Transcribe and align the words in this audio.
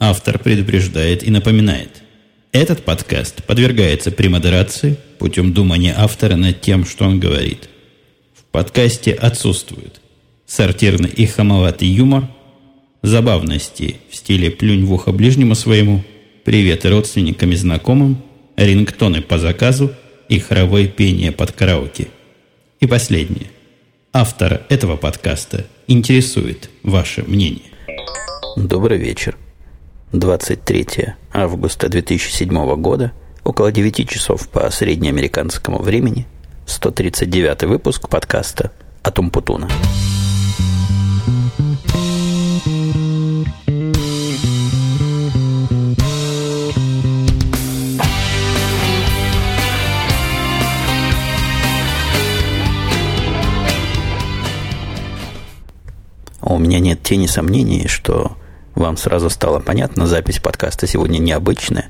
Автор 0.00 0.38
предупреждает 0.38 1.24
и 1.24 1.30
напоминает. 1.30 2.02
Этот 2.52 2.84
подкаст 2.84 3.42
подвергается 3.44 4.12
премодерации 4.12 4.96
путем 5.18 5.52
думания 5.52 5.92
автора 5.96 6.36
над 6.36 6.60
тем, 6.60 6.86
что 6.86 7.04
он 7.04 7.18
говорит. 7.18 7.68
В 8.32 8.44
подкасте 8.44 9.12
отсутствует 9.12 10.00
сортирный 10.46 11.08
и 11.10 11.26
хамоватый 11.26 11.88
юмор, 11.88 12.28
забавности 13.02 13.96
в 14.08 14.14
стиле 14.14 14.52
«плюнь 14.52 14.84
в 14.84 14.92
ухо 14.92 15.10
ближнему 15.10 15.56
своему», 15.56 16.04
приветы 16.44 16.90
родственникам 16.90 17.50
и 17.50 17.56
знакомым, 17.56 18.22
рингтоны 18.56 19.20
по 19.20 19.38
заказу 19.38 19.92
и 20.28 20.38
хоровое 20.38 20.86
пение 20.86 21.32
под 21.32 21.50
караоке. 21.52 22.06
И 22.78 22.86
последнее. 22.86 23.50
Автора 24.12 24.62
этого 24.68 24.96
подкаста 24.96 25.66
интересует 25.88 26.70
ваше 26.84 27.24
мнение. 27.24 27.72
Добрый 28.56 28.98
вечер. 28.98 29.36
23 30.12 31.14
августа 31.34 31.90
2007 31.90 32.76
года, 32.76 33.12
около 33.44 33.70
9 33.70 34.08
часов 34.08 34.48
по 34.48 34.70
среднеамериканскому 34.70 35.82
времени, 35.82 36.26
139 36.66 37.64
выпуск 37.64 38.08
подкаста 38.08 38.72
«Атум 39.02 39.30
Путуна». 39.30 39.68
У 56.40 56.56
меня 56.58 56.80
нет 56.80 57.02
тени 57.02 57.26
сомнений, 57.26 57.86
что 57.88 58.38
вам 58.78 58.96
сразу 58.96 59.28
стало 59.30 59.58
понятно, 59.58 60.06
запись 60.06 60.38
подкаста 60.38 60.86
сегодня 60.86 61.18
необычная. 61.18 61.88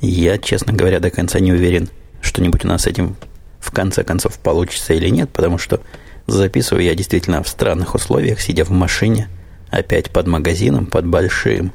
Я, 0.00 0.38
честно 0.38 0.72
говоря, 0.72 1.00
до 1.00 1.10
конца 1.10 1.40
не 1.40 1.52
уверен, 1.52 1.88
что-нибудь 2.20 2.64
у 2.64 2.68
нас 2.68 2.82
с 2.82 2.86
этим 2.86 3.16
в 3.58 3.72
конце 3.72 4.04
концов 4.04 4.38
получится 4.38 4.94
или 4.94 5.08
нет, 5.08 5.30
потому 5.30 5.58
что 5.58 5.80
записываю 6.26 6.84
я 6.84 6.94
действительно 6.94 7.42
в 7.42 7.48
странных 7.48 7.94
условиях, 7.94 8.40
сидя 8.40 8.64
в 8.64 8.70
машине, 8.70 9.28
опять 9.70 10.10
под 10.10 10.26
магазином, 10.28 10.86
под 10.86 11.06
большим 11.06 11.72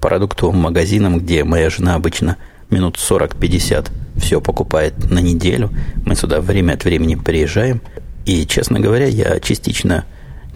продуктовым 0.00 0.58
магазином, 0.58 1.18
где 1.18 1.44
моя 1.44 1.70
жена 1.70 1.94
обычно 1.94 2.36
минут 2.70 2.96
40-50 2.96 3.90
все 4.16 4.40
покупает 4.40 5.10
на 5.10 5.18
неделю. 5.18 5.70
Мы 6.04 6.14
сюда 6.14 6.40
время 6.40 6.74
от 6.74 6.84
времени 6.84 7.14
приезжаем. 7.14 7.80
И, 8.24 8.44
честно 8.46 8.80
говоря, 8.80 9.06
я 9.06 9.38
частично 9.40 10.04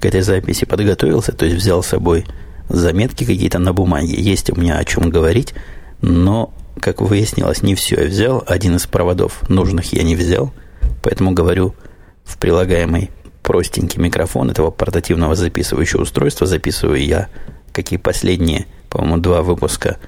к 0.01 0.05
этой 0.05 0.23
записи 0.23 0.65
подготовился, 0.65 1.33
то 1.33 1.45
есть 1.45 1.57
взял 1.57 1.83
с 1.83 1.89
собой 1.89 2.25
заметки 2.71 3.25
какие-то 3.25 3.59
на 3.59 3.73
бумаге, 3.73 4.15
есть 4.15 4.51
у 4.51 4.59
меня 4.59 4.79
о 4.79 4.85
чем 4.85 5.11
говорить, 5.11 5.55
но, 6.01 6.55
как 6.81 7.01
выяснилось, 7.01 7.63
не 7.63 7.75
все 7.75 8.03
я 8.03 8.07
взял, 8.07 8.45
один 8.47 8.77
из 8.77 8.87
проводов 8.87 9.49
нужных 9.49 9.93
я 9.93 10.03
не 10.03 10.17
взял, 10.17 10.53
поэтому 11.03 11.33
говорю 11.33 11.75
в 12.25 12.39
прилагаемый 12.39 13.11
простенький 13.43 14.01
микрофон 14.01 14.51
этого 14.51 14.71
портативного 14.71 15.35
записывающего 15.35 16.03
устройства, 16.03 16.47
записываю 16.47 17.05
я, 17.05 17.29
какие 17.73 17.99
последние, 17.99 18.67
по-моему, 18.89 19.19
два 19.19 19.43
выпуска 19.43 19.99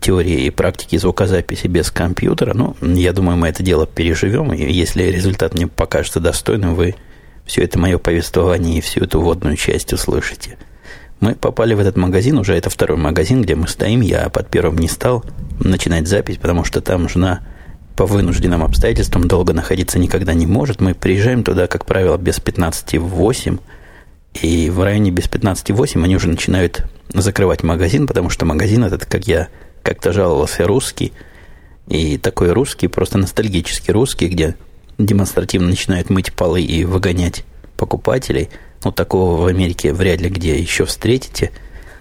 теории 0.00 0.44
и 0.44 0.50
практики 0.50 0.96
звукозаписи 0.96 1.66
без 1.66 1.90
компьютера. 1.90 2.52
Ну, 2.52 2.76
я 2.82 3.12
думаю, 3.12 3.38
мы 3.38 3.48
это 3.48 3.62
дело 3.62 3.86
переживем, 3.86 4.52
и 4.52 4.70
если 4.70 5.04
результат 5.04 5.54
мне 5.54 5.66
покажется 5.66 6.20
достойным, 6.20 6.74
вы 6.74 6.94
все 7.46 7.62
это 7.62 7.78
мое 7.78 7.98
повествование 7.98 8.78
и 8.78 8.80
всю 8.80 9.00
эту 9.00 9.20
водную 9.20 9.56
часть 9.56 9.92
услышите– 9.92 10.58
мы 11.24 11.34
попали 11.34 11.72
в 11.72 11.80
этот 11.80 11.96
магазин, 11.96 12.36
уже 12.36 12.54
это 12.54 12.68
второй 12.68 12.98
магазин, 12.98 13.40
где 13.40 13.54
мы 13.54 13.66
стоим. 13.66 14.02
Я 14.02 14.28
под 14.28 14.46
первым 14.48 14.76
не 14.76 14.88
стал 14.88 15.24
начинать 15.58 16.06
запись, 16.06 16.36
потому 16.36 16.64
что 16.64 16.82
там 16.82 17.08
жена 17.08 17.40
по 17.96 18.04
вынужденным 18.04 18.62
обстоятельствам 18.62 19.26
долго 19.26 19.54
находиться 19.54 19.98
никогда 19.98 20.34
не 20.34 20.46
может. 20.46 20.82
Мы 20.82 20.92
приезжаем 20.92 21.42
туда, 21.42 21.66
как 21.66 21.86
правило, 21.86 22.18
без 22.18 22.40
15,8. 22.40 23.58
И 24.42 24.68
в 24.68 24.82
районе 24.82 25.12
без 25.12 25.24
15,8 25.24 26.04
они 26.04 26.14
уже 26.14 26.28
начинают 26.28 26.84
закрывать 27.14 27.62
магазин, 27.62 28.06
потому 28.06 28.28
что 28.28 28.44
магазин 28.44 28.84
этот, 28.84 29.06
как 29.06 29.26
я 29.26 29.48
как-то 29.82 30.12
жаловался, 30.12 30.66
русский. 30.66 31.14
И 31.88 32.18
такой 32.18 32.52
русский, 32.52 32.88
просто 32.88 33.16
ностальгический 33.16 33.94
русский, 33.94 34.28
где 34.28 34.56
демонстративно 34.98 35.68
начинают 35.68 36.10
мыть 36.10 36.34
полы 36.34 36.60
и 36.60 36.84
выгонять 36.84 37.44
покупателей– 37.78 38.50
ну, 38.84 38.92
такого 38.92 39.40
в 39.40 39.46
Америке 39.46 39.92
вряд 39.92 40.20
ли 40.20 40.28
где 40.28 40.58
еще 40.58 40.84
встретите. 40.84 41.50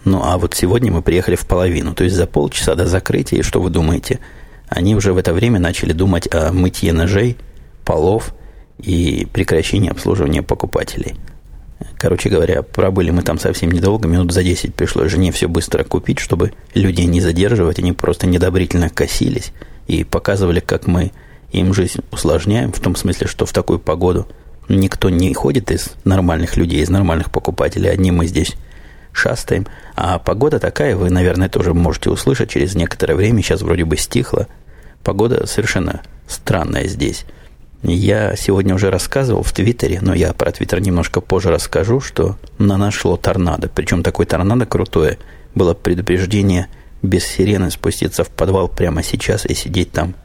Ну, 0.03 0.21
а 0.23 0.37
вот 0.37 0.53
сегодня 0.53 0.91
мы 0.91 1.01
приехали 1.01 1.35
в 1.35 1.47
половину. 1.47 1.93
То 1.93 2.03
есть 2.03 2.15
за 2.15 2.27
полчаса 2.27 2.75
до 2.75 2.85
закрытия, 2.85 3.39
и 3.39 3.43
что 3.43 3.61
вы 3.61 3.69
думаете? 3.69 4.19
Они 4.67 4.95
уже 4.95 5.13
в 5.13 5.17
это 5.17 5.33
время 5.33 5.59
начали 5.59 5.93
думать 5.93 6.27
о 6.33 6.51
мытье 6.51 6.91
ножей, 6.91 7.37
полов 7.85 8.33
и 8.79 9.27
прекращении 9.31 9.89
обслуживания 9.89 10.41
покупателей. 10.41 11.15
Короче 11.97 12.29
говоря, 12.29 12.63
пробыли 12.63 13.11
мы 13.11 13.21
там 13.21 13.39
совсем 13.39 13.71
недолго, 13.71 14.07
минут 14.07 14.31
за 14.31 14.43
10 14.43 14.73
пришлось 14.73 15.11
жене 15.11 15.31
все 15.31 15.47
быстро 15.47 15.83
купить, 15.83 16.19
чтобы 16.19 16.53
людей 16.73 17.05
не 17.05 17.21
задерживать, 17.21 17.79
они 17.79 17.93
просто 17.93 18.25
недобрительно 18.25 18.89
косились 18.89 19.53
и 19.87 20.03
показывали, 20.03 20.59
как 20.59 20.87
мы 20.87 21.11
им 21.51 21.73
жизнь 21.73 22.01
усложняем, 22.11 22.71
в 22.71 22.79
том 22.79 22.95
смысле, 22.95 23.27
что 23.27 23.45
в 23.45 23.53
такую 23.53 23.79
погоду– 23.79 24.27
Никто 24.69 25.09
не 25.09 25.33
ходит 25.33 25.71
из 25.71 25.93
нормальных 26.03 26.57
людей, 26.57 26.81
из 26.81 26.89
нормальных 26.89 27.31
покупателей. 27.31 27.91
Одни 27.91 28.11
мы 28.11 28.27
здесь 28.27 28.55
шастаем. 29.11 29.67
А 29.95 30.19
погода 30.19 30.59
такая, 30.59 30.95
вы, 30.95 31.09
наверное, 31.09 31.49
тоже 31.49 31.73
можете 31.73 32.09
услышать 32.09 32.49
через 32.49 32.75
некоторое 32.75 33.15
время. 33.15 33.41
Сейчас 33.41 33.61
вроде 33.61 33.85
бы 33.85 33.97
стихло. 33.97 34.47
Погода 35.03 35.45
совершенно 35.47 36.01
странная 36.27 36.87
здесь. 36.87 37.25
Я 37.83 38.37
сегодня 38.37 38.73
уже 38.73 38.89
рассказывал 38.89 39.43
в 39.43 39.51
Твиттере, 39.51 39.99
но 40.01 40.13
я 40.13 40.31
про 40.31 40.53
Твиттер 40.53 40.79
немножко 40.79 41.19
позже 41.19 41.49
расскажу, 41.49 41.99
что 41.99 42.37
на 42.57 42.77
нас 42.77 42.93
шло 42.93 43.17
торнадо. 43.17 43.69
Причем 43.73 44.03
такой 44.03 44.25
торнадо 44.25 44.65
крутое. 44.65 45.17
Было 45.53 45.73
предупреждение 45.73 46.67
без 47.01 47.25
сирены 47.25 47.69
спуститься 47.69 48.23
в 48.23 48.29
подвал 48.29 48.69
прямо 48.69 49.03
сейчас 49.03 49.45
и 49.45 49.53
сидеть 49.53 49.91
там 49.91 50.15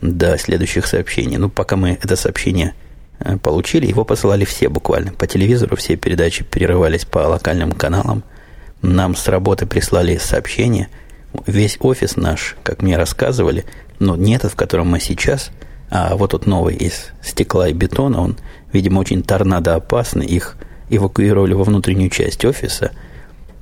до 0.00 0.38
следующих 0.38 0.86
сообщений. 0.86 1.36
Ну, 1.36 1.50
пока 1.50 1.74
мы 1.76 1.98
это 2.00 2.14
сообщение 2.14 2.74
получили, 3.42 3.86
его 3.86 4.04
посылали 4.04 4.44
все 4.44 4.68
буквально. 4.68 5.12
По 5.12 5.26
телевизору 5.26 5.76
все 5.76 5.96
передачи 5.96 6.44
перерывались 6.44 7.04
по 7.04 7.18
локальным 7.18 7.72
каналам. 7.72 8.22
Нам 8.82 9.14
с 9.14 9.28
работы 9.28 9.66
прислали 9.66 10.16
сообщение. 10.16 10.88
Весь 11.46 11.76
офис 11.80 12.16
наш, 12.16 12.56
как 12.62 12.82
мне 12.82 12.96
рассказывали, 12.96 13.64
но 13.98 14.16
не 14.16 14.34
этот, 14.34 14.52
в 14.52 14.56
котором 14.56 14.88
мы 14.88 15.00
сейчас, 15.00 15.50
а 15.90 16.16
вот 16.16 16.30
тот 16.30 16.46
новый 16.46 16.76
из 16.76 17.10
стекла 17.22 17.68
и 17.68 17.72
бетона, 17.72 18.20
он, 18.20 18.36
видимо, 18.72 19.00
очень 19.00 19.22
торнадоопасный. 19.22 20.26
Их 20.26 20.56
эвакуировали 20.88 21.52
во 21.52 21.64
внутреннюю 21.64 22.10
часть 22.10 22.44
офиса. 22.44 22.92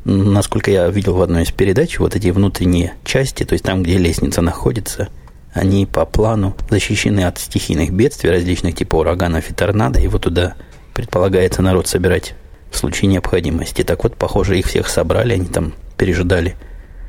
Насколько 0.05 0.71
я 0.71 0.89
видел 0.89 1.15
в 1.15 1.23
одной 1.23 1.43
из 1.43 1.51
передач, 1.51 1.99
вот 1.99 2.15
эти 2.17 2.29
внутренние 2.29 2.95
части, 3.05 3.45
то 3.45 3.55
есть 3.55 3.65
там, 3.65 3.83
где 3.83 3.99
лестница 3.99 4.41
находится– 4.41 5.09
они 5.53 5.87
по 5.87 6.05
плану 6.05 6.55
защищены 6.71 7.25
от 7.25 7.39
стихийных 7.39 7.91
бедствий 7.91 8.31
различных 8.31 8.75
типов 8.75 9.01
ураганов 9.01 9.51
и 9.51 9.55
торнадо, 9.55 10.01
и 10.01 10.09
туда 10.09 10.55
предполагается 10.95 11.63
народ 11.63 11.87
собирать 11.87 12.35
в 12.71 12.77
случае 12.77 13.11
необходимости. 13.11 13.83
Так 13.83 14.05
вот, 14.05 14.17
похоже, 14.17 14.59
их 14.59 14.67
всех 14.67 14.89
собрали, 14.89 15.33
они 15.35 15.47
там 15.47 15.75
пережидали 15.97 16.57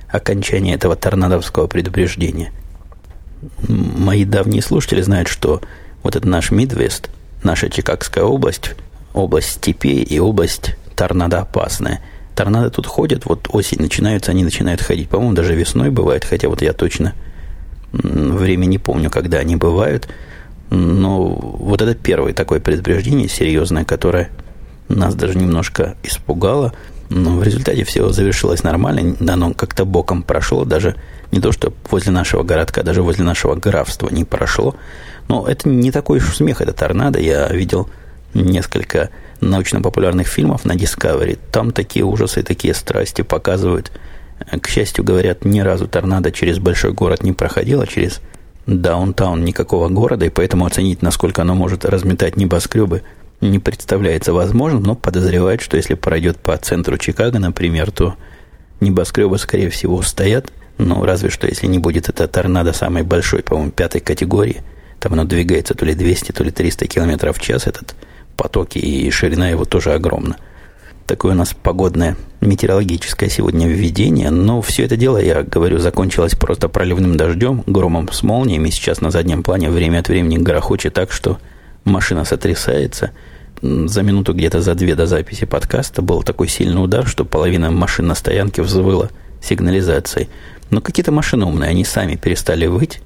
окончание 0.09 0.75
этого 0.75 0.95
торнадовского 0.95 1.67
предупреждения. 1.67 2.51
Мои 3.67 4.25
давние 4.25 4.61
слушатели 4.61 5.01
знают, 5.01 5.27
что 5.27 5.61
вот 6.03 6.15
это 6.15 6.27
наш 6.27 6.51
Мидвест, 6.51 7.09
наша 7.43 7.69
Чикагская 7.69 8.23
область, 8.23 8.71
область 9.13 9.51
степей 9.51 10.03
и 10.03 10.19
область 10.19 10.75
торнадоопасная. 10.95 12.01
Торнадо 12.35 12.69
тут 12.69 12.85
ходят, 12.85 13.25
вот 13.25 13.47
осень 13.51 13.81
начинается, 13.81 14.31
они 14.31 14.43
начинают 14.43 14.81
ходить. 14.81 15.09
По-моему, 15.09 15.33
даже 15.33 15.55
весной 15.55 15.89
бывает, 15.89 16.25
хотя 16.25 16.47
вот 16.47 16.61
я 16.61 16.73
точно 16.73 17.13
Время 17.91 18.65
не 18.65 18.77
помню, 18.77 19.09
когда 19.09 19.39
они 19.39 19.55
бывают. 19.55 20.07
Но 20.69 21.29
вот 21.29 21.81
это 21.81 21.95
первое 21.95 22.33
такое 22.33 22.59
предупреждение 22.59 23.27
серьезное, 23.27 23.85
которое 23.85 24.29
нас 24.87 25.15
даже 25.15 25.37
немножко 25.37 25.95
испугало. 26.03 26.73
Но 27.09 27.37
в 27.37 27.43
результате 27.43 27.83
все 27.83 28.09
завершилось 28.09 28.63
нормально. 28.63 29.15
Оно 29.27 29.53
как-то 29.53 29.85
боком 29.85 30.21
прошло. 30.21 30.63
Даже 30.63 30.95
не 31.31 31.39
то, 31.39 31.51
что 31.51 31.73
возле 31.89 32.11
нашего 32.11 32.43
городка, 32.43 32.83
даже 32.83 33.01
возле 33.01 33.23
нашего 33.23 33.55
графства 33.55 34.09
не 34.09 34.25
прошло. 34.25 34.75
Но 35.27 35.47
это 35.47 35.67
не 35.67 35.91
такой 35.91 36.19
уж 36.19 36.35
смех, 36.35 36.61
это 36.61 36.73
торнадо. 36.73 37.19
Я 37.19 37.47
видел 37.47 37.89
несколько 38.35 39.09
научно-популярных 39.41 40.27
фильмов 40.27 40.65
на 40.65 40.73
Discovery. 40.73 41.39
Там 41.51 41.71
такие 41.71 42.05
ужасы, 42.05 42.43
такие 42.43 42.75
страсти 42.75 43.23
показывают– 43.23 43.91
к 44.61 44.67
счастью, 44.67 45.03
говорят, 45.03 45.45
ни 45.45 45.59
разу 45.59 45.87
торнадо 45.87 46.31
через 46.31 46.59
большой 46.59 46.93
город 46.93 47.23
не 47.23 47.33
проходило, 47.33 47.85
через 47.87 48.21
даунтаун 48.65 49.43
никакого 49.43 49.89
города, 49.89 50.25
и 50.25 50.29
поэтому 50.29 50.65
оценить, 50.65 51.01
насколько 51.01 51.41
оно 51.41 51.55
может 51.55 51.85
разметать 51.85 52.37
небоскребы, 52.37 53.03
не 53.41 53.59
представляется 53.59 54.33
возможным, 54.33 54.83
но 54.83 54.95
подозревают, 54.95 55.61
что 55.61 55.77
если 55.77 55.93
пройдет 55.93 56.37
по 56.37 56.55
центру 56.57 56.97
Чикаго, 56.97 57.39
например, 57.39 57.91
то 57.91 58.15
небоскребы, 58.81 59.37
скорее 59.37 59.69
всего, 59.69 60.01
стоят. 60.01 60.51
Ну, 60.77 61.03
разве 61.05 61.29
что, 61.29 61.47
если 61.47 61.67
не 61.67 61.79
будет 61.79 62.09
это 62.09 62.27
торнадо 62.27 62.73
самой 62.73 63.03
большой, 63.03 63.43
по-моему, 63.43 63.71
пятой 63.71 64.01
категории. 64.01 64.61
Там 64.99 65.13
оно 65.13 65.23
двигается 65.23 65.73
то 65.73 65.85
ли 65.85 65.93
200, 65.93 66.31
то 66.33 66.43
ли 66.43 66.51
300 66.51 66.87
километров 66.87 67.37
в 67.37 67.41
час, 67.41 67.67
этот 67.67 67.95
поток, 68.35 68.75
и 68.75 69.09
ширина 69.11 69.49
его 69.49 69.65
тоже 69.65 69.93
огромна. 69.93 70.37
Такое 71.09 71.33
у 71.33 71.35
нас 71.35 71.55
погодное 71.55 72.15
метеорологическое 72.39 73.29
сегодня 73.29 73.67
введение. 73.67 74.29
Но 74.29 74.61
все 74.61 74.85
это 74.85 74.95
дело, 74.95 75.17
я 75.17 75.41
говорю, 75.41 75.79
закончилось 75.79 76.35
просто 76.35 76.69
проливным 76.69 77.17
дождем, 77.17 77.63
громом 77.65 78.11
с 78.11 78.21
молниями. 78.21 78.69
Сейчас 78.69 79.01
на 79.01 79.09
заднем 79.09 79.41
плане 79.41 79.71
время 79.71 80.01
от 80.01 80.07
времени 80.07 80.37
грохочет 80.37 80.93
так, 80.93 81.11
что 81.11 81.39
машина 81.83 82.25
сотрясается. 82.25 83.09
За 83.63 84.03
минуту 84.03 84.35
где-то 84.35 84.61
за 84.61 84.75
две 84.75 84.93
до 84.93 85.07
записи 85.07 85.47
подкаста 85.47 86.03
был 86.03 86.21
такой 86.21 86.47
сильный 86.47 86.83
удар, 86.83 87.07
что 87.07 87.25
половина 87.25 87.71
машин 87.71 88.05
на 88.05 88.13
стоянке 88.13 88.61
взвыла 88.61 89.09
сигнализацией. 89.41 90.29
Но 90.69 90.79
какие-то 90.79 91.11
машины 91.11 91.47
умные, 91.47 91.71
они 91.71 91.85
сами 91.85 92.17
перестали 92.17 92.67
выть. 92.67 93.01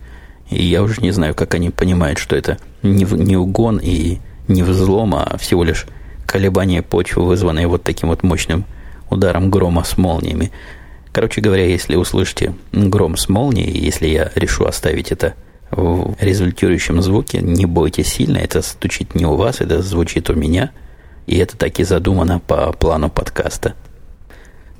И 0.49 0.61
я 0.61 0.83
уже 0.83 0.99
не 0.99 1.11
знаю, 1.11 1.35
как 1.35 1.53
они 1.53 1.69
понимают, 1.69 2.19
что 2.19 2.35
это 2.35 2.57
не, 2.81 3.05
не 3.05 3.37
угон 3.37 3.79
и 3.81 4.17
не 4.49 4.61
взлом, 4.61 5.15
а 5.15 5.37
всего 5.37 5.63
лишь 5.63 5.85
колебания 6.25 6.81
почвы, 6.81 7.25
вызванные 7.25 7.67
вот 7.67 7.83
таким 7.83 8.09
вот 8.09 8.23
мощным 8.23 8.65
ударом 9.09 9.49
грома 9.49 9.83
с 9.83 9.97
молниями. 9.97 10.51
Короче 11.11 11.41
говоря, 11.41 11.65
если 11.65 11.95
услышите 11.95 12.55
гром 12.71 13.17
с 13.17 13.29
молнией, 13.29 13.77
если 13.77 14.07
я 14.07 14.31
решу 14.35 14.65
оставить 14.65 15.11
это 15.11 15.35
в 15.69 16.15
результирующем 16.19 17.01
звуке, 17.01 17.39
не 17.41 17.65
бойтесь 17.65 18.07
сильно, 18.07 18.37
это 18.37 18.61
стучит 18.61 19.15
не 19.15 19.25
у 19.25 19.35
вас, 19.35 19.61
это 19.61 19.81
звучит 19.81 20.29
у 20.29 20.33
меня, 20.33 20.71
и 21.27 21.37
это 21.37 21.57
так 21.57 21.79
и 21.79 21.83
задумано 21.83 22.39
по 22.39 22.71
плану 22.73 23.09
подкаста. 23.09 23.75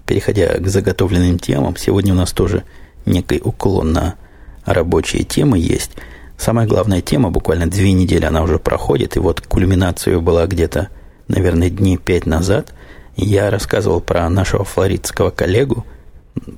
Переходя 0.06 0.58
к 0.58 0.68
заготовленным 0.68 1.40
темам, 1.40 1.78
сегодня 1.78 2.14
у 2.14 2.18
нас 2.18 2.34
тоже 2.34 2.64
некий 3.06 3.40
уклон 3.44 3.94
на 3.94 4.16
рабочие 4.66 5.24
темы 5.24 5.60
есть. 5.60 5.92
Самая 6.38 6.68
главная 6.68 7.02
тема, 7.02 7.30
буквально 7.30 7.68
две 7.68 7.94
недели 7.94 8.26
она 8.26 8.42
уже 8.42 8.60
проходит, 8.60 9.16
и 9.16 9.20
вот 9.20 9.42
кульминацию 9.42 10.22
была 10.22 10.46
где-то 10.48 10.90
наверное, 11.34 11.70
дней 11.70 11.98
пять 11.98 12.26
назад 12.26 12.74
я 13.16 13.50
рассказывал 13.50 14.02
про 14.02 14.30
нашего 14.30 14.64
флоридского 14.64 15.30
коллегу, 15.30 15.86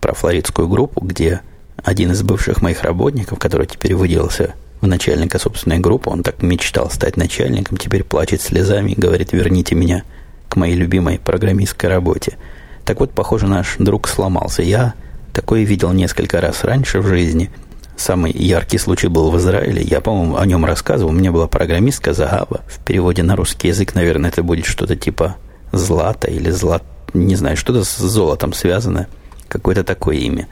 про 0.02 0.14
флоридскую 0.14 0.68
группу, 0.68 1.02
где 1.02 1.42
один 1.84 2.12
из 2.12 2.24
бывших 2.24 2.62
моих 2.62 2.84
работников, 2.84 3.40
который 3.40 3.68
теперь 3.68 3.96
выделился 3.96 4.54
в 4.82 4.88
начальника 4.88 5.40
собственной 5.40 5.80
группы, 5.80 6.10
он 6.10 6.24
так 6.24 6.42
мечтал 6.42 6.90
стать 6.90 7.18
начальником, 7.18 7.78
теперь 7.78 8.04
плачет 8.04 8.42
слезами 8.42 8.92
и 8.92 9.00
говорит, 9.00 9.34
верните 9.34 9.76
меня 9.76 10.04
к 10.50 10.56
моей 10.56 10.76
любимой 10.76 11.20
программистской 11.20 11.90
работе. 11.90 12.38
Так 12.86 13.00
вот, 13.00 13.12
похоже, 13.12 13.48
наш 13.48 13.76
друг 13.80 14.08
сломался. 14.08 14.62
Я 14.62 14.94
такое 15.34 15.64
видел 15.64 15.92
несколько 15.92 16.40
раз 16.40 16.64
раньше 16.64 17.00
в 17.00 17.08
жизни– 17.08 17.50
Самый 17.98 18.32
яркий 18.32 18.78
случай 18.78 19.08
был 19.08 19.32
в 19.32 19.38
Израиле. 19.38 19.82
Я, 19.82 20.02
по-моему, 20.02 20.38
о 20.38 20.46
нем 20.46 20.66
рассказывал. 20.66 21.12
У 21.12 21.16
меня 21.16 21.32
была 21.32 21.48
программистка 21.48 22.14
Загава. 22.14 22.62
В 22.68 22.84
переводе 22.84 23.24
на 23.24 23.36
русский 23.36 23.70
язык, 23.70 23.96
наверное, 23.96 24.30
это 24.30 24.44
будет 24.44 24.66
что-то 24.66 24.96
типа 24.96 25.38
злата 25.72 26.28
или 26.30 26.50
злат... 26.52 26.84
Не 27.14 27.36
знаю, 27.36 27.56
что-то 27.56 27.84
с 27.84 27.98
золотом 27.98 28.54
связано. 28.54 29.08
Какое-то 29.48 29.84
такое 29.84 30.18
имя. 30.18 30.48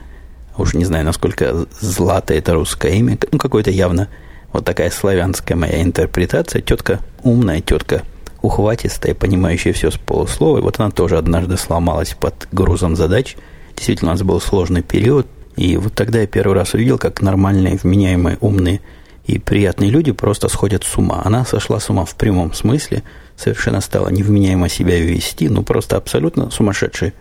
Уж 0.57 0.75
не 0.75 0.86
знаю, 0.86 1.04
насколько 1.04 1.66
злато 1.80 2.34
это 2.34 2.54
русское 2.54 2.94
имя. 2.94 3.18
Ну, 3.31 3.38
какое-то 3.38 3.72
явно 3.72 4.07
вот 4.54 4.66
такая 4.66 4.90
славянская 4.92 5.57
моя 5.57 5.81
интерпретация. 5.81 6.62
Тетка 6.62 7.00
умная, 7.24 7.60
тетка 7.60 8.04
ухватистая, 8.42 9.16
понимающая 9.16 9.74
все 9.74 9.92
с 9.92 9.98
полуслова. 9.98 10.60
И 10.60 10.62
вот 10.62 10.80
она 10.80 10.92
тоже 10.92 11.18
однажды 11.18 11.57
сломалась 11.57 12.13
под 12.13 12.48
грузом 12.51 12.95
задач. 12.95 13.36
Действительно, 13.75 14.12
у 14.12 14.13
нас 14.13 14.22
был 14.22 14.40
сложный 14.40 14.84
период. 14.84 15.28
И 15.55 15.77
вот 15.77 15.94
тогда 15.94 16.21
я 16.21 16.27
первый 16.27 16.53
раз 16.53 16.73
увидел, 16.73 16.97
как 16.97 17.21
нормальные, 17.21 17.79
вменяемые, 17.81 18.38
умные 18.41 18.81
и 19.25 19.39
приятные 19.39 19.89
люди 19.89 20.11
просто 20.11 20.50
сходят 20.50 20.83
с 20.83 20.97
ума. 20.97 21.21
Она 21.23 21.45
сошла 21.45 21.79
с 21.79 21.89
ума 21.89 22.05
в 22.05 22.15
прямом 22.15 22.53
смысле, 22.53 23.03
совершенно 23.38 23.81
стала 23.81 24.09
невменяемо 24.09 24.67
себя 24.67 25.00
вести, 25.00 25.47
ну 25.47 25.63
просто 25.63 25.95
абсолютно 25.95 26.50
сумасшедшая. 26.50 27.13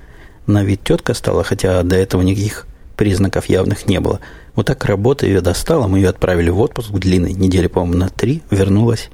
На 0.46 0.64
вид 0.64 0.82
тетка 0.82 1.14
стала, 1.14 1.44
хотя 1.44 1.82
до 1.82 1.96
этого 1.96 2.23
никаких 2.23 2.67
признаков 2.96 3.46
явных 3.46 3.87
не 3.87 4.00
было. 4.00 4.20
Вот 4.55 4.67
так 4.67 4.85
работа 4.85 5.26
ее 5.26 5.40
достала, 5.40 5.87
мы 5.87 5.99
ее 5.99 6.08
отправили 6.08 6.50
в 6.50 6.61
отпуск 6.61 6.90
длинный, 6.90 7.32
недели, 7.32 7.69
по-моему, 7.69 7.99
на 7.99 8.08
три, 8.08 8.43
вернулась 8.50 9.11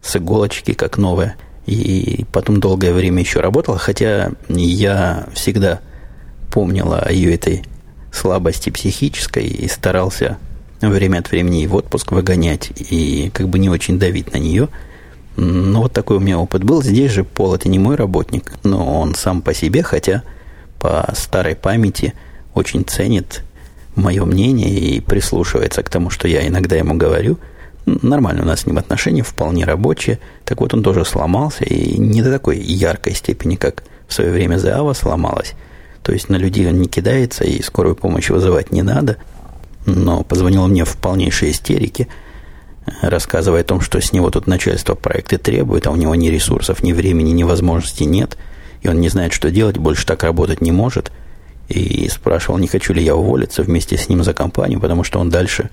с 0.00 0.16
иголочки, 0.16 0.72
как 0.72 0.96
новая. 0.96 1.36
И 1.66 2.24
потом 2.32 2.60
долгое 2.60 2.94
время 2.94 3.20
еще 3.20 3.40
работала, 3.40 3.76
хотя 3.76 4.30
я 4.48 5.26
всегда 5.34 5.80
помнила 6.50 7.00
о 7.00 7.12
ее 7.12 7.34
этой 7.34 7.62
слабости 8.12 8.70
психической 8.70 9.46
и 9.46 9.68
старался 9.68 10.38
время 10.80 11.18
от 11.18 11.30
времени 11.30 11.62
и 11.62 11.66
в 11.66 11.74
отпуск 11.74 12.12
выгонять, 12.12 12.70
и 12.90 13.30
как 13.34 13.48
бы 13.48 13.58
не 13.58 13.68
очень 13.68 13.98
давить 13.98 14.32
на 14.32 14.38
нее. 14.38 14.68
Но 15.36 15.82
вот 15.82 15.92
такой 15.92 16.16
у 16.16 16.20
меня 16.20 16.38
опыт 16.38 16.64
был. 16.64 16.82
Здесь 16.82 17.12
же 17.12 17.24
Пол 17.24 17.54
это 17.54 17.68
не 17.68 17.78
мой 17.78 17.96
работник, 17.96 18.52
но 18.64 19.00
он 19.00 19.14
сам 19.14 19.40
по 19.42 19.54
себе, 19.54 19.82
хотя 19.82 20.22
по 20.80 21.08
старой 21.14 21.54
памяти 21.54 22.14
очень 22.54 22.84
ценит 22.84 23.44
мое 23.94 24.24
мнение 24.24 24.70
и 24.70 25.00
прислушивается 25.00 25.82
к 25.82 25.90
тому, 25.90 26.10
что 26.10 26.28
я 26.28 26.46
иногда 26.46 26.76
ему 26.76 26.94
говорю. 26.94 27.38
Нормально 27.86 28.42
у 28.42 28.46
нас 28.46 28.60
с 28.60 28.66
ним 28.66 28.78
отношения, 28.78 29.22
вполне 29.22 29.64
рабочие. 29.64 30.18
Так 30.44 30.60
вот 30.60 30.74
он 30.74 30.82
тоже 30.82 31.04
сломался, 31.04 31.64
и 31.64 31.98
не 31.98 32.22
до 32.22 32.30
такой 32.30 32.58
яркой 32.58 33.14
степени, 33.14 33.56
как 33.56 33.82
в 34.06 34.14
свое 34.14 34.30
время 34.30 34.58
Заава 34.58 34.92
сломалась. 34.92 35.54
То 36.08 36.14
есть 36.14 36.30
на 36.30 36.36
людей 36.36 36.66
он 36.66 36.80
не 36.80 36.88
кидается, 36.88 37.44
и 37.44 37.60
скорую 37.60 37.94
помощь 37.94 38.30
вызывать 38.30 38.72
не 38.72 38.80
надо. 38.80 39.18
Но 39.84 40.22
позвонил 40.22 40.66
мне 40.66 40.86
в 40.86 40.96
полнейшей 40.96 41.50
истерике, 41.50 42.08
рассказывая 43.02 43.60
о 43.60 43.64
том, 43.64 43.82
что 43.82 44.00
с 44.00 44.10
него 44.10 44.30
тут 44.30 44.46
начальство 44.46 44.94
проекты 44.94 45.36
требует, 45.36 45.86
а 45.86 45.90
у 45.90 45.96
него 45.96 46.14
ни 46.14 46.28
ресурсов, 46.28 46.82
ни 46.82 46.94
времени, 46.94 47.32
ни 47.32 47.42
возможностей 47.42 48.06
нет, 48.06 48.38
и 48.80 48.88
он 48.88 49.02
не 49.02 49.10
знает, 49.10 49.34
что 49.34 49.50
делать, 49.50 49.76
больше 49.76 50.06
так 50.06 50.22
работать 50.22 50.62
не 50.62 50.72
может. 50.72 51.12
И 51.68 52.08
спрашивал, 52.08 52.56
не 52.56 52.68
хочу 52.68 52.94
ли 52.94 53.04
я 53.04 53.14
уволиться 53.14 53.62
вместе 53.62 53.98
с 53.98 54.08
ним 54.08 54.24
за 54.24 54.32
компанию, 54.32 54.80
потому 54.80 55.04
что 55.04 55.18
он 55.18 55.28
дальше 55.28 55.68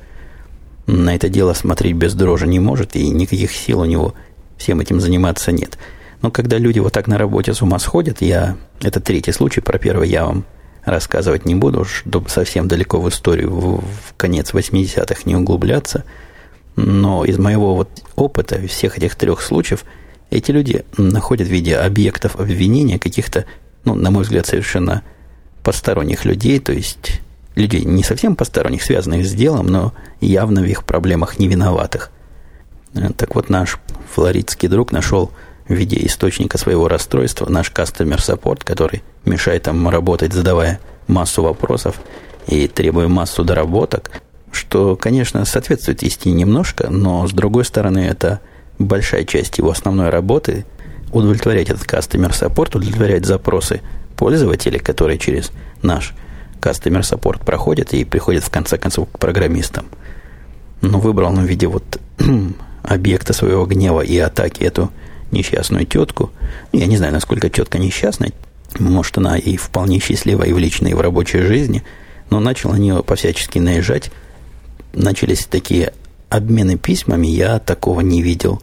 на 0.86 1.16
это 1.16 1.30
дело 1.30 1.54
смотреть 1.54 1.96
без 1.96 2.14
дрожи 2.14 2.46
не 2.46 2.60
может, 2.60 2.98
и 2.98 3.10
никаких 3.10 3.54
сил 3.54 3.80
у 3.80 3.86
него 3.86 4.16
всем 4.58 4.82
этим 4.82 5.00
заниматься 5.00 5.54
нет. 5.54 5.78
Но 6.22 6.32
когда 6.32 6.58
люди 6.58 6.80
вот 6.80 6.94
так 6.94 7.08
на 7.08 7.18
работе 7.18 7.54
с 7.54 7.62
ума 7.62 7.80
сходят, 7.80 8.22
я... 8.22 8.58
Это 8.82 9.00
третий 9.00 9.32
случай, 9.32 9.62
про 9.62 9.78
первый 9.78 10.10
я 10.10 10.26
вам 10.26 10.46
рассказывать 10.84 11.46
не 11.46 11.56
буду, 11.56 11.82
уж 11.82 12.04
совсем 12.28 12.68
далеко 12.68 13.02
в 13.02 13.10
историю, 13.10 13.52
в, 13.52 13.82
в 13.82 14.14
конец 14.18 14.54
80-х 14.54 15.22
не 15.26 15.36
углубляться. 15.36 16.04
Но 16.76 17.26
из 17.26 17.38
моего 17.38 17.76
вот 17.76 17.90
опыта, 18.16 18.60
всех 18.68 18.98
этих 18.98 19.16
трех 19.16 19.42
случаев, 19.42 19.84
эти 20.30 20.52
люди 20.52 20.86
находят 20.98 21.48
в 21.48 21.52
виде 21.52 21.76
объектов 21.76 22.40
обвинения 22.40 23.00
каких-то, 23.00 23.46
ну, 23.84 23.96
на 23.96 24.12
мой 24.12 24.24
взгляд, 24.24 24.46
совершенно 24.46 25.04
посторонних 25.64 26.26
людей, 26.26 26.60
то 26.60 26.72
есть 26.72 27.22
людей 27.56 27.84
не 27.86 28.04
совсем 28.04 28.36
посторонних, 28.36 28.84
связанных 28.84 29.26
с 29.26 29.34
делом, 29.34 29.68
но 29.68 29.94
явно 30.22 30.62
в 30.62 30.66
их 30.66 30.84
проблемах 30.84 31.40
не 31.40 31.48
виноватых. 31.48 32.12
Так 33.18 33.36
вот, 33.36 33.50
наш 33.50 33.80
флоридский 34.14 34.68
друг 34.68 34.92
нашел 34.92 35.32
в 35.68 35.74
виде 35.74 36.06
источника 36.06 36.58
своего 36.58 36.88
расстройства 36.88 37.50
наш 37.50 37.72
customer 37.72 38.18
support, 38.18 38.64
который 38.64 39.04
мешает 39.26 39.66
нам 39.66 39.90
работать, 39.90 40.34
задавая 40.34 40.80
массу 41.08 41.44
вопросов 41.44 42.00
и 42.48 42.68
требуя 42.68 43.08
массу 43.08 43.44
доработок, 43.44 44.12
что, 44.52 44.96
конечно, 44.96 45.44
соответствует 45.46 46.04
истине 46.04 46.36
немножко, 46.36 46.90
но, 46.90 47.28
с 47.28 47.32
другой 47.32 47.66
стороны, 47.66 48.00
это 48.00 48.40
большая 48.78 49.24
часть 49.24 49.58
его 49.58 49.72
основной 49.72 50.10
работы 50.10 50.66
удовлетворять 51.12 51.70
этот 51.70 51.84
customer 51.84 52.32
support, 52.32 52.78
удовлетворять 52.78 53.26
запросы 53.26 53.82
пользователей, 54.16 54.80
которые 54.80 55.18
через 55.18 55.52
наш 55.82 56.14
customer 56.62 57.02
support 57.02 57.44
проходят 57.44 57.94
и 57.94 58.04
приходят 58.06 58.44
в 58.44 58.50
конце 58.50 58.78
концов 58.78 59.10
к 59.12 59.20
программистам. 59.20 59.86
Но 60.82 61.00
выбрал 61.00 61.30
он 61.30 61.46
в 61.46 61.50
виде 61.50 61.68
вот 61.68 61.84
объекта 62.84 63.34
своего 63.34 63.66
гнева 63.66 64.02
и 64.02 64.18
атаки 64.18 64.64
эту 64.64 64.92
несчастную 65.32 65.86
тетку. 65.86 66.32
Я 66.72 66.86
не 66.86 66.98
знаю, 66.98 67.14
насколько 67.14 67.50
тетка 67.50 67.78
несчастная. 67.78 68.32
Может, 68.80 69.18
она 69.18 69.38
и 69.38 69.58
вполне 69.58 70.00
счастливая 70.00 70.48
и 70.48 70.54
в 70.54 70.58
личной, 70.58 70.92
и 70.92 70.94
в 70.94 71.02
рабочей 71.02 71.42
жизни. 71.42 71.84
Но 72.30 72.40
начал 72.40 72.72
на 72.72 72.78
нее 72.78 73.04
по-всячески 73.04 73.60
наезжать. 73.60 74.12
Начались 74.94 75.46
такие 75.46 75.94
обмены 76.30 76.78
письмами. 76.78 77.28
Я 77.28 77.60
такого 77.60 78.02
не 78.02 78.22
видел. 78.22 78.62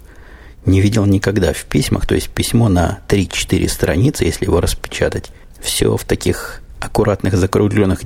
Не 0.66 0.80
видел 0.80 1.06
никогда 1.06 1.52
в 1.52 1.64
письмах. 1.64 2.06
То 2.06 2.14
есть 2.14 2.28
письмо 2.28 2.68
на 2.68 3.00
3-4 3.08 3.68
страницы, 3.68 4.24
если 4.24 4.44
его 4.44 4.60
распечатать. 4.60 5.30
Все 5.60 5.96
в 5.96 6.04
таких 6.04 6.62
аккуратных 6.80 7.36
закругленных 7.36 8.00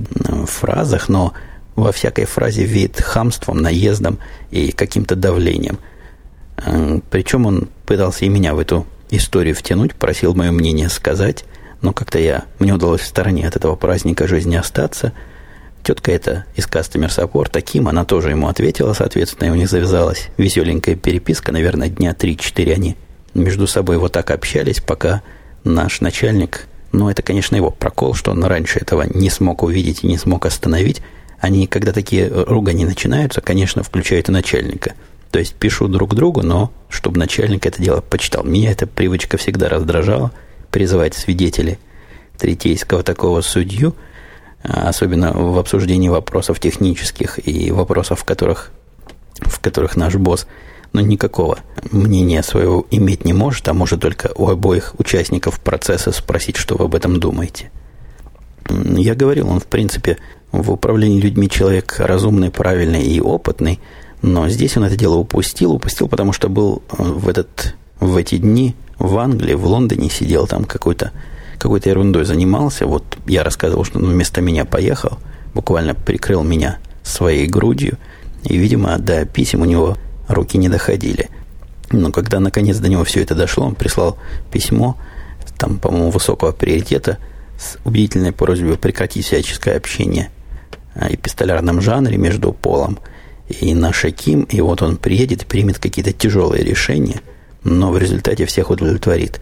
фразах, 0.45 1.09
но 1.09 1.33
во 1.75 1.91
всякой 1.91 2.25
фразе 2.25 2.63
вид 2.63 3.01
хамством, 3.01 3.57
наездом 3.57 4.19
и 4.51 4.71
каким-то 4.71 5.15
давлением– 5.15 5.79
Причем 7.09 7.45
он 7.45 7.69
пытался 7.85 8.25
и 8.25 8.29
меня 8.29 8.55
в 8.55 8.59
эту 8.59 8.85
историю 9.09 9.55
втянуть, 9.55 9.95
просил 9.95 10.33
мое 10.33 10.51
мнение 10.51 10.89
сказать. 10.89 11.45
но 11.81 11.93
как-то 11.93 12.19
я, 12.19 12.45
мне 12.59 12.73
удалось 12.73 13.01
в 13.01 13.05
стороне 13.05 13.47
от 13.47 13.55
этого 13.55 13.75
праздника 13.75 14.27
жизни 14.27 14.55
остаться. 14.55 15.13
Тетка 15.83 16.11
эта 16.11 16.45
из 16.55 16.65
Customer 16.65 17.07
Support, 17.07 17.61
Ким, 17.61 17.87
она 17.87 18.03
тоже 18.03 18.31
ему 18.31 18.47
ответила, 18.47 18.93
соответственно, 18.93 19.47
и 19.47 19.51
у 19.51 19.55
них 19.55 19.69
завязалась 19.69 20.29
веселенькая 20.37 20.95
переписка, 20.95 21.51
наверное, 21.51 21.87
дня 21.87 22.11
3-4 22.11 22.73
они 22.73 22.97
между 23.33 23.67
собой 23.67 23.97
вот 23.97 24.11
так 24.11 24.31
общались, 24.31 24.81
пока 24.81 25.21
наш 25.63 26.01
начальник, 26.01 26.67
ну, 26.91 27.09
это, 27.09 27.21
конечно, 27.21 27.55
его 27.55 27.69
прокол, 27.71 28.15
что 28.15 28.31
он 28.31 28.43
раньше 28.43 28.79
этого 28.79 29.03
не 29.03 29.29
смог 29.29 29.63
увидеть 29.63 30.03
и 30.03 30.07
не 30.07 30.17
смог 30.17 30.45
остановить. 30.45 31.01
Они, 31.39 31.67
когда 31.67 31.91
такие 31.91 32.27
ругани 32.27 32.85
начинаются, 32.85 33.41
конечно, 33.41 33.83
включают 33.83 34.29
и 34.29 34.31
начальника. 34.31 34.93
То 35.31 35.39
есть 35.39 35.55
пишу 35.55 35.87
друг 35.87 36.15
другу, 36.15 36.41
но 36.41 36.71
чтобы 36.89 37.19
начальник 37.19 37.65
это 37.65 37.81
дело 37.81 38.01
почитал. 38.01 38.43
Меня 38.43 38.71
эта 38.71 38.87
привычка 38.87 39.37
всегда 39.37 39.69
раздражала, 39.69 40.31
призывать 40.71 41.15
свидетелей 41.15 41.79
третейского 42.37 43.03
такого 43.03 43.41
судью, 43.41 43.95
а 44.63 44.89
особенно 44.89 45.33
в 45.33 45.57
обсуждении 45.57 46.09
вопросов 46.09 46.59
технических 46.59 47.45
и 47.47 47.71
вопросов, 47.71 48.21
в 48.21 48.25
которых, 48.25 48.71
в 49.39 49.59
которых 49.59 49.95
наш 49.95 50.15
босс– 50.15 50.47
но 50.93 51.01
никакого 51.01 51.59
мнения 51.91 52.41
своего 52.43 52.85
иметь 52.91 53.25
не 53.25 53.33
может, 53.33 53.67
а 53.67 53.73
может 53.73 54.01
только 54.01 54.31
у 54.35 54.49
обоих 54.49 54.95
участников 54.97 55.59
процесса 55.59 56.11
спросить, 56.11 56.57
что 56.57 56.75
вы 56.75 56.85
об 56.85 56.95
этом 56.95 57.19
думаете. 57.19 57.71
Я 58.69 59.15
говорил, 59.15 59.49
он, 59.49 59.59
в 59.59 59.65
принципе, 59.67 60.17
в 60.51 60.71
управлении 60.71 61.21
людьми 61.21 61.49
человек 61.49 61.95
разумный, 61.99 62.51
правильный 62.51 63.03
и 63.03 63.21
опытный, 63.21 63.79
но 64.21 64.49
здесь 64.49 64.77
он 64.77 64.83
это 64.83 64.95
дело 64.95 65.15
упустил. 65.15 65.73
Упустил, 65.73 66.07
потому 66.07 66.33
что 66.33 66.49
был 66.49 66.81
э, 66.91 67.03
в, 67.03 67.27
этот, 67.27 67.75
в 67.99 68.15
эти 68.17 68.37
дни 68.37 68.75
в 68.97 69.17
Англии, 69.17 69.53
в 69.53 69.65
Лондоне 69.65 70.09
сидел, 70.09 70.47
там 70.47 70.65
какой-то 70.65 71.11
какой-то 71.57 71.89
ерундой 71.89 72.25
занимался. 72.25 72.85
Вот 72.85 73.17
я 73.25 73.43
рассказывал, 73.43 73.83
что 73.83 73.99
он 73.99 74.05
вместо 74.05 74.41
меня 74.41 74.63
поехал, 74.65 75.17
буквально 75.53 75.95
прикрыл 75.95 76.43
меня 76.43 76.77
своей 77.03 77.47
грудью. 77.47 77.97
И, 78.43 78.57
видимо, 78.57 78.97
до 78.99 79.25
писем 79.25 79.61
у 79.61 79.65
него 79.65 79.97
руки 80.27 80.57
не 80.57 80.69
доходили. 80.69 81.29
Но 81.91 82.11
когда 82.11 82.39
наконец 82.39 82.77
до 82.77 82.89
него 82.89 83.03
все 83.03 83.23
это 83.23 83.33
дошло, 83.33 83.65
он 83.65 83.75
прислал 83.75 84.17
письмо, 84.51 84.97
там, 85.57 85.79
по-моему, 85.79 86.11
высокого 86.11 86.51
приоритета, 86.51 87.17
с 87.59 87.77
убедительной 87.85 88.33
просьбой 88.33 88.77
прекратить 88.77 89.25
всяческое 89.25 89.77
общение 89.77 90.29
о 90.93 91.11
эпистолярном 91.11 91.81
жанре 91.81 92.17
между 92.17 92.53
полом 92.53 92.99
и 93.47 93.73
нашей 93.73 94.11
Ким, 94.11 94.43
и 94.43 94.61
вот 94.61 94.81
он 94.81 94.97
приедет 94.97 95.45
примет 95.45 95.79
какие-то 95.79 96.13
тяжелые 96.13 96.63
решения, 96.63 97.21
но 97.63 97.91
в 97.91 97.97
результате 97.97 98.45
всех 98.45 98.69
удовлетворит. 98.69 99.41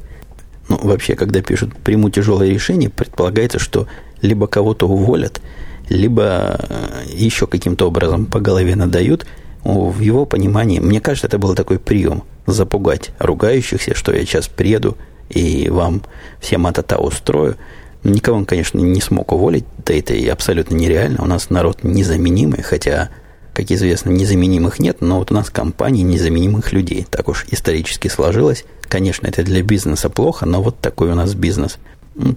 Ну, 0.69 0.79
вообще, 0.81 1.15
когда 1.15 1.41
пишут 1.41 1.75
«приму 1.77 2.09
тяжелое 2.09 2.49
решение», 2.49 2.89
предполагается, 2.89 3.59
что 3.59 3.87
либо 4.21 4.47
кого-то 4.47 4.87
уволят, 4.87 5.41
либо 5.89 6.57
э, 6.57 7.03
еще 7.13 7.45
каким-то 7.45 7.87
образом 7.87 8.25
по 8.25 8.39
голове 8.39 8.75
надают– 8.75 9.25
в 9.65 9.99
его 9.99 10.27
понимании, 10.27 10.79
мне 10.79 11.01
кажется, 11.01 11.25
это 11.25 11.39
был 11.39 11.55
такой 11.55 11.79
прием 11.79 12.23
запугать 12.45 13.11
ругающихся, 13.17 13.95
что 13.95 14.13
я 14.13 14.21
сейчас 14.21 14.47
приеду 14.47 14.95
и 15.29 15.69
вам 15.69 16.03
всем 16.39 16.67
атата 16.67 16.97
устрою. 16.97 17.57
Никого 18.03 18.37
он, 18.37 18.45
конечно, 18.45 18.77
не 18.77 19.01
смог 19.01 19.31
уволить, 19.31 19.65
да 19.83 19.95
это 19.95 20.13
и 20.13 20.27
абсолютно 20.27 20.75
нереально. 20.75 21.23
У 21.23 21.25
нас 21.25 21.49
народ 21.49 21.83
незаменимый, 21.83 22.61
хотя, 22.61 23.09
как 23.55 23.71
известно, 23.71 24.11
незаменимых 24.11 24.79
нет, 24.79 25.01
но 25.01 25.19
вот 25.19 25.31
у 25.31 25.33
нас 25.33 25.49
компании 25.49 26.03
незаменимых 26.03 26.73
людей. 26.73 27.07
Так 27.09 27.27
уж 27.29 27.45
исторически 27.49 28.07
сложилось. 28.07 28.65
Конечно, 28.83 29.27
это 29.27 29.43
для 29.43 29.63
бизнеса 29.63 30.09
плохо, 30.09 30.45
но 30.45 30.61
вот 30.61 30.79
такой 30.79 31.11
у 31.11 31.15
нас 31.15 31.33
бизнес. 31.33 31.77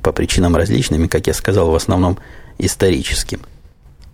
По 0.02 0.12
причинам 0.12 0.56
различным, 0.56 1.08
как 1.08 1.26
я 1.26 1.34
сказал, 1.34 1.70
в 1.70 1.74
основном 1.74 2.18
историческим– 2.58 3.40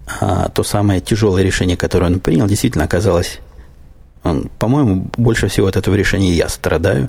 а 0.06 0.48
то 0.48 0.62
самое 0.62 1.00
тяжелое 1.00 1.42
решение, 1.42 1.76
которое 1.76 2.06
он 2.06 2.20
принял, 2.20 2.46
действительно 2.46 2.84
оказалось, 2.84 3.40
он, 4.22 4.50
по-моему, 4.58 5.08
больше 5.16 5.48
всего 5.48 5.66
от 5.66 5.76
этого 5.76 5.94
решения 5.94 6.32
я 6.32 6.48
страдаю. 6.48 7.08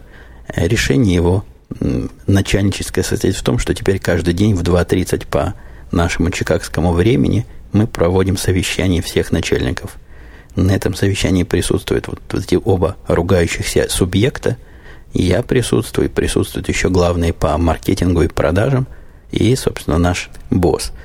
Решение 0.55 1.15
его 1.15 1.43
начальническое 2.27 3.03
состоит 3.03 3.35
в 3.35 3.43
том, 3.43 3.57
что 3.57 3.73
теперь 3.73 3.99
каждый 3.99 4.33
день 4.33 4.53
в 4.53 4.61
2.30 4.61 5.27
по 5.27 5.55
нашему 5.91 6.29
чикагскому 6.29 6.93
времени 6.93 7.45
мы 7.75 7.87
проводим 7.87 8.37
совещание 8.37 9.01
всех 9.01 9.31
начальников. 9.31 9.97
На 10.55 10.71
этом 10.71 10.95
совещании 10.95 11.43
присутствуют 11.43 12.07
вот 12.07 12.19
эти 12.33 12.59
оба 12.63 12.95
ругающихся 13.07 13.87
субъекта. 13.89 14.57
Я 15.13 15.43
присутствую, 15.43 16.09
присутствуют 16.09 16.69
еще 16.69 16.89
главные 16.89 17.33
по 17.33 17.57
маркетингу 17.57 18.23
и 18.23 18.27
продажам, 18.27 18.87
и, 19.31 19.55
собственно, 19.55 19.97
наш 19.97 20.29
босс– 20.49 20.91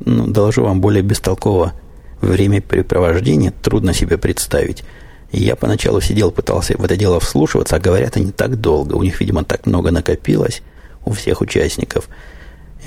ну, 0.00 0.26
доложу 0.26 0.64
вам 0.64 0.80
более 0.80 1.02
бестолково 1.02 1.72
времяпрепровождение 2.20 3.52
трудно 3.62 3.92
себе 3.92 4.18
представить. 4.18 4.84
Я 5.30 5.56
поначалу 5.56 6.00
сидел, 6.00 6.30
пытался 6.30 6.76
в 6.76 6.84
это 6.84 6.96
дело 6.96 7.20
вслушиваться, 7.20 7.76
а 7.76 7.80
говорят 7.80 8.16
они 8.16 8.32
так 8.32 8.60
долго. 8.60 8.94
У 8.94 9.02
них, 9.02 9.20
видимо, 9.20 9.44
так 9.44 9.66
много 9.66 9.90
накопилось 9.90 10.62
у 11.04 11.12
всех 11.12 11.40
участников. 11.40 12.08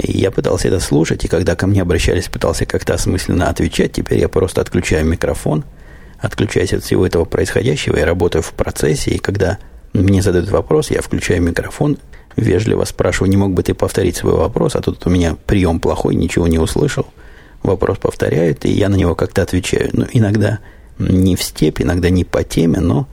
Я 0.04 0.32
пытался 0.32 0.68
это 0.68 0.80
слушать, 0.80 1.26
и 1.26 1.28
когда 1.28 1.56
ко 1.56 1.68
мне 1.68 1.82
обращались, 1.82 2.28
пытался 2.28 2.66
как-то 2.66 2.94
осмысленно 2.94 3.50
отвечать. 3.50 3.94
Теперь 3.94 4.20
я 4.20 4.30
просто 4.30 4.62
отключаю 4.62 5.06
микрофон, 5.06 5.64
отключаюсь 6.20 6.74
от 6.74 6.84
всего 6.84 7.06
этого 7.06 7.26
происходящего 7.26 7.98
и 7.98 8.04
работаю 8.04 8.42
в 8.42 8.54
процессе. 8.54 9.12
И 9.12 9.18
когда 9.20 9.58
мне 9.94 10.22
задают 10.22 10.50
вопрос, 10.50 10.92
я 10.92 11.02
включаю 11.02 11.42
микрофон 11.42 11.98
Вежливо 12.36 12.86
спрашиваю, 12.86 13.30
не 13.30 13.38
мог 13.38 13.54
бы 13.54 13.64
ты 13.64 13.74
повторить 13.74 14.16
свой 14.16 14.34
вопрос, 14.34 14.76
а 14.76 14.82
тут 14.82 15.06
у 15.06 15.10
меня 15.10 15.36
прием 15.46 15.80
плохой, 15.80 16.16
ничего 16.16 16.48
не 16.48 16.60
услышал. 16.60 17.06
Вопрос 17.62 17.98
повторяют, 17.98 18.66
и 18.66 18.72
я 18.72 18.90
на 18.90 18.96
него 18.96 19.16
как-то 19.16 19.42
отвечаю. 19.42 19.90
Ну, 19.94 20.06
иногда 20.12 20.60
не 20.98 21.36
в 21.36 21.44
степь, 21.44 21.82
иногда 21.82 22.10
не 22.10 22.24
по 22.24 22.44
теме, 22.44 22.80
но 22.80 23.08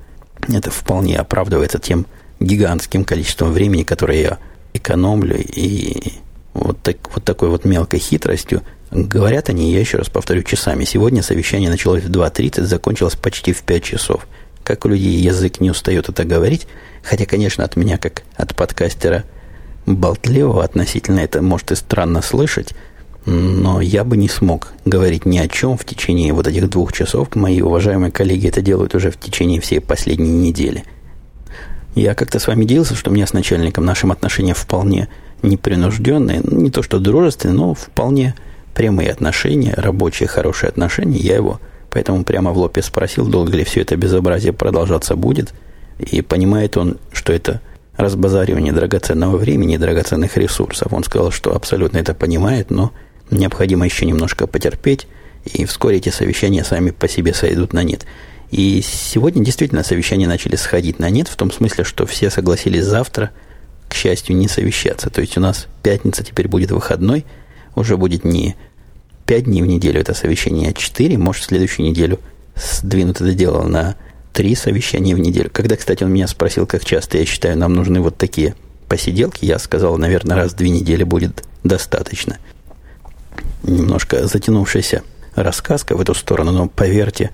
это 0.48 0.70
вполне 0.70 1.18
оправдывается 1.18 1.78
тем 1.78 2.06
гигантским 2.40 3.04
количеством 3.04 3.52
времени, 3.52 3.82
которое 3.82 4.20
я 4.20 4.38
экономлю, 4.72 5.36
и 5.38 6.12
вот, 6.58 6.78
так, 6.82 6.96
вот 7.14 7.24
такой 7.24 7.48
вот 7.48 7.64
мелкой 7.64 8.00
хитростью 8.00 8.62
Говорят 8.90 9.50
они, 9.50 9.70
я 9.70 9.80
еще 9.80 9.98
раз 9.98 10.08
повторю, 10.08 10.42
часами. 10.42 10.84
Сегодня 10.84 11.22
совещание 11.22 11.68
началось 11.68 12.02
в 12.04 12.10
2.30, 12.10 12.62
закончилось 12.62 13.16
почти 13.16 13.52
в 13.52 13.60
5 13.60 13.84
часов. 13.84 14.26
Как 14.64 14.86
у 14.86 14.88
людей 14.88 15.12
язык 15.12 15.60
не 15.60 15.70
устает 15.70 16.08
это 16.08 16.24
говорить, 16.24 16.66
Хотя, 17.02 17.26
конечно, 17.26 17.64
от 17.64 17.76
меня, 17.76 17.98
как 17.98 18.22
от 18.36 18.54
подкастера 18.54 19.24
болтливого 19.86 20.62
относительно 20.62 21.20
это 21.20 21.40
может 21.40 21.70
и 21.72 21.74
странно 21.74 22.20
слышать, 22.20 22.74
но 23.24 23.80
я 23.80 24.04
бы 24.04 24.16
не 24.16 24.28
смог 24.28 24.68
говорить 24.84 25.24
ни 25.24 25.38
о 25.38 25.48
чем 25.48 25.76
в 25.78 25.84
течение 25.84 26.32
вот 26.32 26.46
этих 26.46 26.68
двух 26.68 26.92
часов. 26.92 27.34
Мои 27.34 27.60
уважаемые 27.60 28.12
коллеги 28.12 28.48
это 28.48 28.60
делают 28.60 28.94
уже 28.94 29.10
в 29.10 29.18
течение 29.18 29.60
всей 29.60 29.80
последней 29.80 30.30
недели. 30.30 30.84
Я 31.94 32.14
как-то 32.14 32.38
с 32.38 32.46
вами 32.46 32.64
делился, 32.64 32.94
что 32.94 33.10
у 33.10 33.14
меня 33.14 33.26
с 33.26 33.32
начальником 33.32 33.84
нашим 33.84 34.12
отношения 34.12 34.54
вполне 34.54 35.08
непринужденные, 35.42 36.40
не 36.44 36.70
то 36.70 36.82
что 36.82 36.98
дружественные, 36.98 37.56
но 37.56 37.74
вполне 37.74 38.34
прямые 38.74 39.10
отношения, 39.10 39.74
рабочие 39.76 40.28
хорошие 40.28 40.68
отношения. 40.68 41.18
Я 41.18 41.36
его 41.36 41.60
поэтому 41.90 42.22
прямо 42.24 42.52
в 42.52 42.58
лоб 42.58 42.78
спросил, 42.82 43.26
долго 43.26 43.52
ли 43.56 43.64
все 43.64 43.80
это 43.80 43.96
безобразие 43.96 44.52
продолжаться 44.52 45.16
будет– 45.16 45.52
и 45.98 46.22
понимает 46.22 46.76
он, 46.76 46.98
что 47.12 47.32
это 47.32 47.60
разбазаривание 47.96 48.72
драгоценного 48.72 49.36
времени 49.36 49.74
и 49.74 49.78
драгоценных 49.78 50.36
ресурсов. 50.36 50.92
Он 50.92 51.02
сказал, 51.02 51.32
что 51.32 51.54
абсолютно 51.54 51.98
это 51.98 52.14
понимает, 52.14 52.70
но 52.70 52.92
необходимо 53.30 53.84
еще 53.84 54.06
немножко 54.06 54.46
потерпеть, 54.46 55.08
и 55.44 55.64
вскоре 55.64 55.96
эти 55.96 56.10
совещания 56.10 56.64
сами 56.64 56.90
по 56.90 57.08
себе 57.08 57.34
сойдут 57.34 57.72
на 57.72 57.82
нет. 57.82 58.06
И 58.50 58.80
сегодня 58.82 59.44
действительно 59.44 59.82
совещания 59.82 60.28
начали 60.28 60.56
сходить 60.56 60.98
на 60.98 61.10
нет, 61.10 61.28
в 61.28 61.36
том 61.36 61.50
смысле, 61.50 61.84
что 61.84 62.06
все 62.06 62.30
согласились 62.30 62.84
завтра, 62.84 63.30
к 63.88 63.94
счастью, 63.94 64.36
не 64.36 64.48
совещаться. 64.48 65.10
То 65.10 65.20
есть 65.20 65.36
у 65.36 65.40
нас 65.40 65.66
пятница 65.82 66.24
теперь 66.24 66.48
будет 66.48 66.70
выходной, 66.70 67.24
уже 67.74 67.96
будет 67.96 68.24
не 68.24 68.56
пять 69.26 69.44
дней 69.44 69.62
в 69.62 69.66
неделю 69.66 70.00
это 70.00 70.14
совещание, 70.14 70.70
а 70.70 70.72
четыре, 70.72 71.18
может, 71.18 71.42
в 71.42 71.46
следующую 71.46 71.88
неделю 71.88 72.18
сдвинут 72.56 73.20
это 73.20 73.32
дело 73.34 73.64
на 73.64 73.96
три 74.32 74.54
совещания 74.54 75.14
в 75.14 75.18
неделю. 75.18 75.50
Когда, 75.52 75.76
кстати, 75.76 76.04
он 76.04 76.12
меня 76.12 76.26
спросил, 76.28 76.66
как 76.66 76.84
часто 76.84 77.18
я 77.18 77.26
считаю, 77.26 77.58
нам 77.58 77.74
нужны 77.74 78.00
вот 78.00 78.16
такие 78.16 78.54
посиделки, 78.88 79.44
я 79.44 79.58
сказал, 79.58 79.98
наверное, 79.98 80.36
раз 80.36 80.52
в 80.52 80.56
две 80.56 80.70
недели 80.70 81.02
будет 81.02 81.44
достаточно. 81.64 82.38
Немножко 83.62 84.26
затянувшаяся 84.26 85.02
рассказка 85.34 85.96
в 85.96 86.00
эту 86.00 86.14
сторону, 86.14 86.52
но 86.52 86.68
поверьте, 86.68 87.30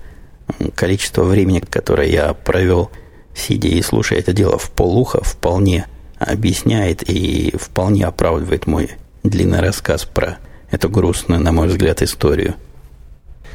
количество 0.75 1.23
времени, 1.23 1.59
которое 1.59 2.09
я 2.09 2.33
провел, 2.33 2.91
сидя 3.33 3.67
и 3.67 3.81
слушая 3.81 4.19
это 4.19 4.33
дело 4.33 4.57
в 4.57 4.69
полуха, 4.71 5.21
вполне 5.23 5.87
объясняет 6.17 7.03
и 7.09 7.53
вполне 7.57 8.05
оправдывает 8.05 8.67
мой 8.67 8.91
длинный 9.23 9.59
рассказ 9.59 10.05
про 10.05 10.37
эту 10.71 10.89
грустную, 10.89 11.41
на 11.41 11.51
мой 11.51 11.67
взгляд, 11.67 12.01
историю– 12.01 12.55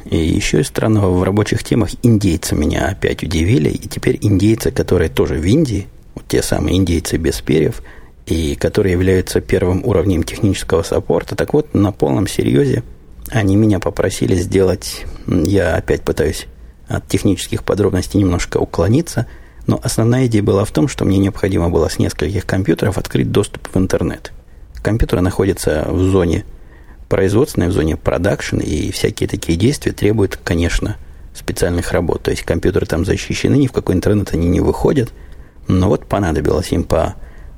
и 0.05 0.17
еще 0.17 0.61
из 0.61 0.67
странного 0.67 1.11
в 1.17 1.23
рабочих 1.23 1.63
темах 1.63 1.91
индейцы 2.01 2.55
меня 2.55 2.87
опять 2.87 3.23
удивили. 3.23 3.69
И 3.69 3.87
теперь 3.87 4.17
индейцы, 4.21 4.71
которые 4.71 5.09
тоже 5.09 5.35
в 5.35 5.45
Индии, 5.45 5.87
вот 6.15 6.25
те 6.27 6.41
самые 6.41 6.77
индейцы 6.77 7.17
без 7.17 7.41
перьев, 7.41 7.81
и 8.25 8.55
которые 8.55 8.93
являются 8.93 9.41
первым 9.41 9.85
уровнем 9.85 10.23
технического 10.23 10.83
саппорта. 10.83 11.35
Так 11.35 11.53
вот, 11.53 11.73
на 11.73 11.91
полном 11.91 12.27
серьезе 12.27 12.83
они 13.29 13.55
меня 13.55 13.79
попросили 13.79 14.35
сделать, 14.35 15.05
я 15.27 15.75
опять 15.75 16.01
пытаюсь 16.01 16.47
от 16.87 17.07
технических 17.07 17.63
подробностей 17.63 18.19
немножко 18.19 18.57
уклониться, 18.57 19.27
но 19.67 19.79
основная 19.83 20.25
идея 20.25 20.43
была 20.43 20.65
в 20.65 20.71
том, 20.71 20.87
что 20.87 21.05
мне 21.05 21.17
необходимо 21.17 21.69
было 21.69 21.89
с 21.89 21.99
нескольких 21.99 22.45
компьютеров 22.45 22.97
открыть 22.97 23.31
доступ 23.31 23.67
в 23.73 23.77
интернет. 23.77 24.31
Компьютеры 24.81 25.21
находятся 25.21 25.85
в 25.87 25.99
зоне 25.99 26.45
производственной, 27.07 27.67
в 27.67 27.73
зоне 27.73 27.97
production, 27.97 28.57
и 28.57 28.91
всякие 28.91 29.29
такие 29.29 29.57
действия 29.57 29.91
требуют, 29.91 30.37
конечно, 30.43 30.97
специальных 31.33 31.91
работ. 31.91 32.23
То 32.23 32.31
есть 32.31 32.43
компьютеры 32.43 32.85
там 32.85 33.05
защищены, 33.05 33.55
ни 33.55 33.67
в 33.67 33.71
какой 33.71 33.95
интернет 33.95 34.33
они 34.33 34.47
не 34.47 34.61
выходят. 34.61 35.11
Но 35.67 35.87
вот 35.87 36.05
понадобилось 36.05 36.71
им 36.71 36.83
по, 36.83 37.15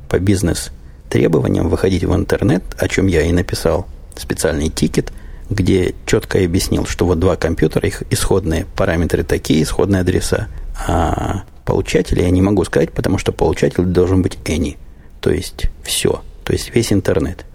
по 0.09 0.19
бизнес-требованиям 0.19 1.69
выходить 1.69 2.03
в 2.03 2.13
интернет, 2.13 2.63
о 2.77 2.87
чем 2.87 3.07
я 3.07 3.21
и 3.21 3.31
написал 3.31 3.87
специальный 4.15 4.69
тикет, 4.69 5.11
где 5.49 5.95
четко 6.05 6.43
объяснил, 6.43 6.85
что 6.85 7.05
вот 7.05 7.19
два 7.19 7.35
компьютера, 7.35 7.87
их 7.87 8.03
исходные 8.09 8.65
параметры 8.75 9.23
такие, 9.23 9.63
исходные 9.63 10.01
адреса, 10.01 10.47
а 10.87 11.43
получатели 11.65 12.21
я 12.21 12.29
не 12.29 12.41
могу 12.41 12.63
сказать, 12.65 12.91
потому 12.91 13.17
что 13.17 13.31
получатель 13.31 13.83
должен 13.83 14.21
быть 14.21 14.37
any, 14.45 14.77
то 15.21 15.31
есть 15.31 15.67
все, 15.83 16.21
то 16.43 16.53
есть 16.53 16.73
весь 16.73 16.91
интернет. 16.91 17.45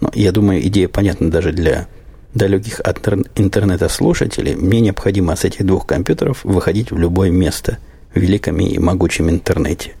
Но 0.00 0.10
я 0.14 0.32
думаю, 0.32 0.66
идея 0.66 0.88
понятна 0.88 1.30
даже 1.30 1.52
для 1.52 1.88
далеких 2.34 2.80
от 2.80 3.06
интернета 3.36 3.88
слушателей, 3.88 4.54
мне 4.54 4.80
необходимо 4.80 5.34
с 5.34 5.44
этих 5.44 5.64
двух 5.64 5.86
компьютеров 5.86 6.44
выходить 6.44 6.90
в 6.90 6.98
любое 6.98 7.30
место 7.30 7.78
в 8.14 8.18
великом 8.18 8.60
и 8.60 8.78
могучем 8.78 9.30
интернете. 9.30 9.94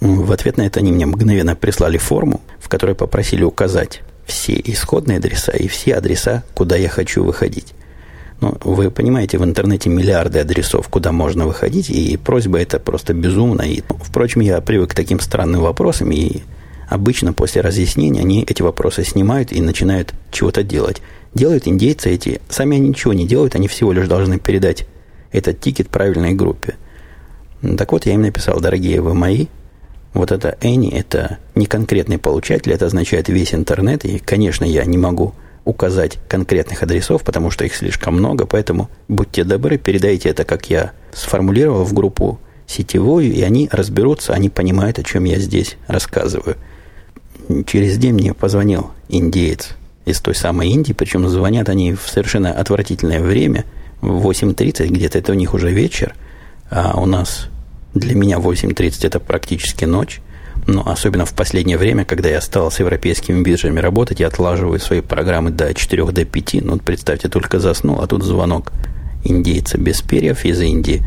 В 0.00 0.32
ответ 0.32 0.56
на 0.56 0.62
это 0.62 0.80
они 0.80 0.90
мне 0.90 1.06
мгновенно 1.06 1.54
прислали 1.54 1.98
форму, 1.98 2.40
в 2.58 2.68
которой 2.68 2.94
попросили 2.94 3.44
указать 3.44 4.02
все 4.26 4.54
исходные 4.54 5.18
адреса 5.18 5.52
и 5.52 5.68
все 5.68 5.94
адреса, 5.94 6.42
куда 6.54 6.76
я 6.76 6.88
хочу 6.88 7.22
выходить. 7.22 7.74
Ну, 8.42 8.56
вы 8.64 8.90
понимаете, 8.90 9.38
в 9.38 9.44
интернете 9.44 9.88
миллиарды 9.88 10.40
адресов, 10.40 10.88
куда 10.88 11.12
можно 11.12 11.46
выходить, 11.46 11.88
и 11.90 12.16
просьба 12.16 12.58
это 12.58 12.80
просто 12.80 13.14
безумна. 13.14 13.62
И, 13.62 13.82
впрочем, 13.88 14.40
я 14.40 14.60
привык 14.60 14.90
к 14.90 14.94
таким 14.94 15.20
странным 15.20 15.60
вопросам, 15.60 16.10
и 16.10 16.40
обычно 16.88 17.32
после 17.32 17.60
разъяснения 17.60 18.18
они 18.18 18.42
эти 18.42 18.60
вопросы 18.60 19.04
снимают 19.04 19.52
и 19.52 19.60
начинают 19.60 20.12
чего-то 20.32 20.64
делать. 20.64 21.02
Делают 21.34 21.68
индейцы 21.68 22.10
эти, 22.10 22.40
сами 22.48 22.78
они 22.78 22.88
ничего 22.88 23.12
не 23.12 23.28
делают, 23.28 23.54
они 23.54 23.68
всего 23.68 23.92
лишь 23.92 24.08
должны 24.08 24.40
передать 24.40 24.88
этот 25.30 25.60
тикет 25.60 25.88
правильной 25.88 26.34
группе. 26.34 26.74
Так 27.78 27.92
вот, 27.92 28.06
я 28.06 28.14
им 28.14 28.22
написал, 28.22 28.58
дорогие 28.58 29.00
вы 29.00 29.14
мои, 29.14 29.46
вот 30.14 30.32
это 30.32 30.58
any, 30.60 30.92
это 30.92 31.38
не 31.54 31.66
конкретный 31.66 32.18
получатель, 32.18 32.72
это 32.72 32.86
означает 32.86 33.28
весь 33.28 33.54
интернет, 33.54 34.04
и, 34.04 34.18
конечно, 34.18 34.64
я 34.64 34.84
не 34.84 34.98
могу 34.98 35.32
указать 35.64 36.18
конкретных 36.28 36.82
адресов, 36.82 37.22
потому 37.22 37.50
что 37.50 37.64
их 37.64 37.74
слишком 37.74 38.14
много, 38.14 38.46
поэтому 38.46 38.90
будьте 39.08 39.44
добры, 39.44 39.78
передайте 39.78 40.28
это, 40.28 40.44
как 40.44 40.70
я 40.70 40.92
сформулировал, 41.12 41.84
в 41.84 41.92
группу 41.92 42.40
сетевую, 42.66 43.32
и 43.32 43.42
они 43.42 43.68
разберутся, 43.70 44.32
они 44.32 44.48
понимают, 44.48 44.98
о 44.98 45.02
чем 45.02 45.24
я 45.24 45.38
здесь 45.38 45.76
рассказываю. 45.86 46.56
Через 47.66 47.98
день 47.98 48.14
мне 48.14 48.34
позвонил 48.34 48.90
индеец 49.08 49.70
из 50.04 50.20
той 50.20 50.34
самой 50.34 50.70
Индии, 50.70 50.92
причем 50.92 51.28
звонят 51.28 51.68
они 51.68 51.94
в 51.94 52.08
совершенно 52.08 52.52
отвратительное 52.52 53.20
время, 53.20 53.64
в 54.00 54.26
8.30, 54.26 54.88
где-то 54.88 55.18
это 55.18 55.32
у 55.32 55.34
них 55.36 55.54
уже 55.54 55.70
вечер, 55.70 56.14
а 56.70 57.00
у 57.00 57.06
нас 57.06 57.48
для 57.94 58.14
меня 58.14 58.38
8.30 58.38 59.06
это 59.06 59.20
практически 59.20 59.84
ночь, 59.84 60.20
но 60.66 60.86
особенно 60.86 61.26
в 61.26 61.34
последнее 61.34 61.76
время, 61.76 62.04
когда 62.04 62.28
я 62.28 62.40
стал 62.40 62.70
с 62.70 62.78
европейскими 62.78 63.42
биржами 63.42 63.80
работать, 63.80 64.20
я 64.20 64.28
отлаживаю 64.28 64.78
свои 64.78 65.00
программы 65.00 65.50
до 65.50 65.74
4 65.74 66.06
до 66.06 66.24
5, 66.24 66.54
ну, 66.62 66.78
представьте, 66.78 67.28
только 67.28 67.58
заснул, 67.58 68.00
а 68.00 68.06
тут 68.06 68.22
звонок 68.22 68.72
индейца 69.24 69.78
без 69.78 70.02
перьев 70.02 70.44
из 70.44 70.60
Индии. 70.60 71.02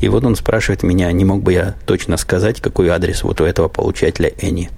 И 0.00 0.08
вот 0.08 0.24
он 0.24 0.36
спрашивает 0.36 0.82
меня, 0.82 1.10
не 1.12 1.24
мог 1.24 1.42
бы 1.42 1.52
я 1.52 1.74
точно 1.86 2.16
сказать, 2.16 2.60
какой 2.60 2.88
адрес 2.88 3.22
вот 3.22 3.40
у 3.40 3.44
этого 3.44 3.68
получателя 3.68 4.32
Эни. 4.40 4.70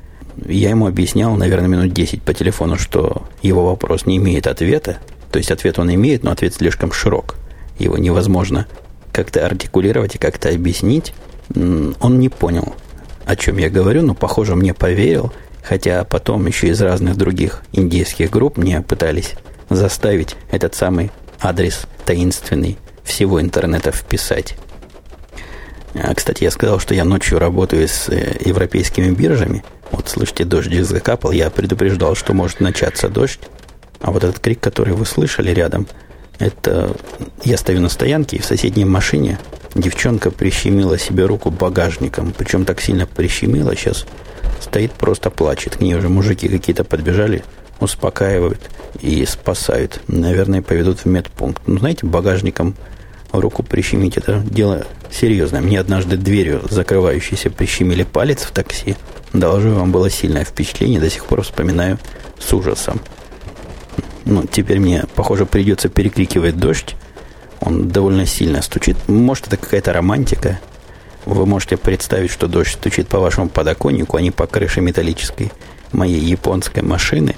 Я 0.46 0.70
ему 0.70 0.86
объяснял, 0.86 1.36
наверное, 1.36 1.68
минут 1.68 1.92
10 1.92 2.22
по 2.22 2.34
телефону, 2.34 2.78
что 2.78 3.28
его 3.42 3.66
вопрос 3.66 4.06
не 4.06 4.16
имеет 4.16 4.46
ответа. 4.46 4.98
То 5.30 5.38
есть 5.38 5.50
ответ 5.50 5.78
он 5.78 5.94
имеет, 5.94 6.24
но 6.24 6.30
ответ 6.30 6.54
слишком 6.54 6.92
широк. 6.92 7.36
Его 7.78 7.98
невозможно 7.98 8.66
как-то 9.12 9.44
артикулировать 9.44 10.14
и 10.14 10.18
как-то 10.18 10.48
объяснить. 10.48 11.14
Он 11.54 12.18
не 12.18 12.28
понял, 12.28 12.74
о 13.24 13.36
чем 13.36 13.58
я 13.58 13.70
говорю, 13.70 14.02
но, 14.02 14.14
похоже, 14.14 14.54
мне 14.56 14.74
поверил. 14.74 15.32
Хотя 15.62 16.04
потом 16.04 16.46
еще 16.46 16.68
из 16.68 16.80
разных 16.82 17.16
других 17.16 17.62
индийских 17.72 18.30
групп 18.30 18.56
мне 18.56 18.80
пытались 18.80 19.34
заставить 19.70 20.36
этот 20.50 20.74
самый 20.74 21.12
адрес 21.40 21.86
таинственный 22.04 22.78
всего 23.04 23.40
интернета 23.40 23.92
вписать. 23.92 24.56
А, 25.94 26.14
кстати, 26.14 26.42
я 26.42 26.50
сказал, 26.50 26.80
что 26.80 26.94
я 26.94 27.04
ночью 27.04 27.38
работаю 27.38 27.86
с 27.86 28.08
э, 28.08 28.36
европейскими 28.44 29.10
биржами– 29.10 29.62
вот, 29.92 30.08
слышите, 30.08 30.44
дождик 30.44 30.84
закапал. 30.84 31.32
Я 31.32 31.50
предупреждал, 31.50 32.14
что 32.16 32.32
может 32.32 32.60
начаться 32.60 33.08
дождь. 33.08 33.40
А 34.00 34.10
вот 34.10 34.24
этот 34.24 34.40
крик, 34.40 34.58
который 34.58 34.94
вы 34.94 35.06
слышали 35.06 35.50
рядом, 35.50 35.86
это 36.42 36.96
я 37.44 37.56
стою 37.56 37.80
на 37.80 37.88
стоянке, 37.88 38.36
и 38.36 38.40
в 38.40 38.44
соседней 38.44 38.84
машине 38.84 39.38
девчонка 39.74 40.30
прищемила 40.30 40.98
себе 40.98 41.26
руку 41.26 41.50
багажником. 41.50 42.32
Причем 42.36 42.64
так 42.64 42.80
сильно 42.80 43.06
прищемила, 43.06 43.74
сейчас 43.76 44.06
стоит, 44.60 44.92
просто 44.92 45.30
плачет. 45.30 45.76
К 45.76 45.80
ней 45.80 45.94
уже 45.94 46.08
мужики 46.08 46.48
какие-то 46.48 46.84
подбежали, 46.84 47.44
успокаивают 47.80 48.60
и 49.00 49.24
спасают. 49.26 50.00
Наверное, 50.08 50.62
поведут 50.62 51.00
в 51.00 51.06
медпункт. 51.06 51.62
Ну, 51.66 51.78
знаете, 51.78 52.06
багажником 52.06 52.74
руку 53.32 53.62
прищемить, 53.62 54.16
это 54.16 54.42
дело 54.44 54.84
серьезное. 55.10 55.60
Мне 55.60 55.80
однажды 55.80 56.16
дверью 56.16 56.62
закрывающейся 56.68 57.50
прищемили 57.50 58.02
палец 58.02 58.42
в 58.42 58.50
такси. 58.50 58.96
Доложу 59.32 59.70
вам, 59.70 59.92
было 59.92 60.10
сильное 60.10 60.44
впечатление, 60.44 61.00
до 61.00 61.08
сих 61.08 61.24
пор 61.24 61.42
вспоминаю 61.42 61.98
с 62.38 62.52
ужасом. 62.52 63.00
Ну, 64.32 64.46
теперь 64.50 64.80
мне, 64.80 65.04
похоже, 65.14 65.44
придется 65.44 65.90
перекрикивать 65.90 66.56
дождь. 66.56 66.96
Он 67.60 67.90
довольно 67.90 68.24
сильно 68.24 68.62
стучит. 68.62 68.96
Может, 69.06 69.48
это 69.48 69.58
какая-то 69.58 69.92
романтика. 69.92 70.58
Вы 71.26 71.44
можете 71.44 71.76
представить, 71.76 72.30
что 72.30 72.46
дождь 72.46 72.72
стучит 72.72 73.08
по 73.08 73.18
вашему 73.18 73.50
подоконнику, 73.50 74.16
а 74.16 74.22
не 74.22 74.30
по 74.30 74.46
крыше 74.46 74.80
металлической 74.80 75.52
моей 75.92 76.18
японской 76.18 76.82
машины. 76.82 77.36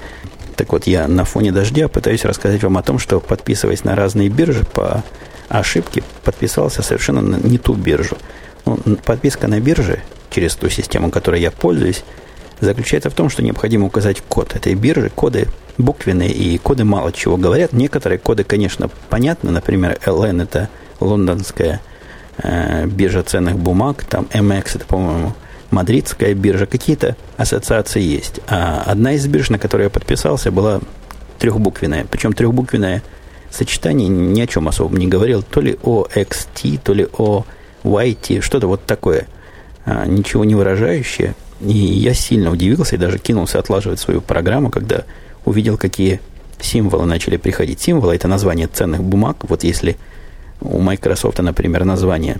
Так 0.55 0.71
вот, 0.71 0.87
я 0.87 1.09
на 1.09 1.25
фоне 1.25 1.51
дождя 1.51 1.89
пытаюсь 1.89 2.25
рассказать 2.25 2.63
вам 2.63 2.79
о 2.79 2.83
том, 2.85 3.01
что, 3.01 3.19
подписываясь 3.19 3.83
на 3.83 3.97
разные 3.97 4.29
биржи, 4.29 4.65
по 4.65 5.03
ошибке 5.49 6.05
подписался 6.23 6.83
совершенно 6.83 7.37
не 7.45 7.59
ту 7.59 7.75
биржу. 7.75 8.17
Ну, 8.67 8.79
подписка 9.05 9.49
на 9.49 9.59
бирже 9.59 10.01
через 10.31 10.55
ту 10.55 10.69
систему, 10.69 11.11
которой 11.11 11.41
я 11.41 11.51
пользуюсь, 11.51 12.05
заключается 12.61 13.11
в 13.11 13.15
том, 13.15 13.29
что 13.29 13.43
необходимо 13.43 13.87
указать 13.87 14.21
код 14.21 14.55
этой 14.55 14.75
биржи. 14.75 15.11
Коды 15.15 15.49
буквенные 15.79 16.31
и 16.31 16.59
коды 16.59 16.85
мало 16.85 17.13
чего 17.13 17.37
говорят. 17.37 17.73
Некоторые 17.73 18.19
коды, 18.19 18.45
конечно, 18.45 18.91
понятны. 19.09 19.51
Например, 19.51 19.99
LN 20.05 20.43
это 20.43 20.69
лондонская 21.01 21.81
э, 22.39 22.87
биржа 22.87 23.23
ценных 23.23 23.59
бумаг, 23.59 24.05
там 24.05 24.27
MX 24.33 24.77
это, 24.77 24.87
по-моему, 24.87 25.35
мадридская 25.71 26.35
биржа. 26.35 26.67
Какие-то 26.67 27.17
ассоциации 27.37 28.03
есть. 28.03 28.41
А 28.49 28.83
одна 28.87 29.13
из 29.13 29.27
бирж, 29.27 29.51
на 29.51 29.59
которой 29.59 29.85
я 29.85 29.91
подписался, 29.91 30.51
была 30.51 30.81
трехбуквенная. 31.39 32.07
Причем 32.11 32.33
трехбуквенное 32.33 33.03
сочетание 33.51 34.09
ни 34.09 34.41
о 34.41 34.47
чем 34.47 34.69
особо 34.69 34.97
не 34.97 35.07
говорил. 35.07 35.43
То 35.43 35.61
ли 35.61 35.73
OXT, 35.73 36.81
то 36.83 36.95
ли 36.95 37.05
OYT, 37.05 38.41
что-то 38.41 38.69
вот 38.69 38.85
такое– 38.87 39.27
а, 39.87 40.07
ничего 40.07 40.45
не 40.45 40.55
выражающее. 40.55 41.35
И 41.65 41.73
я 41.73 42.15
сильно 42.15 42.51
удивился 42.51 42.97
и 42.97 42.99
даже 42.99 43.19
кинулся 43.19 43.59
отлаживать 43.59 44.01
свою 44.01 44.21
программу, 44.21 44.71
когда 44.71 45.05
увидел, 45.45 45.77
какие 45.77 46.21
символы 46.61 47.07
начали 47.07 47.37
приходить. 47.37 47.81
Символы– 47.81 48.15
это 48.17 48.29
название 48.29 48.69
ценных 48.69 49.03
бумаг. 49.03 49.39
Вот 49.49 49.65
если 49.65 49.97
у 50.61 50.79
Microsoft, 50.79 51.39
например, 51.39 51.85
название 51.85 52.39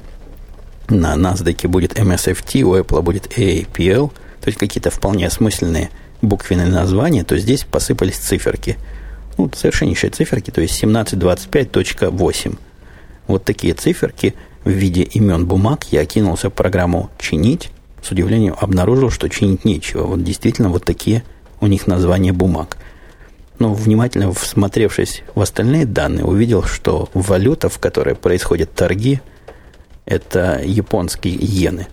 на 0.89 1.15
NASDAQ 1.15 1.69
будет 1.69 1.99
MSFT, 1.99 2.63
у 2.63 2.77
Apple 2.77 3.03
будет 3.03 3.27
AAPL, 3.39 4.11
то 4.41 4.49
есть 4.49 4.59
какие-то 4.59 4.91
вполне 4.91 5.27
осмысленные 5.27 5.91
буквенные 6.23 6.69
названия, 6.69 7.25
то 7.25 7.37
здесь 7.39 7.65
посыпались 7.65 8.17
циферки. 8.17 8.77
Ну, 9.37 9.51
совершеннейшие 9.55 10.11
циферки, 10.11 10.51
то 10.51 10.61
есть 10.61 10.83
1725.8. 10.83 12.59
Вот 13.27 13.45
такие 13.45 13.75
циферки– 13.75 14.35
в 14.65 14.71
виде 14.71 15.03
имен 15.03 15.47
бумаг, 15.47 15.85
я 15.91 16.05
кинулся 16.07 16.51
в 16.51 16.53
программу 16.55 17.11
«Чинить». 17.19 17.71
С 18.05 18.11
удивлением 18.11 18.55
обнаружил, 18.61 19.11
что 19.11 19.29
чинить 19.29 19.65
нечего. 19.65 20.05
Вот 20.05 20.23
действительно 20.23 20.69
вот 20.69 20.85
такие 20.85 21.25
у 21.61 21.67
них 21.67 21.87
названия 21.87 22.33
бумаг. 22.33 22.77
Но 23.59 23.73
внимательно 23.73 24.33
всмотревшись 24.33 25.23
в 25.35 25.41
остальные 25.41 25.87
данные, 25.87 26.25
увидел, 26.25 26.63
что 26.63 27.09
валюта, 27.15 27.69
в 27.69 27.79
которой 27.79 28.15
происходят 28.15 28.75
торги, 28.75 29.21
это 30.05 30.61
японские 30.63 31.43
иены. 31.43 31.87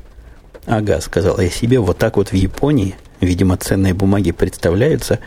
Ага, 0.65 1.00
сказал 1.02 1.39
я 1.39 1.50
себе, 1.50 1.80
вот 1.80 1.97
так 1.97 2.17
вот 2.17 2.30
в 2.30 2.36
Японии 2.36 2.95
видимо, 3.21 3.58
ценные 3.58 3.93
бумаги 3.93 4.32
представляются. 4.32 5.19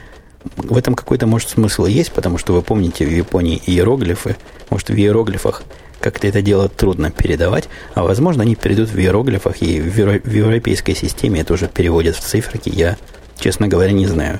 В 0.57 0.77
этом 0.77 0.94
какой-то, 0.94 1.27
может, 1.27 1.49
смысл 1.49 1.87
есть, 1.87 2.12
потому 2.12 2.37
что 2.37 2.53
вы 2.53 2.61
помните 2.61 3.07
в 3.07 3.11
Японии 3.11 3.62
иероглифы. 3.64 4.37
Может, 4.68 4.88
в 4.88 4.94
иероглифах 4.94 5.62
как-то 6.04 6.26
это 6.26 6.42
дело 6.42 6.68
трудно 6.68 7.10
передавать, 7.10 7.70
а 7.94 8.02
возможно, 8.02 8.42
они 8.42 8.56
перейдут 8.56 8.90
в 8.90 8.98
иероглифах, 8.98 9.62
и 9.62 9.80
в, 9.80 9.96
европейской 9.96 10.94
системе 10.94 11.40
это 11.40 11.54
уже 11.54 11.66
переводят 11.66 12.14
в 12.14 12.20
циферки. 12.20 12.68
Я, 12.68 12.98
честно 13.38 13.68
говоря, 13.68 13.92
не 13.92 14.06
знаю. 14.06 14.38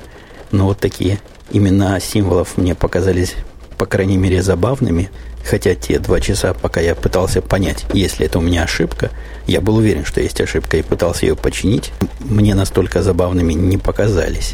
Но 0.51 0.65
вот 0.65 0.77
такие 0.77 1.17
имена 1.49 1.99
символов 1.99 2.57
мне 2.57 2.75
показались, 2.75 3.33
по 3.79 3.87
крайней 3.87 4.17
мере, 4.17 4.43
забавными. 4.43 5.09
Хотя 5.43 5.73
те 5.73 5.97
два 5.97 6.19
часа, 6.19 6.53
пока 6.53 6.81
я 6.81 6.93
пытался 6.93 7.41
понять, 7.41 7.83
если 7.93 8.27
это 8.27 8.37
у 8.37 8.43
меня 8.43 8.63
ошибка, 8.63 9.09
я 9.47 9.59
был 9.59 9.77
уверен, 9.77 10.05
что 10.05 10.21
есть 10.21 10.39
ошибка, 10.41 10.77
и 10.77 10.83
пытался 10.83 11.25
ее 11.25 11.35
починить, 11.35 11.91
мне 12.19 12.53
настолько 12.53 13.01
забавными 13.01 13.53
не 13.53 13.79
показались. 13.79 14.53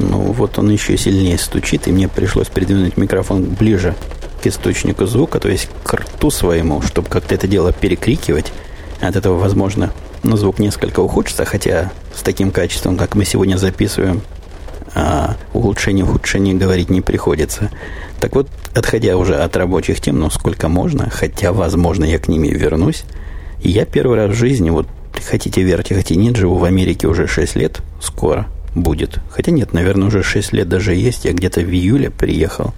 Ну, 0.00 0.32
вот 0.32 0.58
он 0.58 0.70
еще 0.70 0.96
сильнее 0.96 1.36
стучит, 1.38 1.86
и 1.86 1.92
мне 1.92 2.08
пришлось 2.08 2.48
придвинуть 2.48 2.96
микрофон 2.96 3.44
ближе 3.44 3.94
к 4.42 4.46
источнику 4.46 5.06
звука, 5.06 5.38
то 5.38 5.48
есть 5.48 5.68
к 5.84 5.92
рту 5.92 6.30
своему, 6.30 6.80
чтобы 6.80 7.08
как-то 7.08 7.34
это 7.34 7.46
дело 7.46 7.72
перекрикивать. 7.72 8.52
От 9.00 9.16
этого, 9.16 9.38
возможно, 9.38 9.92
ну, 10.22 10.36
звук 10.36 10.58
несколько 10.58 11.00
ухудшится, 11.00 11.44
хотя 11.44 11.92
с 12.14 12.22
таким 12.22 12.50
качеством, 12.50 12.96
как 12.96 13.14
мы 13.14 13.24
сегодня 13.24 13.56
записываем, 13.56 14.22
а 14.94 15.36
улучшение, 15.52 16.04
ухудшение 16.04 16.54
говорить 16.54 16.88
не 16.88 17.02
приходится. 17.02 17.70
Так 18.20 18.34
вот, 18.34 18.48
отходя 18.74 19.16
уже 19.16 19.36
от 19.36 19.54
рабочих 19.56 20.00
тем, 20.00 20.18
ну, 20.18 20.30
сколько 20.30 20.68
можно, 20.68 21.10
хотя, 21.10 21.52
возможно, 21.52 22.04
я 22.04 22.18
к 22.18 22.28
ними 22.28 22.48
вернусь, 22.48 23.04
я 23.62 23.84
первый 23.84 24.16
раз 24.16 24.30
в 24.30 24.38
жизни, 24.38 24.70
вот 24.70 24.86
хотите 25.28 25.62
верьте, 25.62 25.94
хотите 25.94 26.16
нет, 26.16 26.36
живу 26.36 26.56
в 26.56 26.64
Америке 26.64 27.06
уже 27.06 27.26
6 27.26 27.56
лет, 27.56 27.80
скоро 28.00 28.46
будет. 28.74 29.18
Хотя 29.30 29.50
нет, 29.50 29.72
наверное, 29.72 30.08
уже 30.08 30.22
6 30.22 30.52
лет 30.52 30.68
даже 30.68 30.94
есть, 30.94 31.24
я 31.24 31.32
где-то 31.32 31.60
в 31.60 31.70
июле 31.70 32.10
приехал, 32.10 32.74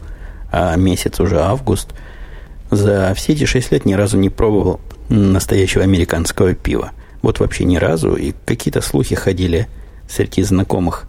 а 0.50 0.74
месяц 0.76 1.20
уже 1.20 1.40
август. 1.40 1.88
За 2.70 3.12
все 3.14 3.32
эти 3.32 3.44
6 3.44 3.72
лет 3.72 3.84
ни 3.84 3.94
разу 3.94 4.16
не 4.18 4.30
пробовал 4.30 4.80
настоящего 5.08 5.84
американского 5.84 6.54
пива. 6.54 6.92
Вот 7.20 7.38
вообще 7.40 7.64
ни 7.64 7.76
разу, 7.76 8.14
и 8.14 8.32
какие-то 8.46 8.80
слухи 8.80 9.14
ходили 9.14 9.68
среди 10.08 10.42
знакомых 10.42 11.06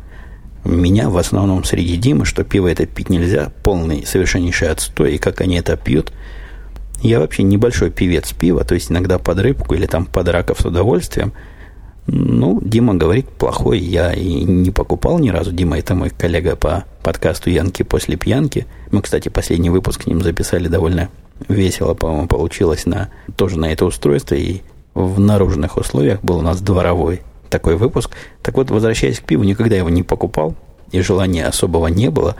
меня 0.65 1.10
в 1.10 1.17
основном 1.17 1.63
среди 1.63 1.98
Димы, 1.98 2.26
что 2.26 2.43
пиво 2.43 2.67
это 2.67 2.86
пить 2.86 3.10
нельзя, 3.10 3.52
полный 3.63 4.06
совершеннейший 4.06 4.69
отстой, 4.69 5.15
и 5.15 5.17
как 5.17 5.41
они 5.41 5.58
это 5.58 5.76
пьют. 5.76 6.12
Я 7.02 7.19
вообще 7.19 7.43
небольшой 7.43 7.91
певец 7.91 8.32
пива, 8.32 8.63
то 8.63 8.76
есть 8.76 8.89
иногда 8.89 9.19
под 9.19 9.39
рыбку 9.39 9.76
или 9.76 9.86
там 9.86 10.06
под 10.06 10.30
раков 10.30 10.62
с 10.62 10.65
удовольствием. 10.65 11.34
Ну, 12.06 12.60
Дима 12.62 12.96
говорит, 12.96 13.30
плохой, 13.30 13.80
я 13.80 14.12
и 14.12 14.44
не 14.44 14.72
покупал 14.72 15.20
ни 15.20 15.30
разу. 15.30 15.52
Дима 15.52 15.80
это 15.80 15.96
мой 15.96 16.10
коллега 16.10 16.56
по 16.56 16.84
подкасту 17.02 17.50
«Янки 17.50 17.84
после 17.84 18.18
пьянки». 18.18 18.68
Мы, 18.92 19.02
кстати, 19.02 19.30
последний 19.30 19.70
выпуск 19.70 20.04
к 20.04 20.08
ним 20.08 20.22
записали 20.22 20.68
довольно 20.68 21.10
весело, 21.48 21.94
по-моему, 21.94 22.28
получилось 22.28 22.86
на, 22.86 23.10
тоже 23.38 23.58
на 23.58 23.72
это 23.72 23.86
устройство, 23.86 24.36
и 24.36 24.62
в 24.94 25.20
наружных 25.20 25.78
условиях 25.78 26.22
был 26.22 26.39
у 26.39 26.42
нас 26.42 26.62
дворовой 26.62 27.22
такой 27.50 27.78
выпуск. 27.78 28.12
Так 28.42 28.56
вот, 28.56 28.70
возвращаясь 28.70 29.20
к 29.20 29.24
пиву, 29.24 29.44
никогда 29.44 29.76
его 29.76 29.89
не 29.89 30.04
покупал, 30.04 30.56
и 30.92 31.02
желания 31.02 31.46
особого 31.46 31.88
не 31.88 32.10
было. 32.10 32.36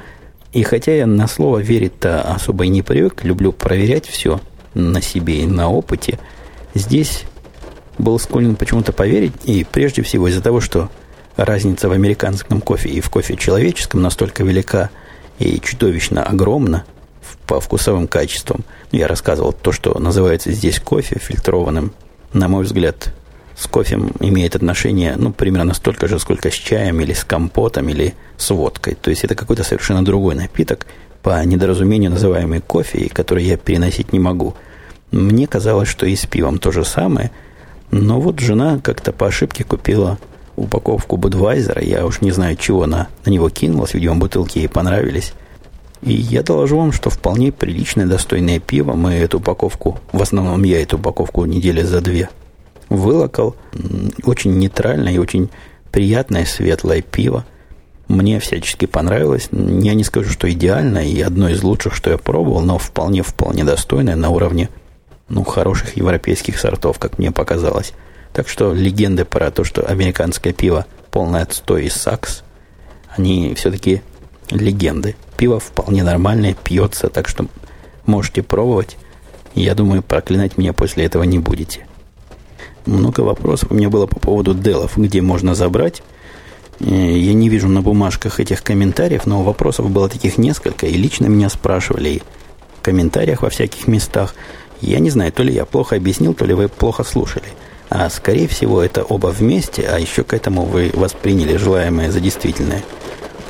И 0.52 0.64
хотя 0.64 0.94
я 0.94 1.08
на 1.08 1.28
слово 1.28 1.60
верить-то 1.60 2.22
особо 2.22 2.66
и 2.66 2.70
не 2.70 2.82
привык, 2.82 3.24
люблю 3.24 3.52
проверять 3.52 4.08
все 4.08 4.40
на 4.74 5.02
себе 5.02 5.42
и 5.42 5.48
на 5.48 5.70
опыте, 5.70 6.20
здесь 6.76 7.24
был 7.98 8.20
склонен 8.20 8.56
почему-то 8.56 8.92
поверить, 8.92 9.34
и 9.44 9.64
прежде 9.64 10.02
всего 10.02 10.28
из-за 10.28 10.42
того, 10.42 10.62
что 10.62 10.90
разница 11.36 11.90
в 11.90 11.92
американском 11.92 12.62
кофе 12.62 12.90
и 12.90 13.02
в 13.02 13.10
кофе 13.10 13.36
человеческом 13.36 14.02
настолько 14.02 14.44
велика 14.44 14.90
и 15.40 15.60
чудовищно 15.60 16.24
огромна 16.24 16.86
по 17.48 17.60
вкусовым 17.60 18.08
качествам. 18.08 18.64
Я 18.92 19.08
рассказывал 19.08 19.54
то, 19.54 19.72
что 19.72 19.98
называется 20.00 20.52
здесь 20.52 20.80
кофе 20.80 21.20
фильтрованным, 21.20 21.94
на 22.34 22.48
мой 22.48 22.64
взгляд, 22.64 23.14
с 23.56 23.68
кофе 23.68 24.00
имеет 24.20 24.56
отношение, 24.56 25.16
ну, 25.16 25.32
примерно 25.32 25.74
столько 25.74 26.08
же, 26.08 26.20
сколько 26.20 26.50
с 26.50 26.56
чаем 26.56 27.02
или 27.02 27.14
с 27.14 27.24
компотом 27.24 27.90
или 27.90 28.16
с 28.38 28.50
водкой. 28.50 28.96
То 28.96 29.10
есть 29.10 29.24
это 29.24 29.36
какой-то 29.36 29.64
совершенно 29.64 30.04
другой 30.04 30.36
напиток, 30.36 30.86
по 31.22 31.44
недоразумению 31.46 32.12
называемый 32.12 32.60
кофе, 32.60 33.10
который 33.10 33.46
я 33.46 33.56
переносить 33.56 34.12
не 34.12 34.20
могу. 34.20 34.56
Мне 35.12 35.48
казалось, 35.48 35.88
что 35.88 36.06
и 36.06 36.16
с 36.16 36.26
пивом 36.26 36.58
то 36.58 36.72
же 36.72 36.84
самое, 36.84 37.32
но 37.94 38.20
вот 38.20 38.40
жена 38.40 38.80
как-то 38.80 39.12
по 39.12 39.28
ошибке 39.28 39.64
купила 39.64 40.18
упаковку 40.56 41.16
Будвайзера, 41.16 41.80
я 41.84 42.08
уж 42.08 42.22
не 42.22 42.32
знаю, 42.32 42.56
чего 42.56 42.84
она 42.84 43.08
на 43.24 43.30
него 43.30 43.52
кинулась, 43.52 43.94
видимо, 43.94 44.16
бутылки 44.16 44.58
ей 44.58 44.68
понравились. 44.68 45.34
И 46.02 46.12
я 46.12 46.42
доложу 46.42 46.78
вам, 46.78 46.92
что 46.92 47.12
вполне 47.12 47.52
приличное, 47.52 48.08
достойное 48.08 48.60
пиво. 48.60 48.94
Мы 48.94 49.14
эту 49.14 49.38
упаковку, 49.38 50.00
в 50.12 50.22
основном 50.24 50.64
я 50.64 50.82
эту 50.82 50.98
упаковку 50.98 51.46
недели 51.46 51.84
за 51.84 52.02
две 52.02 52.30
вылокал. 52.90 53.56
Очень 54.24 54.58
нейтральное 54.58 55.14
и 55.14 55.20
очень 55.20 55.52
приятное 55.92 56.46
светлое 56.46 57.04
пиво. 57.04 57.46
Мне 58.08 58.40
всячески 58.40 58.88
понравилось. 58.88 59.50
Я 59.52 59.94
не 59.94 60.04
скажу, 60.04 60.32
что 60.32 60.52
идеально 60.52 61.08
и 61.08 61.22
одно 61.22 61.48
из 61.48 61.62
лучших, 61.62 61.94
что 61.94 62.10
я 62.10 62.18
пробовал, 62.18 62.62
но 62.62 62.80
вполне-вполне 62.80 63.64
достойное 63.64 64.16
на 64.16 64.30
уровне 64.30 64.70
ну, 65.30 65.44
хороших 65.44 65.98
европейских 65.98 66.60
сортов, 66.60 67.00
как 67.00 67.18
мне 67.18 67.32
показалось. 67.32 67.94
Так 68.34 68.50
что 68.50 68.74
легенды 68.74 69.26
про 69.26 69.52
то, 69.52 69.64
что 69.64 69.86
американское 69.86 70.54
пиво 70.54 70.86
полное 71.12 71.44
отстой 71.44 71.86
и 71.86 71.90
сакс, 71.90 72.44
они 73.16 73.54
все-таки 73.56 74.02
легенды. 74.50 75.16
Пиво 75.38 75.60
вполне 75.60 76.04
нормальное, 76.04 76.56
пьется, 76.56 77.10
так 77.10 77.28
что 77.28 77.46
можете 78.06 78.42
пробовать. 78.44 78.98
Я 79.56 79.76
думаю, 79.76 80.02
проклинать 80.02 80.58
меня 80.58 80.74
после 80.74 81.06
этого 81.06 81.24
не 81.24 81.40
будете. 81.40 81.88
Много 82.86 83.22
вопросов 83.22 83.72
у 83.72 83.76
меня 83.76 83.90
было 83.90 84.08
по 84.08 84.20
поводу 84.20 84.54
делов, 84.54 84.98
где 84.98 85.22
можно 85.22 85.56
забрать. 85.56 86.02
Э, 86.80 86.86
я 86.86 87.34
не 87.34 87.50
вижу 87.50 87.68
на 87.68 87.82
бумажках 87.82 88.40
этих 88.40 88.64
комментариев, 88.64 89.26
но 89.26 89.44
вопросов 89.44 89.90
было 89.90 90.10
таких 90.10 90.38
несколько, 90.38 90.88
и 90.88 90.94
лично 90.94 91.28
меня 91.28 91.50
спрашивали 91.50 92.22
в 92.80 92.82
комментариях 92.82 93.42
во 93.44 93.50
всяких 93.50 93.88
местах. 93.88 94.36
Я 94.84 95.00
не 95.00 95.10
знаю, 95.10 95.32
то 95.32 95.44
ли 95.44 95.54
я 95.54 95.64
плохо 95.64 95.96
объяснил, 95.96 96.34
то 96.34 96.44
ли 96.44 96.54
вы 96.54 96.68
плохо 96.68 97.06
слушали. 97.06 97.46
А 97.90 98.10
скорее 98.10 98.50
всего 98.50 98.84
это 98.84 99.04
оба 99.04 99.28
вместе, 99.28 99.88
а 99.90 99.98
еще 99.98 100.26
к 100.26 100.34
этому 100.34 100.66
вы 100.66 100.92
восприняли 100.94 101.56
желаемое 101.56 102.12
за 102.12 102.20
действительное. 102.20 102.84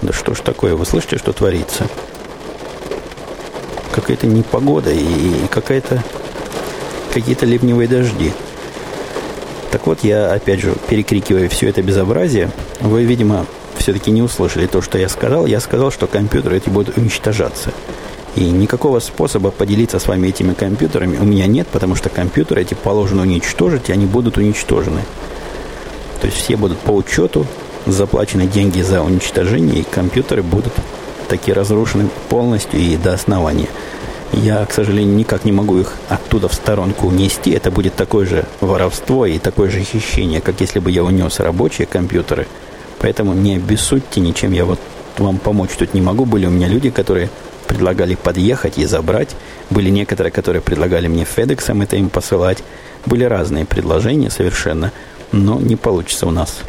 Да 0.03 0.13
что 0.13 0.35
ж 0.35 0.41
такое, 0.41 0.75
вы 0.75 0.85
слышите, 0.85 1.17
что 1.17 1.33
творится? 1.33 1.87
Какая-то 3.93 4.27
непогода 4.27 4.91
и 4.91 5.47
какая-то 5.49 6.03
какие-то 7.11 7.47
ливневые 7.47 7.87
дожди. 7.87 8.31
Так 9.71 9.87
вот, 9.87 10.03
я, 10.03 10.31
опять 10.33 10.59
же, 10.59 10.75
перекрикиваю 10.87 11.49
все 11.49 11.67
это 11.67 11.81
безобразие. 11.81 12.51
Вы, 12.79 13.05
видимо, 13.05 13.47
все-таки 13.77 14.11
не 14.11 14.21
услышали 14.21 14.67
то, 14.67 14.83
что 14.83 14.99
я 14.99 15.09
сказал. 15.09 15.47
Я 15.47 15.59
сказал, 15.59 15.89
что 15.89 16.05
компьютеры 16.05 16.57
эти 16.57 16.69
будут 16.69 16.95
уничтожаться. 16.95 17.71
И 18.35 18.45
никакого 18.45 18.99
способа 18.99 19.51
поделиться 19.51 19.99
с 19.99 20.07
вами 20.07 20.29
этими 20.29 20.53
компьютерами 20.53 21.17
у 21.17 21.23
меня 21.23 21.45
нет, 21.45 21.67
потому 21.67 21.95
что 21.95 22.09
компьютеры 22.09 22.61
эти 22.61 22.73
положено 22.73 23.21
уничтожить, 23.21 23.89
и 23.89 23.93
они 23.93 24.05
будут 24.05 24.37
уничтожены. 24.37 25.01
То 26.19 26.27
есть 26.27 26.39
все 26.39 26.55
будут 26.55 26.79
по 26.79 26.91
учету, 26.91 27.45
заплачены 27.85 28.47
деньги 28.47 28.81
за 28.81 29.01
уничтожение, 29.01 29.81
и 29.81 29.83
компьютеры 29.83 30.41
будут 30.41 30.73
такие 31.27 31.53
разрушены 31.53 32.09
полностью 32.29 32.79
и 32.79 32.97
до 32.97 33.13
основания. 33.13 33.67
Я, 34.31 34.65
к 34.65 34.73
сожалению, 34.73 35.15
никак 35.15 35.45
не 35.45 35.51
могу 35.51 35.77
их 35.77 35.93
оттуда 36.09 36.47
в 36.47 36.55
сторонку 36.55 37.07
унести. 37.07 37.51
Это 37.51 37.69
будет 37.69 37.93
такое 37.93 38.25
же 38.25 38.45
воровство 38.61 39.27
и 39.27 39.37
такое 39.37 39.69
же 39.69 39.81
хищение, 39.81 40.41
как 40.41 40.59
если 40.59 40.79
бы 40.79 40.89
я 40.89 41.03
унес 41.03 41.39
рабочие 41.39 41.85
компьютеры. 41.85 42.47
Поэтому 42.99 43.33
не 43.33 43.57
обессудьте 43.57 44.21
ничем. 44.21 44.53
Я 44.53 44.65
вот 44.65 44.79
вам 45.19 45.37
помочь 45.37 45.71
тут 45.77 45.93
не 45.93 46.01
могу. 46.01 46.25
Были 46.25 46.47
у 46.47 46.49
меня 46.49 46.67
люди, 46.67 46.89
которые 46.89 47.29
предлагали 47.73 48.15
подъехать 48.15 48.77
и 48.77 48.85
забрать. 48.85 49.35
Были 49.69 49.89
некоторые, 49.89 50.31
которые 50.31 50.61
предлагали 50.61 51.07
мне 51.07 51.23
FedEx 51.23 51.83
это 51.83 51.95
им 51.95 52.09
посылать. 52.09 52.63
Были 53.05 53.23
разные 53.23 53.65
предложения 53.65 54.29
совершенно, 54.29 54.91
но 55.31 55.59
не 55.59 55.75
получится 55.75 56.27
у 56.27 56.31
нас 56.31 56.61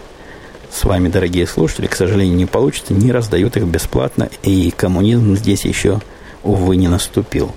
с 0.75 0.83
вами, 0.83 1.09
дорогие 1.09 1.47
слушатели, 1.47 1.87
к 1.87 1.95
сожалению, 1.95 2.37
не 2.37 2.47
получится, 2.47 2.95
не 2.95 3.13
раздают 3.13 3.57
их 3.57 3.63
бесплатно, 3.65 4.29
и 4.43 4.73
коммунизм 4.77 5.37
здесь 5.37 5.65
еще 5.65 6.01
увы, 6.43 6.75
не 6.75 6.89
наступил. 6.89 7.55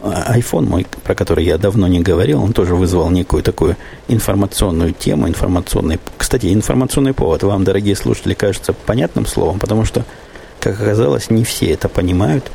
А 0.00 0.38
iPhone 0.38 0.66
мой, 0.66 0.86
про 1.04 1.14
который 1.14 1.44
я 1.44 1.58
давно 1.58 1.88
не 1.88 2.00
говорил, 2.00 2.42
он 2.42 2.52
тоже 2.52 2.74
вызвал 2.74 3.10
некую 3.10 3.42
такую 3.42 3.76
информационную 4.06 4.94
тему, 4.94 5.28
информационный... 5.28 5.98
Кстати, 6.16 6.54
информационный 6.54 7.12
повод 7.12 7.42
вам, 7.42 7.64
дорогие 7.64 7.96
слушатели, 7.96 8.32
кажется 8.32 8.72
понятным 8.72 9.26
словом, 9.26 9.58
потому 9.58 9.84
что, 9.84 10.04
как 10.60 10.80
оказалось, 10.80 11.30
не 11.30 11.44
все 11.44 11.66
это 11.72 11.88
понимают. 11.88 12.50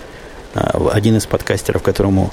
А, 0.53 0.89
один 0.91 1.17
из 1.17 1.25
подкастеров, 1.25 1.81
которому 1.81 2.31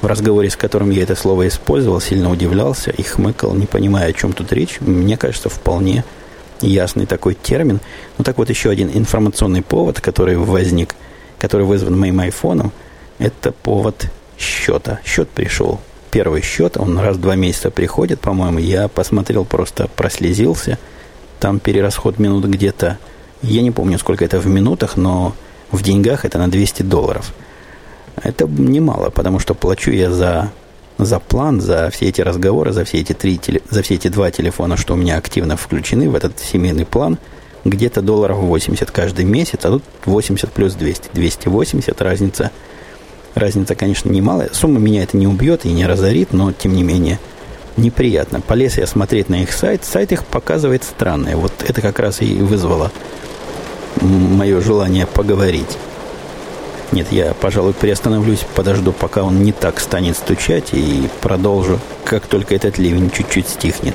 в 0.00 0.06
разговоре 0.06 0.48
с 0.48 0.56
которым 0.56 0.90
я 0.90 1.02
это 1.02 1.14
слово 1.14 1.48
использовал, 1.48 2.00
сильно 2.00 2.30
удивлялся 2.30 2.90
и 2.90 3.02
хмыкал, 3.02 3.54
не 3.54 3.66
понимая, 3.66 4.10
о 4.10 4.12
чем 4.12 4.32
тут 4.32 4.52
речь. 4.52 4.80
Мне 4.80 5.16
кажется, 5.16 5.48
вполне 5.48 6.04
ясный 6.60 7.06
такой 7.06 7.34
термин. 7.34 7.80
Ну 8.18 8.24
так 8.24 8.38
вот 8.38 8.48
еще 8.48 8.70
один 8.70 8.90
информационный 8.92 9.62
повод, 9.62 10.00
который 10.00 10.36
возник, 10.36 10.94
который 11.38 11.66
вызван 11.66 11.98
моим 11.98 12.20
айфоном, 12.20 12.72
это 13.18 13.52
повод 13.52 14.06
счета. 14.38 15.00
Счет 15.04 15.28
пришел. 15.28 15.80
Первый 16.10 16.42
счет, 16.42 16.76
он 16.76 16.98
раз 16.98 17.16
в 17.16 17.20
два 17.20 17.36
месяца 17.36 17.70
приходит, 17.70 18.20
по-моему. 18.20 18.58
Я 18.58 18.88
посмотрел, 18.88 19.44
просто 19.44 19.88
прослезился. 19.94 20.78
Там 21.38 21.60
перерасход 21.60 22.18
минут 22.18 22.46
где-то, 22.46 22.98
я 23.42 23.62
не 23.62 23.70
помню, 23.70 23.98
сколько 23.98 24.24
это 24.24 24.38
в 24.38 24.46
минутах, 24.46 24.96
но 24.96 25.34
в 25.70 25.82
деньгах 25.82 26.24
это 26.24 26.38
на 26.38 26.50
200 26.50 26.82
долларов. 26.82 27.32
Это 28.22 28.46
немало, 28.46 29.10
потому 29.10 29.38
что 29.38 29.54
плачу 29.54 29.90
я 29.90 30.10
за 30.10 30.50
за 31.04 31.18
план, 31.18 31.60
за 31.60 31.88
все 31.90 32.08
эти 32.08 32.20
разговоры, 32.20 32.72
за 32.72 32.84
все 32.84 32.98
эти, 32.98 33.12
три, 33.12 33.40
за 33.70 33.82
все 33.82 33.94
эти 33.94 34.08
два 34.08 34.30
телефона, 34.30 34.76
что 34.76 34.94
у 34.94 34.96
меня 34.96 35.16
активно 35.16 35.56
включены 35.56 36.10
в 36.10 36.14
этот 36.14 36.38
семейный 36.38 36.84
план, 36.84 37.18
где-то 37.64 38.02
долларов 38.02 38.38
80 38.38 38.90
каждый 38.90 39.24
месяц, 39.24 39.60
а 39.64 39.70
тут 39.70 39.82
80 40.04 40.52
плюс 40.52 40.74
200. 40.74 41.10
280 41.14 42.02
разница. 42.02 42.50
Разница, 43.34 43.74
конечно, 43.74 44.10
немалая. 44.10 44.50
Сумма 44.52 44.78
меня 44.78 45.02
это 45.02 45.16
не 45.16 45.26
убьет 45.26 45.64
и 45.64 45.72
не 45.72 45.86
разорит, 45.86 46.32
но, 46.32 46.52
тем 46.52 46.74
не 46.74 46.82
менее, 46.82 47.18
неприятно. 47.76 48.40
Полез 48.40 48.76
я 48.76 48.86
смотреть 48.86 49.28
на 49.28 49.42
их 49.42 49.52
сайт. 49.52 49.84
Сайт 49.84 50.12
их 50.12 50.24
показывает 50.24 50.84
странное. 50.84 51.36
Вот 51.36 51.52
это 51.66 51.80
как 51.80 51.98
раз 51.98 52.22
и 52.22 52.34
вызвало 52.34 52.90
мое 54.00 54.60
желание 54.60 55.06
поговорить. 55.06 55.78
Нет, 56.92 57.12
я, 57.12 57.34
пожалуй, 57.34 57.72
приостановлюсь, 57.72 58.44
подожду, 58.56 58.92
пока 58.92 59.22
он 59.22 59.42
не 59.42 59.52
так 59.52 59.78
станет 59.78 60.16
стучать, 60.16 60.70
и 60.72 61.08
продолжу, 61.20 61.78
как 62.04 62.26
только 62.26 62.54
этот 62.54 62.78
ливень 62.78 63.10
чуть-чуть 63.10 63.48
стихнет. 63.48 63.94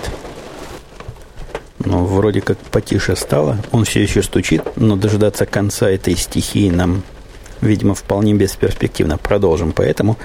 Но 1.80 2.06
вроде 2.06 2.41
как 2.41 2.58
потише 2.58 3.15
стало. 3.15 3.58
Он 3.72 3.84
все 3.84 4.02
еще 4.02 4.24
стучит, 4.24 4.63
но 4.78 4.96
дожидаться 4.96 5.46
конца 5.46 5.89
этой 5.89 6.15
стихии 6.15 6.70
нам, 6.70 7.04
видимо, 7.62 7.96
вполне 7.96 8.34
бесперспективно. 8.34 9.18
Продолжим. 9.18 9.72
Поэтому 9.72 10.18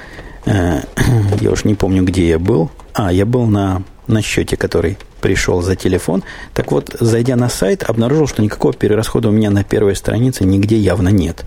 э, 0.46 0.80
я 1.40 1.50
уж 1.50 1.64
не 1.64 1.74
помню, 1.74 2.04
где 2.04 2.28
я 2.28 2.38
был. 2.38 2.70
А, 2.94 3.12
я 3.12 3.26
был 3.26 3.46
на, 3.46 3.82
на 4.06 4.22
счете, 4.22 4.56
который 4.56 4.96
пришел 5.20 5.62
за 5.62 5.76
телефон. 5.76 6.22
Так 6.54 6.72
вот, 6.72 6.96
зайдя 6.98 7.36
на 7.36 7.48
сайт, 7.48 7.82
обнаружил, 7.82 8.26
что 8.26 8.42
никакого 8.42 8.74
перерасхода 8.74 9.28
у 9.28 9.32
меня 9.32 9.50
на 9.50 9.64
первой 9.64 9.94
странице 9.96 10.44
нигде 10.44 10.76
явно 10.76 11.08
нет. 11.08 11.44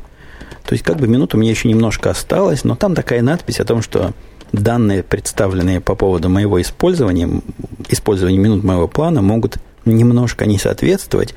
То 0.66 0.74
есть, 0.74 0.84
как 0.84 0.98
бы 0.98 1.08
минут 1.08 1.36
у 1.36 1.38
меня 1.38 1.52
еще 1.52 1.68
немножко 1.68 2.10
осталось, 2.10 2.64
но 2.64 2.76
там 2.76 2.96
такая 2.96 3.22
надпись 3.22 3.60
о 3.60 3.66
том, 3.66 3.82
что 3.82 4.14
данные, 4.54 5.04
представленные 5.04 5.82
по 5.82 5.96
поводу 5.96 6.30
моего 6.30 6.62
использования, 6.62 7.42
использования 7.90 8.38
минут 8.38 8.64
моего 8.64 8.88
плана, 8.88 9.22
могут 9.22 9.58
немножко 9.86 10.46
не 10.46 10.58
соответствовать. 10.58 11.34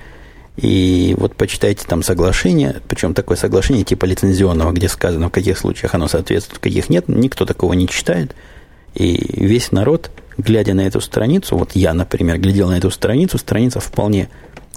И 0.56 1.14
вот 1.18 1.34
почитайте 1.36 1.86
там 1.86 2.02
соглашение, 2.02 2.80
причем 2.88 3.12
такое 3.12 3.36
соглашение 3.36 3.84
типа 3.84 4.06
лицензионного, 4.06 4.72
где 4.72 4.88
сказано, 4.88 5.28
в 5.28 5.32
каких 5.32 5.58
случаях 5.58 5.94
оно 5.94 6.08
соответствует, 6.08 6.58
в 6.58 6.62
каких 6.62 6.88
нет. 6.88 7.08
Никто 7.08 7.44
такого 7.44 7.74
не 7.74 7.88
читает. 7.88 8.34
И 8.94 9.44
весь 9.44 9.72
народ, 9.72 10.10
глядя 10.38 10.74
на 10.74 10.82
эту 10.82 11.00
страницу, 11.00 11.56
вот 11.56 11.72
я, 11.74 11.94
например, 11.94 12.38
глядел 12.38 12.68
на 12.68 12.78
эту 12.78 12.90
страницу, 12.90 13.38
страница 13.38 13.80
вполне 13.80 14.28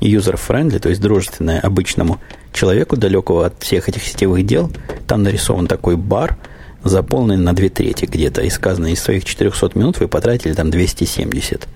user-friendly, 0.02 0.80
то 0.80 0.90
есть 0.90 1.02
дружественная 1.02 1.60
обычному 1.60 2.20
человеку, 2.54 2.98
далекого 2.98 3.46
от 3.46 3.62
всех 3.62 3.90
этих 3.90 4.04
сетевых 4.04 4.46
дел. 4.46 4.72
Там 5.08 5.24
нарисован 5.24 5.68
такой 5.68 5.98
бар, 5.98 6.38
заполненный 6.84 7.44
на 7.44 7.54
две 7.54 7.70
трети 7.70 8.06
где-то. 8.06 8.42
И 8.42 8.50
сказано, 8.50 8.88
из 8.88 9.02
своих 9.02 9.26
400 9.26 9.72
минут 9.78 10.00
вы 10.00 10.08
потратили 10.08 10.54
там 10.54 10.72
270. 10.72 11.68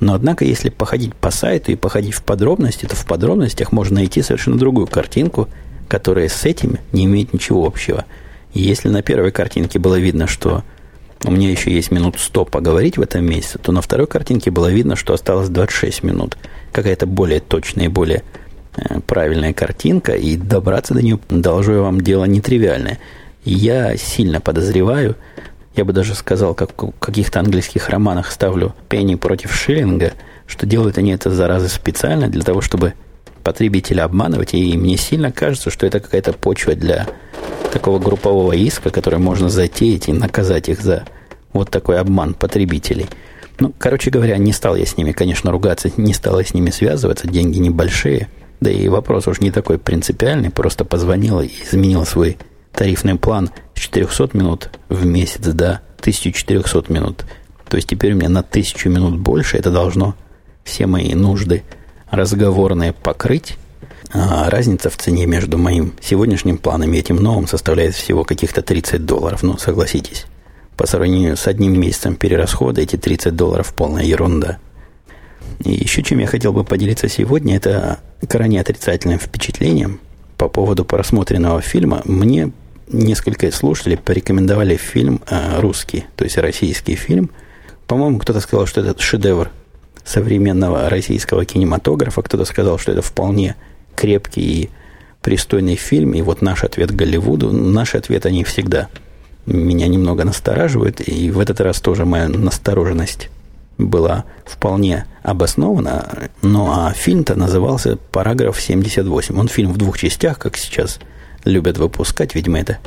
Но, 0.00 0.14
однако, 0.14 0.44
если 0.44 0.68
походить 0.68 1.14
по 1.14 1.30
сайту 1.30 1.70
и 1.70 1.76
походить 1.76 2.14
в 2.14 2.24
подробности, 2.24 2.86
то 2.86 2.96
в 2.96 3.06
подробностях 3.06 3.70
можно 3.70 3.96
найти 3.96 4.22
совершенно 4.22 4.58
другую 4.58 4.88
картинку, 4.88 5.48
которая 5.86 6.28
с 6.28 6.44
этим 6.44 6.78
не 6.90 7.04
имеет 7.04 7.32
ничего 7.32 7.64
общего. 7.64 8.04
И 8.52 8.60
если 8.60 8.88
на 8.88 9.02
первой 9.02 9.30
картинке 9.30 9.78
было 9.78 9.98
видно, 9.98 10.26
что 10.26 10.64
у 11.24 11.30
меня 11.30 11.50
еще 11.50 11.72
есть 11.72 11.90
минут 11.90 12.16
100 12.18 12.46
поговорить 12.46 12.98
в 12.98 13.02
этом 13.02 13.24
месяце, 13.24 13.58
то 13.58 13.72
на 13.72 13.80
второй 13.80 14.06
картинке 14.06 14.50
было 14.50 14.70
видно, 14.70 14.96
что 14.96 15.14
осталось 15.14 15.48
26 15.48 16.02
минут– 16.02 16.36
какая-то 16.72 17.06
более 17.06 17.40
точная 17.40 17.84
и 17.84 17.88
более 17.88 18.24
э, 18.76 19.00
правильная 19.06 19.52
картинка, 19.52 20.12
и 20.12 20.36
добраться 20.36 20.94
до 20.94 21.02
нее, 21.02 21.20
должу 21.28 21.72
я 21.72 21.80
вам, 21.82 22.00
дело 22.00 22.24
нетривиальное. 22.24 22.98
Я 23.44 23.96
сильно 23.96 24.40
подозреваю, 24.40 25.16
я 25.76 25.84
бы 25.84 25.92
даже 25.92 26.14
сказал, 26.14 26.54
как 26.54 26.70
в 26.82 26.92
каких-то 26.98 27.40
английских 27.40 27.88
романах 27.88 28.30
ставлю 28.30 28.74
пенни 28.88 29.14
против 29.14 29.54
шиллинга, 29.54 30.12
что 30.46 30.66
делают 30.66 30.98
они 30.98 31.12
это, 31.12 31.30
заразы, 31.30 31.68
специально 31.68 32.28
для 32.28 32.42
того, 32.42 32.60
чтобы 32.60 32.94
потребителя 33.42 34.04
обманывать, 34.04 34.54
и 34.54 34.76
мне 34.76 34.96
сильно 34.96 35.32
кажется, 35.32 35.70
что 35.70 35.86
это 35.86 36.00
какая-то 36.00 36.32
почва 36.32 36.74
для 36.74 37.06
такого 37.72 37.98
группового 37.98 38.52
иска, 38.52 38.90
который 38.90 39.18
можно 39.18 39.48
затеять 39.48 40.08
и 40.08 40.12
наказать 40.12 40.68
их 40.68 40.80
за 40.80 41.04
вот 41.52 41.70
такой 41.70 41.98
обман 41.98 42.34
потребителей– 42.34 43.06
ну, 43.62 43.72
короче 43.78 44.10
говоря, 44.10 44.38
не 44.38 44.52
стал 44.52 44.74
я 44.76 44.84
с 44.84 44.96
ними, 44.96 45.12
конечно, 45.12 45.52
ругаться, 45.52 45.88
не 45.96 46.14
стал 46.14 46.38
я 46.40 46.44
с 46.44 46.52
ними 46.52 46.70
связываться, 46.70 47.28
деньги 47.28 47.58
небольшие. 47.58 48.28
Да 48.60 48.70
и 48.70 48.88
вопрос 48.88 49.28
уж 49.28 49.40
не 49.40 49.52
такой 49.52 49.78
принципиальный, 49.78 50.50
просто 50.50 50.84
позвонил 50.84 51.40
и 51.40 51.48
изменил 51.62 52.04
свой 52.04 52.38
тарифный 52.72 53.16
план 53.16 53.50
с 53.74 53.80
400 53.80 54.36
минут 54.36 54.70
в 54.88 55.04
месяц 55.04 55.46
до 55.46 55.80
1400 56.00 56.92
минут. 56.92 57.24
То 57.68 57.76
есть 57.76 57.88
теперь 57.88 58.14
у 58.14 58.16
меня 58.16 58.28
на 58.28 58.40
1000 58.40 58.88
минут 58.88 59.18
больше, 59.18 59.56
это 59.56 59.70
должно 59.70 60.16
все 60.64 60.86
мои 60.86 61.14
нужды 61.14 61.62
разговорные 62.12 62.92
покрыть. 62.92 63.56
А 64.12 64.50
разница 64.50 64.90
в 64.90 64.96
цене 64.98 65.26
между 65.26 65.56
моим 65.56 65.94
сегодняшним 66.00 66.58
планом 66.58 66.92
и 66.92 66.98
этим 66.98 67.16
новым 67.16 67.48
составляет 67.48 67.94
всего 67.94 68.24
каких-то 68.24 68.60
30 68.62 69.04
долларов. 69.04 69.42
Ну, 69.42 69.56
согласитесь 69.56 70.26
по 70.76 70.86
сравнению 70.86 71.36
с 71.36 71.46
одним 71.46 71.80
месяцем 71.80 72.16
перерасхода, 72.16 72.82
эти 72.82 72.96
30 72.96 73.34
долларов 73.34 73.72
полная 73.74 74.04
ерунда. 74.04 74.58
И 75.64 75.72
еще 75.72 76.02
чем 76.02 76.18
я 76.18 76.26
хотел 76.26 76.52
бы 76.52 76.64
поделиться 76.64 77.08
сегодня, 77.08 77.56
это 77.56 78.00
крайне 78.28 78.60
отрицательным 78.60 79.18
впечатлением 79.18 80.00
по 80.36 80.48
поводу 80.48 80.84
просмотренного 80.84 81.62
фильма. 81.62 82.02
Мне 82.04 82.52
несколько 82.88 83.50
слушателей 83.52 83.96
порекомендовали 83.96 84.76
фильм 84.76 85.22
э, 85.30 85.60
русский, 85.60 86.04
то 86.16 86.24
есть 86.24 86.36
российский 86.36 86.96
фильм. 86.96 87.30
По-моему, 87.86 88.18
кто-то 88.18 88.40
сказал, 88.40 88.66
что 88.66 88.80
это 88.80 89.00
шедевр 89.00 89.50
современного 90.04 90.88
российского 90.88 91.44
кинематографа, 91.44 92.22
кто-то 92.22 92.44
сказал, 92.44 92.78
что 92.78 92.92
это 92.92 93.02
вполне 93.02 93.56
крепкий 93.94 94.62
и 94.62 94.70
пристойный 95.20 95.76
фильм. 95.76 96.14
И 96.14 96.22
вот 96.22 96.42
наш 96.42 96.64
ответ 96.64 96.94
Голливуду, 96.94 97.52
наши 97.52 97.98
ответы, 97.98 98.28
они 98.28 98.44
всегда– 98.44 98.88
меня 99.46 99.88
немного 99.88 100.24
настораживают, 100.24 101.00
и 101.00 101.30
в 101.30 101.40
этот 101.40 101.60
раз 101.60 101.80
тоже 101.80 102.04
моя 102.04 102.28
настороженность 102.28 103.28
была 103.78 104.24
вполне 104.44 105.06
обоснована. 105.22 106.28
Ну, 106.42 106.70
а 106.70 106.92
фильм-то 106.92 107.34
назывался 107.34 107.96
«Параграф 108.12 108.58
78». 108.58 109.38
Он 109.38 109.48
фильм 109.48 109.72
в 109.72 109.78
двух 109.78 109.98
частях, 109.98 110.38
как 110.38 110.56
сейчас 110.56 111.00
любят 111.44 111.78
выпускать. 111.78 112.34
Видимо, 112.34 112.60
это 112.60 112.78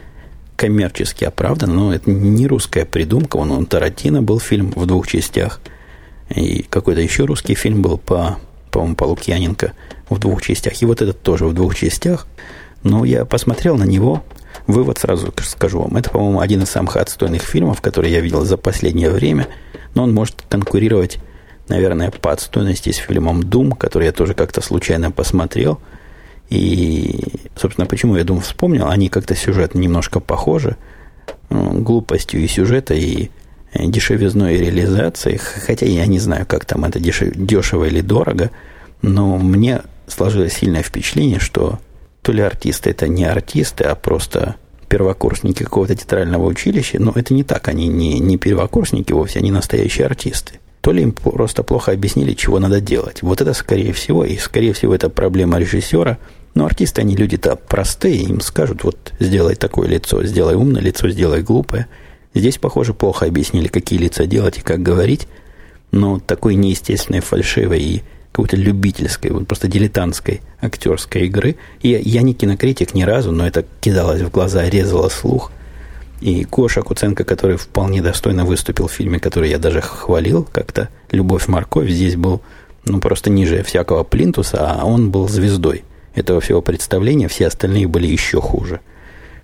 коммерчески 0.55 1.25
оправдан, 1.25 1.75
но 1.75 1.93
это 1.93 2.09
не 2.09 2.47
русская 2.47 2.85
придумка. 2.85 3.37
Он, 3.37 3.51
он 3.51 3.65
Таратино 3.65 4.21
был 4.21 4.39
фильм 4.39 4.71
в 4.71 4.85
двух 4.85 5.07
частях. 5.07 5.59
И 6.29 6.63
какой-то 6.63 7.01
еще 7.01 7.25
русский 7.25 7.55
фильм 7.55 7.81
был 7.81 7.97
по, 7.97 8.37
по-моему, 8.71 8.95
по 8.95 9.03
Лукьяненко 9.05 9.73
в 10.09 10.19
двух 10.19 10.41
частях. 10.41 10.81
И 10.81 10.85
вот 10.85 11.01
этот 11.01 11.21
тоже 11.21 11.45
в 11.45 11.53
двух 11.53 11.75
частях. 11.75 12.27
Но 12.83 13.05
я 13.05 13.25
посмотрел 13.25 13.77
на 13.77 13.83
него, 13.83 14.23
Вывод 14.67 14.97
сразу 14.97 15.33
скажу 15.43 15.81
вам. 15.81 15.95
Это, 15.97 16.09
по-моему, 16.09 16.39
один 16.39 16.63
из 16.63 16.69
самых 16.69 16.97
отстойных 16.97 17.43
фильмов, 17.43 17.81
которые 17.81 18.13
я 18.13 18.19
видел 18.19 18.43
за 18.45 18.57
последнее 18.57 19.11
время. 19.11 19.47
Но 19.93 20.03
он 20.03 20.13
может 20.13 20.43
конкурировать, 20.49 21.19
наверное, 21.67 22.09
по 22.09 22.31
отстойности 22.31 22.91
с 22.91 22.97
фильмом 22.97 23.43
«Дум», 23.43 23.73
который 23.73 24.05
я 24.05 24.11
тоже 24.11 24.33
как-то 24.33 24.61
случайно 24.61 25.11
посмотрел. 25.11 25.79
И, 26.49 27.23
собственно, 27.55 27.85
почему 27.85 28.15
я 28.17 28.23
Дум 28.23 28.41
вспомнил, 28.41 28.87
они 28.87 29.09
как-то 29.09 29.35
сюжет 29.35 29.75
немножко 29.75 30.19
похожи. 30.19 30.77
Ну, 31.49 31.79
глупостью 31.81 32.41
и 32.41 32.47
сюжета, 32.47 32.95
и 32.95 33.29
дешевизной 33.77 34.57
реализации. 34.57 35.37
Хотя 35.37 35.85
я 35.85 36.05
не 36.05 36.19
знаю, 36.19 36.45
как 36.45 36.65
там 36.65 36.85
это 36.85 36.99
дешев, 36.99 37.33
дешево 37.35 37.85
или 37.85 38.01
дорого. 38.01 38.51
Но 39.01 39.37
мне 39.37 39.81
сложилось 40.07 40.53
сильное 40.53 40.83
впечатление, 40.83 41.39
что 41.39 41.79
то 42.21 42.31
ли 42.31 42.41
артисты 42.41 42.89
это 42.89 43.07
не 43.07 43.25
артисты, 43.25 43.83
а 43.83 43.95
просто 43.95 44.55
первокурсники 44.87 45.63
какого-то 45.63 45.95
театрального 45.95 46.45
училища, 46.45 46.99
но 46.99 47.11
это 47.15 47.33
не 47.33 47.43
так, 47.43 47.67
они 47.67 47.87
не, 47.87 48.19
не 48.19 48.37
первокурсники 48.37 49.11
вовсе, 49.11 49.39
они 49.39 49.51
настоящие 49.51 50.05
артисты. 50.05 50.59
То 50.81 50.91
ли 50.91 51.01
им 51.01 51.11
просто 51.11 51.63
плохо 51.63 51.91
объяснили, 51.91 52.33
чего 52.33 52.59
надо 52.59 52.79
делать. 52.79 53.23
Вот 53.23 53.41
это 53.41 53.53
скорее 53.53 53.91
всего, 53.91 54.23
и 54.23 54.37
скорее 54.37 54.73
всего 54.73 54.93
это 54.93 55.09
проблема 55.09 55.57
режиссера. 55.57 56.19
Но 56.53 56.65
артисты, 56.65 57.01
они 57.01 57.15
люди-то 57.15 57.55
простые, 57.55 58.17
им 58.17 58.39
скажут, 58.39 58.83
вот 58.83 59.13
сделай 59.19 59.55
такое 59.55 59.87
лицо, 59.87 60.23
сделай 60.23 60.55
умное 60.55 60.81
лицо, 60.81 61.09
сделай 61.09 61.41
глупое. 61.41 61.87
Здесь, 62.35 62.57
похоже, 62.57 62.93
плохо 62.93 63.25
объяснили, 63.25 63.67
какие 63.67 63.97
лица 63.97 64.27
делать 64.27 64.57
и 64.57 64.61
как 64.61 64.83
говорить. 64.83 65.27
Но 65.91 66.19
такой 66.19 66.55
неестественной, 66.55 67.21
фальшивой 67.21 67.81
и 67.81 68.03
какой-то 68.33 68.57
любительской, 68.57 69.31
вот 69.31 69.47
просто 69.47 69.69
дилетантской 69.69 70.41
актерской 70.61 71.27
игры. 71.27 71.55
И 71.81 71.89
я, 71.89 72.21
не 72.21 72.33
кинокритик 72.33 72.93
ни 72.93 73.03
разу, 73.03 73.31
но 73.31 73.47
это 73.47 73.65
кидалось 73.79 74.21
в 74.21 74.29
глаза, 74.29 74.69
резало 74.69 75.07
слух. 75.07 75.53
И 76.19 76.43
Гоша 76.43 76.81
Куценко, 76.81 77.23
который 77.23 77.55
вполне 77.55 78.01
достойно 78.01 78.43
выступил 78.43 78.87
в 78.87 78.91
фильме, 78.91 79.19
который 79.19 79.49
я 79.49 79.57
даже 79.57 79.81
хвалил 79.81 80.45
как-то, 80.51 80.89
«Любовь-морковь», 81.11 81.89
здесь 81.89 82.17
был 82.17 82.41
ну, 82.83 82.99
просто 82.99 83.29
ниже 83.29 83.63
всякого 83.63 84.03
плинтуса, 84.03 84.57
а 84.59 84.85
он 84.85 85.11
был 85.11 85.29
звездой 85.29 85.83
этого 86.13 86.41
всего 86.41 86.61
представления, 86.61 87.29
все 87.29 87.47
остальные 87.47 87.87
были 87.87 88.07
еще 88.07 88.41
хуже. 88.41 88.81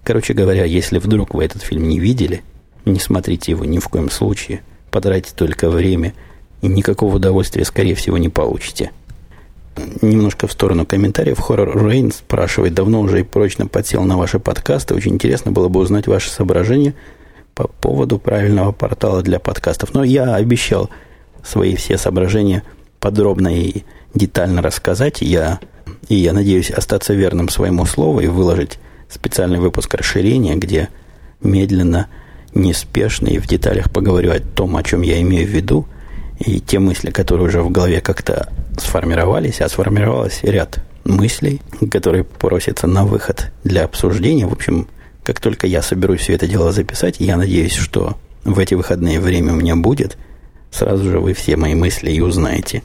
Короче 0.04 0.34
говоря, 0.34 0.66
если 0.66 0.98
вдруг 0.98 1.34
вы 1.34 1.46
этот 1.46 1.62
фильм 1.62 1.88
не 1.88 2.00
видели, 2.00 2.42
не 2.86 3.00
смотрите 3.00 3.52
его 3.52 3.66
ни 3.66 3.80
в 3.80 3.88
коем 3.88 4.10
случае, 4.10 4.62
потратите 4.92 5.34
только 5.36 5.70
время 5.70 6.14
и 6.62 6.68
никакого 6.68 7.16
удовольствия, 7.16 7.66
скорее 7.66 7.96
всего, 7.96 8.18
не 8.18 8.30
получите. 8.30 8.92
Немножко 10.02 10.48
в 10.48 10.52
сторону 10.52 10.86
комментариев. 10.86 11.40
Хоррор 11.40 11.88
Рейн 11.88 12.12
спрашивает, 12.12 12.74
давно 12.74 13.02
уже 13.02 13.22
и 13.22 13.24
прочно 13.24 13.68
подсел 13.68 14.04
на 14.04 14.18
ваши 14.18 14.40
подкасты. 14.40 14.94
Очень 14.94 15.14
интересно 15.14 15.52
было 15.52 15.70
бы 15.70 15.80
узнать 15.80 16.08
ваши 16.08 16.30
соображения 16.30 16.94
по 17.56 17.68
поводу 17.68 18.20
правильного 18.20 18.72
портала 18.74 19.22
для 19.22 19.40
подкастов. 19.40 19.94
Но 19.94 20.04
я 20.04 20.36
обещал 20.36 20.90
свои 21.44 21.76
все 21.76 21.98
соображения 21.98 22.64
подробно 23.00 23.48
и 23.48 23.84
детально 24.14 24.62
рассказать. 24.62 25.22
Я, 25.22 25.60
и 26.10 26.16
я 26.16 26.34
надеюсь 26.34 26.70
остаться 26.70 27.14
верным 27.14 27.50
своему 27.50 27.86
слову 27.86 28.20
и 28.20 28.28
выложить 28.28 28.78
специальный 29.10 29.60
выпуск 29.60 29.94
расширения, 29.94 30.56
где 30.56 30.90
медленно, 31.42 32.08
неспешно 32.54 33.28
и 33.28 33.40
в 33.40 33.48
деталях 33.48 33.92
поговорю 33.92 34.32
о 34.32 34.40
том, 34.40 34.76
о 34.76 34.84
чем 34.84 35.02
я 35.02 35.22
имею 35.22 35.48
в 35.48 35.52
виду– 35.52 35.88
и 36.46 36.60
те 36.60 36.80
мысли, 36.80 37.12
которые 37.12 37.48
уже 37.48 37.62
в 37.62 37.70
голове 37.70 38.02
как-то 38.02 38.52
сформировались, 38.78 39.62
а 39.62 39.70
сформировалось 39.70 40.40
ряд 40.44 40.80
мыслей, 41.04 41.62
которые 41.92 42.24
просятся 42.24 42.88
на 42.88 43.06
выход 43.06 43.52
для 43.64 43.84
обсуждения. 43.84 44.48
В 44.48 44.54
общем, 44.54 44.88
как 45.24 45.40
только 45.40 45.68
я 45.68 45.82
соберусь 45.82 46.22
все 46.22 46.34
это 46.34 46.48
дело 46.48 46.72
записать, 46.72 47.20
я 47.20 47.38
надеюсь, 47.38 47.76
что 47.76 48.18
в 48.44 48.58
эти 48.58 48.74
выходные 48.74 49.20
время 49.20 49.54
у 49.54 49.58
меня 49.58 49.76
будет, 49.76 50.18
сразу 50.72 51.10
же 51.10 51.20
вы 51.20 51.34
все 51.34 51.58
мои 51.58 51.76
мысли 51.76 52.12
и 52.12 52.22
узнаете. 52.22 52.82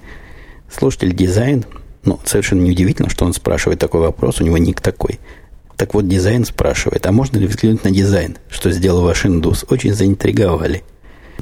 Слушатель 0.70 1.14
дизайн, 1.14 1.64
ну, 2.04 2.20
совершенно 2.24 2.60
неудивительно, 2.60 3.08
что 3.08 3.24
он 3.24 3.32
спрашивает 3.32 3.78
такой 3.78 4.00
вопрос, 4.02 4.40
у 4.40 4.44
него 4.44 4.58
ник 4.58 4.80
такой. 4.80 5.18
Так 5.76 5.94
вот, 5.94 6.08
дизайн 6.08 6.44
спрашивает, 6.44 7.06
а 7.06 7.12
можно 7.12 7.38
ли 7.38 7.46
взглянуть 7.46 7.84
на 7.84 7.90
дизайн, 7.90 8.38
что 8.48 8.70
сделал 8.70 9.02
ваш 9.02 9.26
индус? 9.26 9.64
Очень 9.68 9.94
заинтриговали– 9.94 10.82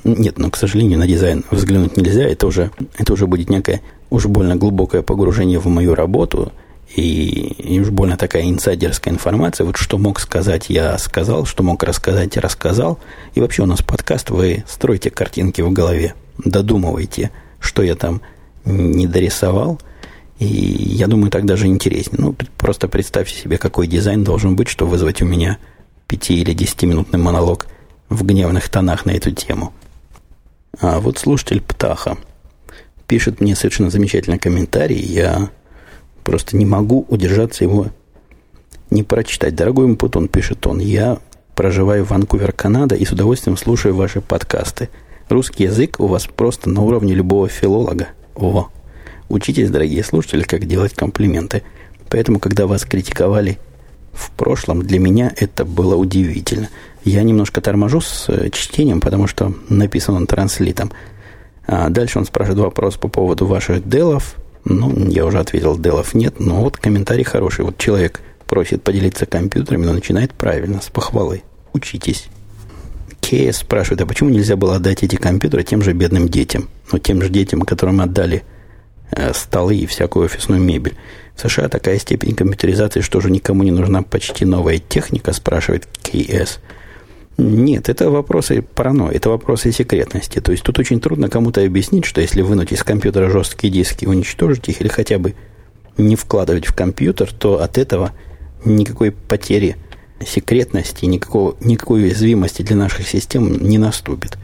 нет, 0.02 0.38
но, 0.38 0.50
к 0.50 0.56
сожалению, 0.56 0.98
на 0.98 1.06
дизайн 1.06 1.44
взглянуть 1.50 1.96
нельзя. 1.96 2.24
Это 2.24 2.46
уже, 2.46 2.70
это 2.98 3.12
уже 3.12 3.26
будет 3.26 3.48
некое 3.48 3.80
уж 4.10 4.26
больно 4.26 4.56
глубокое 4.56 5.02
погружение 5.02 5.58
в 5.58 5.66
мою 5.66 5.94
работу. 5.94 6.52
И, 6.94 7.54
и 7.58 7.80
уж 7.80 7.88
больно 7.90 8.16
такая 8.16 8.44
инсайдерская 8.44 9.14
информация. 9.14 9.64
Вот 9.64 9.76
что 9.76 9.98
мог 9.98 10.20
сказать, 10.20 10.66
я 10.68 10.98
сказал. 10.98 11.46
Что 11.46 11.62
мог 11.62 11.82
рассказать, 11.82 12.36
рассказал. 12.36 12.98
И 13.34 13.40
вообще 13.40 13.62
у 13.62 13.66
нас 13.66 13.82
подкаст. 13.82 14.30
Вы 14.30 14.64
строите 14.68 15.10
картинки 15.10 15.62
в 15.62 15.72
голове. 15.72 16.14
Додумывайте, 16.44 17.30
что 17.60 17.82
я 17.82 17.94
там 17.94 18.20
не 18.64 19.06
дорисовал. 19.06 19.80
И 20.38 20.46
я 20.46 21.06
думаю, 21.06 21.30
так 21.30 21.44
даже 21.44 21.66
интереснее. 21.66 22.20
Ну, 22.20 22.34
просто 22.58 22.88
представьте 22.88 23.34
себе, 23.34 23.58
какой 23.58 23.86
дизайн 23.86 24.24
должен 24.24 24.56
быть, 24.56 24.68
чтобы 24.68 24.92
вызвать 24.92 25.22
у 25.22 25.26
меня 25.26 25.58
5 26.08 26.30
или 26.32 26.54
10-минутный 26.54 27.18
монолог 27.18 27.66
в 28.08 28.24
гневных 28.24 28.68
тонах 28.68 29.06
на 29.06 29.12
эту 29.12 29.30
тему. 29.30 29.72
А 30.80 31.00
вот 31.00 31.18
слушатель 31.18 31.60
Птаха 31.60 32.18
пишет 33.06 33.40
мне 33.40 33.54
совершенно 33.54 33.90
замечательный 33.90 34.38
комментарий. 34.38 35.00
Я 35.00 35.50
просто 36.24 36.56
не 36.56 36.66
могу 36.66 37.06
удержаться 37.08 37.64
его 37.64 37.86
не 38.90 39.02
прочитать. 39.02 39.54
Дорогой 39.54 39.86
Мпутон, 39.86 40.28
пишет 40.28 40.66
он, 40.66 40.80
я 40.80 41.18
проживаю 41.54 42.04
в 42.04 42.10
Ванкувер, 42.10 42.52
Канада, 42.52 42.94
и 42.94 43.04
с 43.04 43.12
удовольствием 43.12 43.56
слушаю 43.56 43.94
ваши 43.94 44.20
подкасты. 44.20 44.88
Русский 45.28 45.64
язык 45.64 46.00
у 46.00 46.06
вас 46.06 46.26
просто 46.26 46.68
на 46.68 46.82
уровне 46.82 47.14
любого 47.14 47.48
филолога. 47.48 48.08
О, 48.34 48.68
учитесь, 49.28 49.70
дорогие 49.70 50.02
слушатели, 50.04 50.42
как 50.42 50.66
делать 50.66 50.94
комплименты. 50.94 51.62
Поэтому, 52.08 52.38
когда 52.38 52.66
вас 52.66 52.84
критиковали 52.84 53.58
в 54.12 54.30
прошлом, 54.30 54.82
для 54.82 54.98
меня 54.98 55.32
это 55.36 55.64
было 55.64 55.96
удивительно. 55.96 56.68
Я 57.04 57.22
немножко 57.22 57.60
торможу 57.60 58.00
с 58.00 58.26
э, 58.28 58.50
чтением, 58.50 59.00
потому 59.00 59.26
что 59.26 59.54
написан 59.68 60.14
он 60.14 60.26
транслитом. 60.26 60.92
А 61.66 61.88
дальше 61.88 62.18
он 62.18 62.24
спрашивает 62.24 62.60
вопрос 62.60 62.96
по 62.96 63.08
поводу 63.08 63.46
ваших 63.46 63.88
делов. 63.88 64.36
Ну, 64.64 65.08
я 65.10 65.26
уже 65.26 65.38
ответил, 65.38 65.78
делов 65.78 66.14
нет, 66.14 66.40
но 66.40 66.62
вот 66.62 66.76
комментарий 66.76 67.24
хороший. 67.24 67.64
Вот 67.64 67.76
человек 67.78 68.20
просит 68.46 68.82
поделиться 68.82 69.26
компьютерами, 69.26 69.84
но 69.84 69.92
начинает 69.92 70.32
правильно, 70.32 70.80
с 70.80 70.88
похвалы. 70.88 71.42
Учитесь. 71.72 72.28
Кейс 73.20 73.56
спрашивает, 73.58 74.02
а 74.02 74.06
почему 74.06 74.30
нельзя 74.30 74.56
было 74.56 74.76
отдать 74.76 75.02
эти 75.02 75.16
компьютеры 75.16 75.64
тем 75.64 75.82
же 75.82 75.92
бедным 75.92 76.28
детям? 76.28 76.68
Ну, 76.92 76.98
тем 76.98 77.22
же 77.22 77.28
детям, 77.28 77.62
которым 77.62 78.00
отдали 78.00 78.42
столы 79.32 79.76
и 79.76 79.86
всякую 79.86 80.26
офисную 80.26 80.60
мебель. 80.60 80.94
В 81.34 81.40
США 81.40 81.68
такая 81.68 81.98
степень 81.98 82.34
компьютеризации, 82.34 83.00
что 83.00 83.20
же 83.20 83.30
никому 83.30 83.62
не 83.62 83.70
нужна 83.70 84.02
почти 84.02 84.44
новая 84.44 84.78
техника, 84.78 85.32
спрашивает 85.32 85.86
КС. 86.02 86.58
Нет, 87.36 87.88
это 87.88 88.10
вопросы 88.10 88.62
паранойи, 88.62 89.16
это 89.16 89.30
вопросы 89.30 89.72
секретности. 89.72 90.40
То 90.40 90.52
есть 90.52 90.62
тут 90.62 90.78
очень 90.78 91.00
трудно 91.00 91.28
кому-то 91.28 91.64
объяснить, 91.64 92.04
что 92.04 92.20
если 92.20 92.42
вынуть 92.42 92.72
из 92.72 92.84
компьютера 92.84 93.28
жесткие 93.28 93.72
диски, 93.72 94.06
уничтожить 94.06 94.68
их 94.68 94.80
или 94.80 94.88
хотя 94.88 95.18
бы 95.18 95.34
не 95.96 96.14
вкладывать 96.14 96.66
в 96.66 96.74
компьютер, 96.74 97.32
то 97.32 97.60
от 97.60 97.78
этого 97.78 98.12
никакой 98.64 99.10
потери 99.10 99.76
секретности, 100.24 101.04
никакого, 101.06 101.56
никакой 101.60 102.02
уязвимости 102.04 102.62
для 102.62 102.76
наших 102.76 103.08
систем 103.08 103.52
не 103.52 103.78
наступит. 103.78 104.38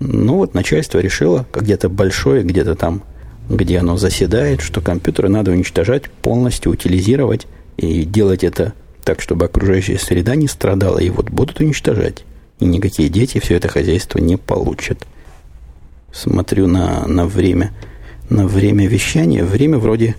Ну 0.00 0.36
вот 0.36 0.54
начальство 0.54 0.98
решило, 0.98 1.46
где-то 1.52 1.88
большое, 1.90 2.42
где-то 2.42 2.74
там, 2.74 3.02
где 3.48 3.78
оно 3.78 3.96
заседает, 3.96 4.60
что 4.60 4.80
компьютеры 4.80 5.28
надо 5.28 5.50
уничтожать, 5.50 6.10
полностью 6.22 6.72
утилизировать 6.72 7.46
и 7.76 8.04
делать 8.04 8.44
это 8.44 8.74
так, 9.04 9.20
чтобы 9.20 9.46
окружающая 9.46 9.98
среда 9.98 10.34
не 10.34 10.48
страдала, 10.48 10.98
и 10.98 11.08
вот 11.08 11.30
будут 11.30 11.60
уничтожать. 11.60 12.24
И 12.60 12.66
никакие 12.66 13.08
дети 13.08 13.38
все 13.38 13.56
это 13.56 13.68
хозяйство 13.68 14.18
не 14.18 14.36
получат. 14.36 15.06
Смотрю 16.12 16.66
на, 16.66 17.06
на 17.06 17.24
время, 17.26 17.72
на 18.28 18.46
время 18.46 18.86
вещания. 18.86 19.44
Время 19.44 19.78
вроде, 19.78 20.16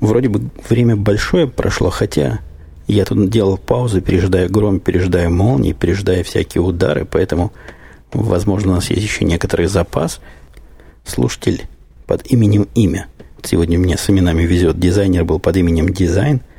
вроде 0.00 0.28
бы 0.28 0.50
время 0.68 0.94
большое 0.96 1.48
прошло, 1.48 1.90
хотя 1.90 2.40
я 2.86 3.04
тут 3.04 3.30
делал 3.30 3.56
паузы, 3.56 4.00
пережидая 4.00 4.48
гром, 4.48 4.78
пережидая 4.78 5.30
молнии, 5.30 5.72
пережидая 5.72 6.22
всякие 6.22 6.62
удары, 6.62 7.06
поэтому, 7.06 7.52
возможно, 8.12 8.72
у 8.72 8.74
нас 8.76 8.90
есть 8.90 9.02
еще 9.02 9.24
некоторый 9.24 9.66
запас. 9.66 10.20
Слушатель 11.04 11.64
под 12.06 12.30
именем 12.30 12.68
имя. 12.74 13.06
Сегодня 13.42 13.78
мне 13.78 13.96
с 13.96 14.08
именами 14.08 14.42
везет. 14.42 14.78
Дизайнер 14.78 15.24
был 15.24 15.38
под 15.38 15.56
именем 15.56 15.90
Дизайн– 15.90 16.40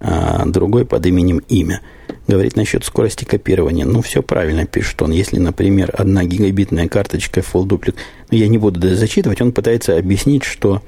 а 0.00 0.46
другой 0.46 0.86
под 0.86 1.04
именем 1.04 1.42
имя. 1.48 1.82
Говорит 2.26 2.56
насчет 2.56 2.84
скорости 2.84 3.24
копирования. 3.24 3.84
Ну, 3.84 4.00
все 4.00 4.22
правильно 4.22 4.66
пишет 4.66 5.00
он. 5.02 5.10
Если, 5.10 5.38
например, 5.38 5.94
одна 5.96 6.24
гигабитная 6.24 6.88
карточка 6.88 7.40
full 7.40 7.66
duplex, 7.66 7.94
ну, 8.30 8.38
я 8.38 8.48
не 8.48 8.56
буду 8.56 8.94
зачитывать, 8.94 9.42
он 9.42 9.52
пытается 9.52 9.98
объяснить, 9.98 10.44
что 10.44 10.82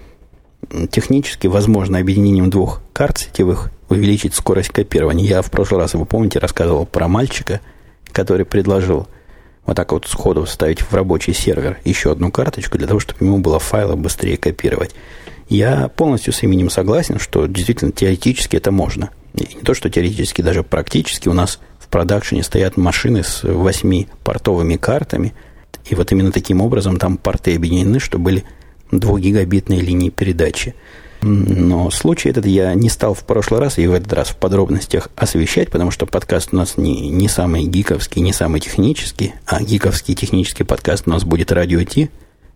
технически 0.90 1.46
возможно 1.46 1.98
объединением 1.98 2.48
двух 2.48 2.81
карт 2.94 3.18
сетевых 3.18 3.70
увеличить 3.90 4.35
скорость 4.35 4.70
копирования. 4.70 5.27
Я 5.27 5.42
в 5.42 5.51
прошлый 5.51 5.81
раз, 5.81 5.92
вы 5.92 6.07
помните, 6.07 6.38
рассказывал 6.38 6.87
про 6.87 7.07
мальчика, 7.07 7.61
который 8.12 8.46
предложил 8.46 9.09
вот 9.66 9.77
так 9.77 9.92
вот 9.92 10.07
сходу 10.07 10.44
вставить 10.44 10.81
в 10.83 10.92
рабочий 10.92 11.33
сервер 11.33 11.79
еще 11.85 12.12
одну 12.12 12.31
карточку 12.31 12.79
для 12.79 12.87
того, 12.87 13.01
чтобы 13.01 13.25
ему 13.25 13.38
было 13.38 13.59
файлы 13.59 13.96
быстрее 13.96 14.37
копировать. 14.37 14.95
Я 15.49 15.89
полностью 15.89 16.32
с 16.32 16.43
именем 16.43 16.70
согласен, 16.70 17.18
что 17.18 17.47
действительно 17.47 17.93
теоретически 17.93 18.57
это 18.57 18.70
можно. 18.70 19.11
И 19.34 19.55
не 19.55 19.62
то, 19.62 19.74
что 19.74 19.91
теоретически, 19.91 20.43
даже 20.43 20.62
практически 20.62 21.28
у 21.28 21.32
нас 21.32 21.59
в 21.78 21.89
продакшене 21.89 22.43
стоят 22.43 22.76
машины 22.76 23.22
с 23.22 23.43
восьми 23.43 24.09
портовыми 24.24 24.76
картами, 24.76 25.34
и 25.89 25.95
вот 25.95 26.12
именно 26.12 26.32
таким 26.32 26.61
образом 26.61 26.99
там 26.99 27.16
порты 27.16 27.57
объединены, 27.57 27.99
что 27.99 28.18
были 28.18 28.45
двухгигабитные 28.91 29.80
линии 29.80 30.11
передачи. 30.11 30.74
Но 31.23 31.91
случай 31.91 32.31
этот 32.31 32.47
я 32.47 32.75
не 32.75 32.89
стал 32.89 33.14
в 33.14 33.25
прошлый 33.25 33.61
раз 33.61 33.79
и 33.79 33.87
в 33.87 33.93
этот 33.93 34.12
раз 34.12 34.29
в 34.29 34.37
подробностях 34.37 35.09
освещать, 35.14 35.70
потому 35.70 35.91
что 35.93 36.05
подкаст 36.05 36.49
у 36.53 36.57
нас 36.57 36.77
не, 36.77 37.09
не 37.09 37.29
самый 37.29 37.64
гиковский, 37.64 38.20
не 38.23 38.33
самый 38.33 38.61
технический, 38.61 39.35
а 39.47 39.62
гиковский 39.62 40.14
технический 40.14 40.64
подкаст 40.64 41.05
у 41.07 41.11
нас 41.11 41.25
будет 41.25 41.53
радио 41.53 41.83
Ти, 41.85 42.11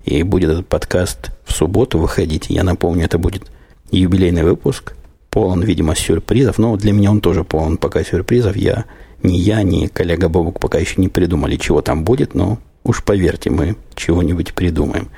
и 0.04 0.22
будет 0.22 0.50
этот 0.50 0.68
подкаст 0.68 1.30
в 1.44 1.52
субботу 1.52 1.98
выходить. 1.98 2.46
Я 2.48 2.64
напомню, 2.64 3.04
это 3.04 3.18
будет 3.18 3.50
юбилейный 3.90 4.44
выпуск. 4.44 4.94
Полон, 5.30 5.62
видимо, 5.62 5.94
сюрпризов. 5.94 6.58
Но 6.58 6.76
для 6.76 6.92
меня 6.92 7.10
он 7.10 7.20
тоже 7.20 7.44
полон 7.44 7.76
пока 7.76 8.02
сюрпризов. 8.04 8.56
Я, 8.56 8.84
ни 9.22 9.34
я, 9.34 9.62
ни 9.62 9.86
коллега 9.86 10.28
Бобук 10.28 10.60
пока 10.60 10.78
еще 10.78 11.00
не 11.00 11.08
придумали, 11.08 11.56
чего 11.56 11.82
там 11.82 12.04
будет. 12.04 12.34
Но 12.34 12.58
уж 12.84 13.02
поверьте, 13.02 13.50
мы 13.50 13.76
чего-нибудь 13.94 14.54
придумаем. 14.54 15.08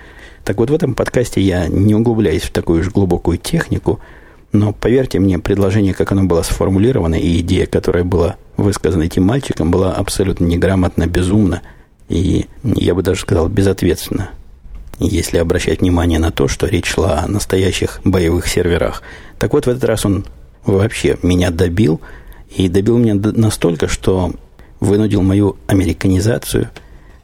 Так 0.48 0.56
вот, 0.56 0.70
в 0.70 0.74
этом 0.74 0.94
подкасте 0.94 1.42
я 1.42 1.68
не 1.68 1.94
углубляюсь 1.94 2.44
в 2.44 2.50
такую 2.52 2.82
же 2.82 2.88
глубокую 2.88 3.36
технику, 3.36 4.00
но 4.50 4.72
поверьте 4.72 5.18
мне, 5.18 5.38
предложение, 5.38 5.92
как 5.92 6.10
оно 6.12 6.24
было 6.24 6.40
сформулировано, 6.40 7.16
и 7.16 7.40
идея, 7.40 7.66
которая 7.66 8.02
была 8.02 8.36
высказана 8.56 9.02
этим 9.02 9.24
мальчиком, 9.24 9.70
была 9.70 9.92
абсолютно 9.92 10.46
неграмотно, 10.46 11.06
безумна 11.06 11.60
и, 12.08 12.46
я 12.64 12.94
бы 12.94 13.02
даже 13.02 13.20
сказал, 13.20 13.50
безответственно. 13.50 14.30
Если 14.98 15.36
обращать 15.36 15.82
внимание 15.82 16.18
на 16.18 16.30
то, 16.30 16.48
что 16.48 16.66
речь 16.66 16.86
шла 16.86 17.24
о 17.24 17.28
настоящих 17.28 18.00
боевых 18.04 18.48
серверах. 18.48 19.02
Так 19.38 19.52
вот, 19.52 19.66
в 19.66 19.68
этот 19.68 19.84
раз 19.84 20.06
он 20.06 20.24
вообще 20.64 21.18
меня 21.22 21.50
добил, 21.50 22.00
и 22.56 22.70
добил 22.70 22.96
меня 22.96 23.16
настолько, 23.16 23.86
что 23.86 24.32
вынудил 24.80 25.20
мою 25.20 25.58
американизацию 25.66 26.70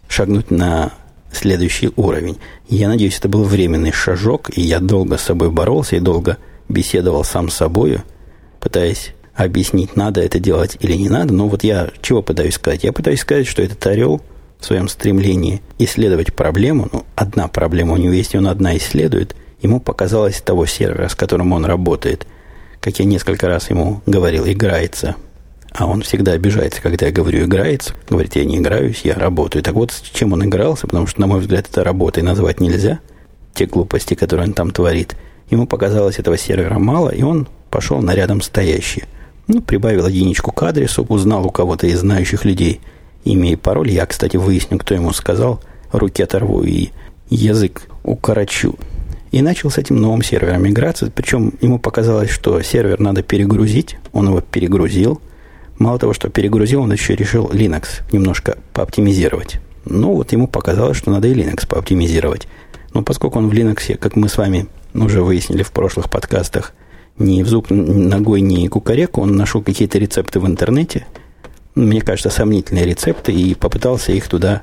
шагнуть 0.09 0.51
на 0.51 0.93
следующий 1.35 1.91
уровень. 1.97 2.39
Я 2.69 2.89
надеюсь, 2.89 3.19
это 3.19 3.29
был 3.29 3.45
временный 3.45 3.93
шажок, 3.93 4.51
и 4.57 4.61
я 4.61 4.81
долго 4.81 5.19
с 5.19 5.23
собой 5.23 5.51
боролся 5.51 5.97
и 5.97 6.01
долго 6.01 6.39
беседовал 6.69 7.25
сам 7.25 7.51
с 7.51 7.55
собой, 7.55 7.99
пытаясь 8.61 9.15
объяснить, 9.35 9.97
надо 9.97 10.21
это 10.21 10.39
делать 10.39 10.77
или 10.81 10.95
не 10.95 11.09
надо. 11.09 11.35
Но 11.35 11.49
вот 11.49 11.65
я 11.65 11.91
чего 12.01 12.23
пытаюсь 12.23 12.55
сказать? 12.55 12.85
Я 12.85 12.93
пытаюсь 12.93 13.21
сказать, 13.21 13.47
что 13.47 13.63
этот 13.63 13.85
орел 13.87 14.23
в 14.59 14.65
своем 14.65 14.89
стремлении 14.89 15.61
исследовать 15.79 16.35
проблему, 16.35 16.89
ну, 16.93 17.05
одна 17.17 17.49
проблема 17.49 17.95
у 17.95 17.97
него 17.97 18.13
есть, 18.13 18.35
и 18.35 18.39
он 18.39 18.47
одна 18.47 18.77
исследует, 18.77 19.37
ему 19.61 19.81
показалось 19.81 20.41
того 20.41 20.65
сервера, 20.67 21.09
с 21.09 21.15
которым 21.15 21.53
он 21.53 21.65
работает, 21.65 22.27
как 22.81 22.99
я 22.99 23.05
несколько 23.05 23.49
раз 23.49 23.69
ему 23.71 24.01
говорил, 24.07 24.47
играется 24.47 25.17
а 25.75 25.87
он 25.87 26.03
всегда 26.03 26.33
обижается, 26.33 26.81
когда 26.81 27.07
я 27.07 27.13
говорю 27.13 27.45
«играется». 27.45 27.95
Говорит, 28.09 28.37
я 28.37 28.45
не 28.45 28.59
играюсь, 28.59 29.01
я 29.03 29.15
работаю. 29.15 29.61
Так 29.63 29.75
вот, 29.75 29.91
с 29.91 30.01
чем 30.03 30.33
он 30.33 30.45
игрался, 30.45 30.87
потому 30.87 31.09
что, 31.09 31.21
на 31.21 31.27
мой 31.27 31.41
взгляд, 31.41 31.67
это 31.69 31.83
работой 31.83 32.23
назвать 32.23 32.61
нельзя. 32.61 33.01
Те 33.55 33.67
глупости, 33.67 34.15
которые 34.15 34.47
он 34.47 34.55
там 34.55 34.71
творит. 34.71 35.17
Ему 35.51 35.67
показалось 35.67 36.21
этого 36.21 36.39
сервера 36.39 36.79
мало, 36.79 37.11
и 37.11 37.25
он 37.25 37.49
пошел 37.71 38.01
на 38.01 38.15
рядом 38.15 38.41
стоящие. 38.41 39.07
Ну, 39.49 39.61
прибавил 39.61 40.07
единичку 40.07 40.53
к 40.53 40.63
адресу, 40.63 41.05
узнал 41.09 41.45
у 41.45 41.51
кого-то 41.51 41.89
из 41.89 41.99
знающих 41.99 42.45
людей 42.45 42.81
имя 43.25 43.51
и 43.51 43.57
пароль. 43.57 43.91
Я, 43.91 44.07
кстати, 44.07 44.37
выясню, 44.37 44.79
кто 44.79 44.95
ему 44.95 45.13
сказал. 45.13 45.61
Руки 45.91 46.23
оторву 46.23 46.63
и 46.63 46.91
язык 47.31 47.83
укорочу. 48.05 48.77
И 49.33 49.43
начал 49.43 49.71
с 49.71 49.79
этим 49.79 49.97
новым 49.97 50.23
сервером 50.23 50.69
играться. 50.69 51.11
Причем 51.13 51.53
ему 51.61 51.81
показалось, 51.81 52.31
что 52.31 52.63
сервер 52.63 53.01
надо 53.01 53.25
перегрузить. 53.25 53.97
Он 54.13 54.29
его 54.29 54.41
перегрузил– 54.41 55.21
Мало 55.79 55.99
того, 55.99 56.13
что 56.13 56.29
перегрузил, 56.29 56.83
он 56.83 56.93
еще 56.93 57.17
решил 57.17 57.47
Linux 57.51 58.03
немножко 58.13 58.59
пооптимизировать. 58.73 59.59
Ну, 59.85 60.15
вот 60.15 60.33
ему 60.33 60.47
показалось, 60.47 60.97
что 60.97 61.11
надо 61.11 61.29
и 61.29 61.35
Linux 61.35 61.67
пооптимизировать. 61.67 62.47
Но 62.93 63.03
поскольку 63.03 63.39
он 63.39 63.49
в 63.49 63.53
Linux, 63.53 63.97
как 63.97 64.15
мы 64.17 64.29
с 64.29 64.39
вами 64.39 64.67
уже 64.95 65.23
выяснили 65.23 65.63
в 65.63 65.73
прошлых 65.73 66.09
подкастах, 66.11 66.73
ни 67.19 67.43
в 67.43 67.49
зуб 67.49 67.71
ногой, 67.71 68.41
ни 68.41 68.67
кукареку, 68.69 69.21
он 69.21 69.37
нашел 69.37 69.63
какие-то 69.63 69.99
рецепты 69.99 70.41
в 70.41 70.47
интернете, 70.47 71.07
мне 71.75 72.01
кажется, 72.01 72.31
сомнительные 72.31 72.85
рецепты, 72.85 73.33
и 73.33 73.55
попытался 73.55 74.13
их 74.13 74.29
туда, 74.29 74.63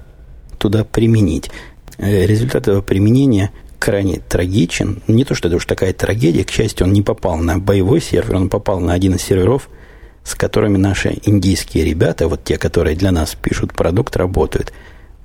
туда 0.57 0.85
применить. 0.85 1.51
Э, 1.97 2.25
результат 2.25 2.63
этого 2.63 2.81
применения 2.81 3.51
крайне 3.79 4.19
трагичен. 4.19 5.01
Не 5.07 5.25
то, 5.25 5.35
что 5.35 5.49
это 5.49 5.57
уж 5.57 5.65
такая 5.65 5.91
трагедия, 5.91 6.45
к 6.45 6.51
счастью, 6.51 6.87
он 6.87 6.93
не 6.93 7.01
попал 7.01 7.37
на 7.37 7.57
боевой 7.57 7.99
сервер, 7.99 8.35
он 8.35 8.47
попал 8.47 8.79
на 8.79 8.93
один 8.93 9.15
из 9.15 9.23
серверов– 9.23 9.67
с 10.23 10.35
которыми 10.35 10.77
наши 10.77 11.17
индийские 11.23 11.83
ребята, 11.83 12.27
вот 12.27 12.43
те, 12.43 12.57
которые 12.57 12.95
для 12.95 13.11
нас 13.11 13.35
пишут 13.35 13.73
продукт, 13.73 14.15
работают. 14.15 14.71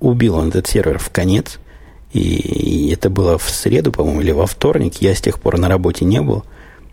Убил 0.01 0.37
он 0.37 0.49
этот 0.49 0.67
сервер 0.67 0.99
в 0.99 1.11
конец, 1.11 1.59
и 2.13 2.91
это 2.93 3.11
было 3.11 3.39
в 3.39 3.49
среду, 3.51 3.93
по-моему, 3.93 4.21
или 4.23 4.31
во 4.33 4.47
вторник. 4.47 4.97
Я 5.01 5.15
с 5.15 5.21
тех 5.21 5.39
пор 5.39 5.59
на 5.59 5.69
работе 5.69 6.05
не 6.05 6.21
был, 6.21 6.45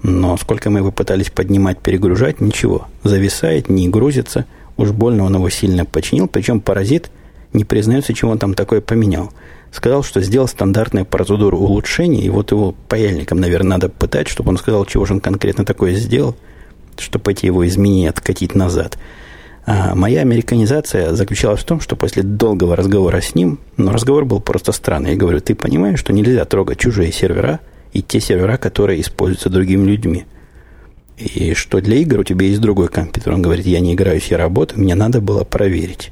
но 0.01 0.35
сколько 0.37 0.69
мы 0.69 0.79
его 0.79 0.91
пытались 0.91 1.29
поднимать, 1.29 1.79
перегружать, 1.79 2.41
ничего. 2.41 2.87
Зависает, 3.03 3.69
не 3.69 3.87
грузится. 3.87 4.45
Уж 4.75 4.91
больно 4.91 5.23
он 5.23 5.35
его 5.35 5.49
сильно 5.49 5.85
починил, 5.85 6.27
причем 6.27 6.59
паразит 6.59 7.09
не 7.53 7.63
признается, 7.65 8.15
чего 8.15 8.31
он 8.31 8.39
там 8.39 8.55
такое 8.55 8.81
поменял. 8.81 9.31
Сказал, 9.71 10.03
что 10.03 10.21
сделал 10.21 10.47
стандартную 10.47 11.05
процедуру 11.05 11.59
улучшения, 11.59 12.23
и 12.23 12.29
вот 12.29 12.51
его 12.51 12.73
паяльником, 12.89 13.39
наверное, 13.39 13.77
надо 13.77 13.89
пытать, 13.89 14.27
чтобы 14.27 14.49
он 14.49 14.57
сказал, 14.57 14.85
чего 14.85 15.05
же 15.05 15.13
он 15.13 15.19
конкретно 15.19 15.63
такое 15.63 15.93
сделал– 15.93 16.35
чтобы 16.99 17.31
эти 17.31 17.45
его 17.45 17.65
изменения 17.67 18.09
откатить 18.09 18.55
назад. 18.55 18.97
А 19.65 19.95
моя 19.95 20.21
американизация 20.21 21.13
заключалась 21.13 21.61
в 21.61 21.65
том, 21.65 21.79
что 21.79 21.95
после 21.95 22.21
долгого 22.23 22.75
разговора 22.75 23.21
с 23.21 23.33
ним, 23.33 23.59
но 23.77 23.93
разговор 23.93 24.25
был 24.25 24.41
просто 24.41 24.71
странный. 24.73 25.11
Я 25.11 25.17
говорю, 25.17 25.39
ты 25.39 25.55
понимаешь, 25.55 25.99
что 25.99 26.11
нельзя 26.11 26.43
трогать 26.45 26.79
чужие 26.79 27.11
сервера 27.11 27.61
и 27.93 28.01
те 28.01 28.19
сервера, 28.19 28.57
которые 28.57 28.99
используются 28.99 29.49
другими 29.49 29.85
людьми. 29.85 30.25
И 31.17 31.53
что 31.53 31.79
для 31.79 31.97
игр 31.97 32.19
у 32.19 32.23
тебя 32.23 32.47
есть 32.47 32.59
другой 32.59 32.89
компьютер. 32.89 33.33
Он 33.33 33.41
говорит, 33.41 33.65
я 33.65 33.79
не 33.79 33.93
играю, 33.93 34.19
я 34.29 34.37
работаю, 34.37 34.81
мне 34.81 34.95
надо 34.95 35.21
было 35.21 35.43
проверить. 35.43 36.11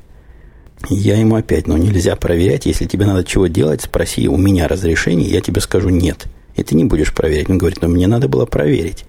Я 0.90 1.18
ему 1.18 1.36
опять, 1.36 1.68
ну 1.68 1.78
нельзя 1.78 2.16
проверять, 2.16 2.66
если 2.66 2.86
тебе 2.86 3.06
надо 3.06 3.24
чего 3.24 3.48
делать, 3.48 3.82
спроси 3.82 4.28
у 4.28 4.38
меня 4.38 4.68
разрешение, 4.68 5.30
я 5.30 5.42
тебе 5.42 5.62
скажу 5.62 5.90
нет. 5.90 6.28
И 6.56 6.64
ты 6.64 6.76
не 6.76 6.86
будешь 6.86 7.14
проверять. 7.14 7.50
Он 7.50 7.58
говорит, 7.58 7.82
но 7.82 7.88
мне 7.88 8.08
надо 8.08 8.28
было 8.28 8.46
проверить. 8.46 9.06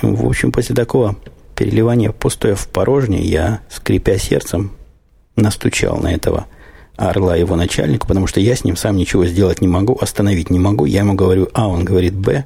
В 0.00 0.26
общем, 0.26 0.52
после 0.52 0.74
такого 0.74 1.16
переливания 1.56 2.12
пустое 2.12 2.54
в 2.54 2.68
порожнее, 2.68 3.22
я, 3.22 3.60
скрипя 3.68 4.18
сердцем, 4.18 4.72
настучал 5.36 5.98
на 5.98 6.14
этого 6.14 6.46
орла 6.96 7.36
его 7.36 7.56
начальнику, 7.56 8.06
потому 8.06 8.26
что 8.26 8.40
я 8.40 8.54
с 8.54 8.64
ним 8.64 8.76
сам 8.76 8.96
ничего 8.96 9.26
сделать 9.26 9.60
не 9.60 9.68
могу, 9.68 9.96
остановить 10.00 10.50
не 10.50 10.58
могу. 10.58 10.84
Я 10.84 11.00
ему 11.00 11.14
говорю 11.14 11.48
А, 11.52 11.68
он 11.68 11.84
говорит 11.84 12.14
Б, 12.14 12.44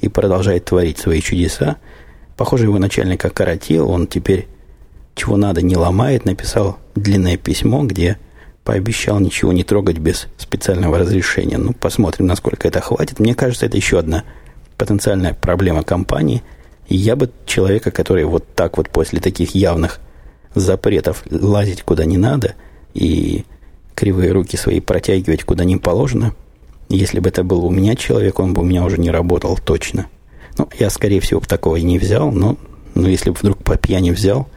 и 0.00 0.08
продолжает 0.08 0.64
творить 0.64 0.98
свои 0.98 1.20
чудеса. 1.20 1.76
Похоже, 2.36 2.64
его 2.64 2.78
начальник 2.78 3.24
окоротил, 3.24 3.90
он 3.90 4.06
теперь 4.06 4.46
чего 5.14 5.36
надо 5.36 5.60
не 5.62 5.76
ломает, 5.76 6.24
написал 6.24 6.78
длинное 6.94 7.36
письмо, 7.36 7.82
где 7.82 8.18
пообещал 8.62 9.18
ничего 9.18 9.52
не 9.52 9.64
трогать 9.64 9.98
без 9.98 10.28
специального 10.36 10.98
разрешения. 10.98 11.58
Ну, 11.58 11.72
посмотрим, 11.72 12.26
насколько 12.26 12.68
это 12.68 12.80
хватит. 12.80 13.18
Мне 13.18 13.34
кажется, 13.34 13.66
это 13.66 13.76
еще 13.76 13.98
одна 13.98 14.24
потенциальная 14.76 15.34
проблема 15.34 15.82
компании– 15.82 16.42
я 16.96 17.16
бы 17.16 17.30
человека, 17.46 17.90
который 17.90 18.24
вот 18.24 18.44
так 18.54 18.76
вот 18.76 18.88
после 18.90 19.20
таких 19.20 19.54
явных 19.54 20.00
запретов 20.54 21.22
лазить 21.30 21.82
куда 21.82 22.04
не 22.04 22.16
надо 22.16 22.54
и 22.94 23.44
кривые 23.94 24.32
руки 24.32 24.56
свои 24.56 24.80
протягивать 24.80 25.44
куда 25.44 25.64
не 25.64 25.76
положено, 25.76 26.34
если 26.88 27.20
бы 27.20 27.28
это 27.28 27.44
был 27.44 27.64
у 27.64 27.70
меня 27.70 27.94
человек, 27.96 28.38
он 28.38 28.54
бы 28.54 28.62
у 28.62 28.64
меня 28.64 28.84
уже 28.84 28.98
не 28.98 29.10
работал 29.10 29.58
точно. 29.58 30.06
Ну, 30.56 30.68
я, 30.78 30.90
скорее 30.90 31.20
всего, 31.20 31.40
такого 31.40 31.76
и 31.76 31.82
не 31.82 31.98
взял, 31.98 32.32
но, 32.32 32.56
но 32.94 33.08
если 33.08 33.30
бы 33.30 33.36
вдруг 33.36 33.58
по 33.58 33.76
пьяни 33.76 34.10
взял, 34.10 34.48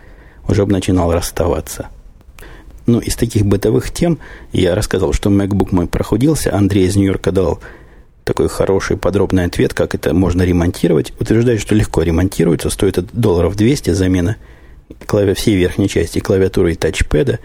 уже 0.48 0.66
бы 0.66 0.72
начинал 0.72 1.12
расставаться. 1.12 1.88
Ну, 2.88 3.00
из 3.00 3.16
таких 3.16 3.46
бытовых 3.46 3.92
тем 3.92 4.18
я 4.54 4.76
рассказал, 4.76 5.14
что 5.14 5.30
MacBook 5.30 5.70
мой 5.72 5.88
прохудился, 5.88 6.56
Андрей 6.56 6.88
из 6.88 6.96
Нью-Йорка 6.96 7.32
дал 7.32 7.60
такой 8.24 8.50
хороший 8.50 8.98
подробный 8.98 9.46
ответ, 9.46 9.74
как 9.74 9.96
это 9.96 10.14
можно 10.14 10.44
ремонтировать. 10.44 11.14
Утверждает, 11.20 11.62
что 11.62 11.76
легко 11.76 12.04
ремонтируется, 12.04 12.70
стоит 12.70 12.98
это 12.98 13.08
долларов 13.14 13.56
200 13.56 13.92
замена 13.92 14.38
клави... 15.06 15.34
всей 15.34 15.56
верхней 15.56 15.90
части 15.90 16.20
клавиатуры 16.20 16.74
и 16.74 16.76
тачпэда. 16.76 17.40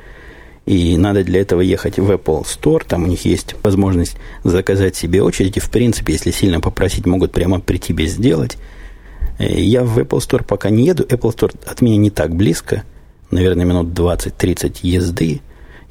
И 0.66 0.96
надо 0.96 1.22
для 1.22 1.42
этого 1.42 1.60
ехать 1.60 1.98
в 1.98 2.10
Apple 2.10 2.42
Store, 2.42 2.82
там 2.86 3.04
у 3.04 3.06
них 3.06 3.24
есть 3.24 3.54
возможность 3.62 4.16
заказать 4.42 4.96
себе 4.96 5.22
очередь. 5.22 5.56
И, 5.56 5.60
в 5.60 5.70
принципе, 5.70 6.14
если 6.14 6.32
сильно 6.32 6.60
попросить, 6.60 7.06
могут 7.06 7.30
прямо 7.30 7.60
при 7.60 7.78
тебе 7.78 8.06
сделать. 8.06 8.56
Э, 9.38 9.60
я 9.60 9.84
в 9.84 9.96
Apple 9.98 10.18
Store 10.18 10.44
пока 10.44 10.70
не 10.70 10.86
еду. 10.86 11.04
Apple 11.04 11.34
Store 11.34 11.54
от 11.64 11.82
меня 11.82 11.96
не 11.96 12.10
так 12.10 12.34
близко. 12.34 12.82
Наверное, 13.30 13.64
минут 13.64 13.88
20-30 13.88 14.78
езды. 14.82 15.40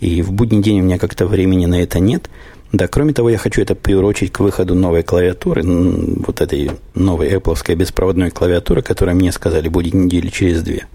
И 0.05 0.21
в 0.21 0.31
будний 0.31 0.61
день 0.61 0.81
у 0.81 0.83
меня 0.83 0.99
как-то 0.99 1.25
времени 1.25 1.65
на 1.65 1.81
это 1.81 1.99
нет. 1.99 2.29
Да, 2.71 2.87
кроме 2.87 3.11
того, 3.11 3.31
я 3.31 3.39
хочу 3.39 3.63
это 3.63 3.73
приурочить 3.73 4.31
к 4.31 4.39
выходу 4.39 4.75
новой 4.75 5.01
клавиатуры, 5.01 5.63
вот 5.65 6.41
этой 6.41 6.69
новой 6.93 7.33
Apple 7.33 7.75
беспроводной 7.75 8.29
клавиатуры, 8.29 8.83
которая 8.83 9.15
мне 9.15 9.31
сказали 9.31 9.67
будет 9.67 9.95
недели 9.95 10.27
через 10.27 10.61
две. 10.61 10.85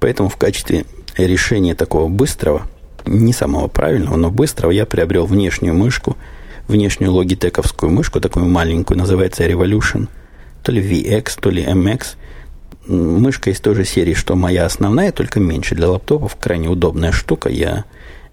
Поэтому 0.00 0.30
в 0.30 0.38
качестве 0.38 0.86
решения 1.18 1.74
такого 1.74 2.08
быстрого, 2.08 2.62
не 3.04 3.34
самого 3.34 3.68
правильного, 3.68 4.16
но 4.16 4.30
быстрого, 4.30 4.70
я 4.70 4.86
приобрел 4.86 5.26
внешнюю 5.26 5.74
мышку, 5.74 6.16
внешнюю 6.68 7.12
логитековскую 7.12 7.92
мышку, 7.92 8.18
такую 8.18 8.46
маленькую, 8.46 8.96
называется 8.96 9.44
Revolution, 9.44 10.08
то 10.62 10.72
ли 10.72 10.80
VX, 10.80 11.38
то 11.38 11.50
ли 11.50 11.62
MX. 11.62 12.16
Мышка 12.86 13.50
из 13.50 13.60
той 13.60 13.74
же 13.74 13.84
серии, 13.84 14.14
что 14.14 14.36
моя 14.36 14.64
основная, 14.64 15.12
только 15.12 15.38
меньше 15.38 15.74
для 15.74 15.90
лаптопов, 15.90 16.34
крайне 16.40 16.70
удобная 16.70 17.12
штука. 17.12 17.50
Я 17.50 17.84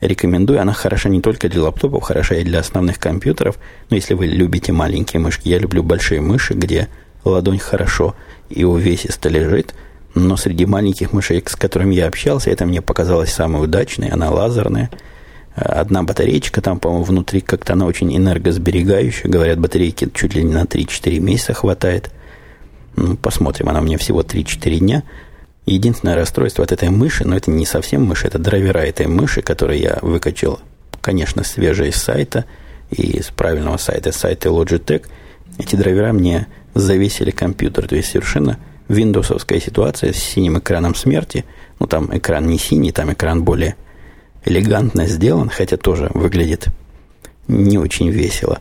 рекомендую. 0.02 0.62
Она 0.62 0.74
хороша 0.74 1.10
не 1.10 1.22
только 1.22 1.50
для 1.50 1.64
лаптопов, 1.64 2.04
хороша 2.04 2.36
и 2.36 2.44
для 2.44 2.60
основных 2.60 3.00
компьютеров. 3.00 3.58
Но 3.90 3.96
если 3.96 4.14
вы 4.14 4.28
любите 4.28 4.72
маленькие 4.72 5.20
мышки, 5.20 5.48
я 5.48 5.60
люблю 5.60 5.84
большие 5.84 6.22
мыши, 6.22 6.54
где 6.54 6.88
ладонь 7.24 7.60
хорошо 7.60 8.16
и 8.50 8.64
увесисто 8.64 9.30
лежит. 9.30 9.74
Но 10.16 10.38
среди 10.38 10.66
маленьких 10.66 11.14
мышей, 11.14 11.44
с 11.46 11.56
которыми 11.56 11.94
я 11.94 12.08
общался, 12.08 12.50
это 12.50 12.66
мне 12.66 12.82
показалось 12.82 13.32
самой 13.32 13.64
удачной. 13.64 14.10
Она 14.10 14.32
лазерная, 14.32 14.90
одна 15.56 16.04
батареечка 16.04 16.62
там, 16.62 16.80
по-моему, 16.80 17.04
внутри 17.04 17.42
как-то 17.42 17.74
она 17.74 17.86
очень 17.86 18.16
энергосберегающая. 18.16 19.30
Говорят, 19.30 19.60
батарейки 19.60 20.10
чуть 20.14 20.36
ли 20.36 20.44
не 20.44 20.54
на 20.54 20.64
3-4 20.64 21.20
месяца 21.20 21.54
хватает. 21.54 22.12
Ну, 22.96 23.16
посмотрим, 23.18 23.70
она 23.70 23.82
мне 23.82 23.98
всего 23.98 24.22
3-4 24.22 24.80
дня. 24.80 25.04
Единственное 25.70 26.16
расстройство 26.16 26.64
от 26.64 26.72
этой 26.72 26.90
мыши, 26.90 27.28
но 27.28 27.38
это 27.38 27.52
не 27.52 27.64
совсем 27.64 28.04
мышь, 28.04 28.26
это 28.26 28.40
драйвера 28.40 28.80
этой 28.80 29.06
мыши, 29.06 29.44
которую 29.44 29.78
я 29.78 30.00
выкачал, 30.02 30.60
конечно, 31.00 31.44
свежие 31.44 31.92
из 31.92 31.96
сайта 31.96 32.46
и 32.90 33.22
с 33.22 33.28
правильного 33.28 33.78
сайта, 33.78 34.12
сайта 34.12 34.50
Logitech. 34.50 35.06
Эти 35.60 35.76
драйвера 35.76 36.12
мне 36.12 36.48
завесили 36.74 37.30
компьютер. 37.30 37.88
То 37.88 37.96
есть 37.96 38.10
совершенно 38.10 38.58
виндовсовская 38.88 39.60
ситуация 39.60 40.12
с 40.12 40.16
синим 40.16 40.58
экраном 40.58 40.96
смерти. 40.96 41.46
Ну, 41.80 41.86
там 41.86 42.18
экран 42.18 42.48
не 42.48 42.58
синий, 42.58 42.92
там 42.92 43.14
экран 43.14 43.44
более 43.44 43.76
элегантно 44.46 45.06
сделан, 45.06 45.50
хотя 45.50 45.78
тоже 45.78 46.10
выглядит 46.16 46.66
не 47.48 47.78
очень 47.78 48.10
весело. 48.10 48.58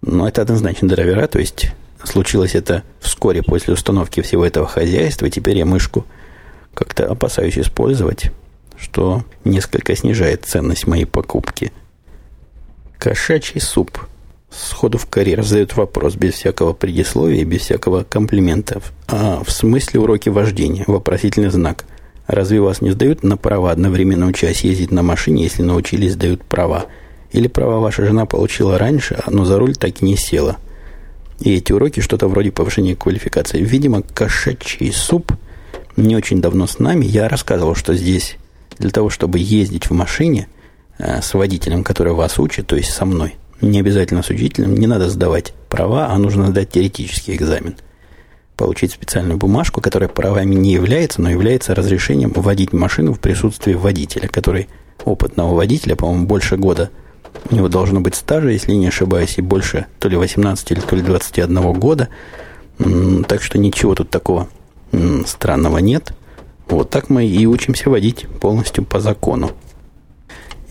Но 0.00 0.26
это 0.26 0.42
однозначно 0.42 0.88
драйвера, 0.88 1.28
то 1.28 1.38
есть 1.38 1.68
случилось 2.02 2.56
это 2.56 2.82
вскоре 2.98 3.44
после 3.44 3.74
установки 3.74 4.22
всего 4.22 4.44
этого 4.44 4.66
хозяйства, 4.66 5.26
и 5.26 5.30
теперь 5.30 5.58
я 5.58 5.66
мышку 5.66 6.04
как-то 6.82 7.06
опасаюсь 7.06 7.58
использовать, 7.58 8.32
что 8.76 9.24
несколько 9.44 9.94
снижает 9.94 10.44
ценность 10.44 10.88
моей 10.88 11.04
покупки. 11.04 11.70
Кошачий 12.98 13.60
суп. 13.60 14.00
Сходу 14.50 14.98
в 14.98 15.06
карьер 15.06 15.44
задают 15.44 15.76
вопрос 15.76 16.16
без 16.16 16.34
всякого 16.34 16.72
предисловия, 16.72 17.44
без 17.44 17.62
всякого 17.62 18.02
комплиментов. 18.02 18.92
А 19.06 19.42
в 19.44 19.50
смысле 19.52 20.00
уроки 20.00 20.28
вождения? 20.28 20.84
Вопросительный 20.88 21.50
знак. 21.50 21.84
Разве 22.26 22.60
вас 22.60 22.80
не 22.80 22.90
сдают 22.90 23.22
на 23.22 23.36
права 23.36 23.70
одновременно 23.70 24.26
учась 24.26 24.62
ездить 24.62 24.90
на 24.90 25.02
машине, 25.02 25.44
если 25.44 25.62
научились 25.62 26.14
сдают 26.14 26.42
права? 26.44 26.86
Или 27.30 27.46
права 27.46 27.78
ваша 27.78 28.04
жена 28.04 28.26
получила 28.26 28.76
раньше, 28.76 29.22
но 29.28 29.44
за 29.44 29.58
руль 29.58 29.76
так 29.76 30.02
и 30.02 30.04
не 30.04 30.16
села? 30.16 30.56
И 31.38 31.54
эти 31.54 31.72
уроки 31.72 32.00
что-то 32.00 32.26
вроде 32.28 32.50
повышения 32.50 32.96
квалификации. 32.96 33.62
Видимо, 33.62 34.02
кошачий 34.02 34.92
суп 34.92 35.32
не 35.96 36.16
очень 36.16 36.40
давно 36.40 36.66
с 36.66 36.78
нами. 36.78 37.04
Я 37.04 37.28
рассказывал, 37.28 37.74
что 37.74 37.94
здесь 37.94 38.36
для 38.78 38.90
того, 38.90 39.10
чтобы 39.10 39.38
ездить 39.38 39.90
в 39.90 39.92
машине 39.92 40.48
э, 40.98 41.20
с 41.22 41.34
водителем, 41.34 41.84
который 41.84 42.12
вас 42.12 42.38
учит, 42.38 42.66
то 42.66 42.76
есть 42.76 42.90
со 42.90 43.04
мной, 43.04 43.36
не 43.60 43.80
обязательно 43.80 44.22
с 44.22 44.30
учителем, 44.30 44.74
не 44.74 44.86
надо 44.86 45.08
сдавать 45.08 45.54
права, 45.68 46.08
а 46.10 46.18
нужно 46.18 46.48
сдать 46.48 46.70
теоретический 46.70 47.34
экзамен– 47.34 47.76
получить 48.62 48.92
специальную 48.92 49.38
бумажку, 49.38 49.80
которая 49.80 50.08
правами 50.08 50.54
не 50.54 50.72
является, 50.72 51.20
но 51.20 51.28
является 51.28 51.74
разрешением 51.74 52.30
водить 52.30 52.72
машину 52.72 53.12
в 53.12 53.18
присутствии 53.18 53.74
водителя, 53.74 54.28
который 54.28 54.68
опытного 55.04 55.54
водителя, 55.54 55.96
по-моему, 55.96 56.26
больше 56.26 56.56
года 56.56 56.90
у 57.50 57.54
него 57.56 57.68
должно 57.68 58.00
быть 58.00 58.14
стажа, 58.14 58.50
если 58.50 58.72
не 58.72 58.86
ошибаюсь, 58.86 59.38
и 59.38 59.42
больше 59.42 59.86
то 59.98 60.08
ли 60.08 60.16
18 60.16 60.70
или 60.70 60.80
то 60.80 60.94
ли 60.94 61.02
21 61.02 61.72
года. 61.72 62.08
Так 63.26 63.42
что 63.42 63.58
ничего 63.58 63.96
тут 63.96 64.10
такого 64.10 64.48
странного 65.26 65.78
нет. 65.78 66.12
Вот 66.68 66.90
так 66.90 67.10
мы 67.10 67.26
и 67.26 67.46
учимся 67.46 67.90
водить 67.90 68.26
полностью 68.40 68.84
по 68.84 69.00
закону. 69.00 69.52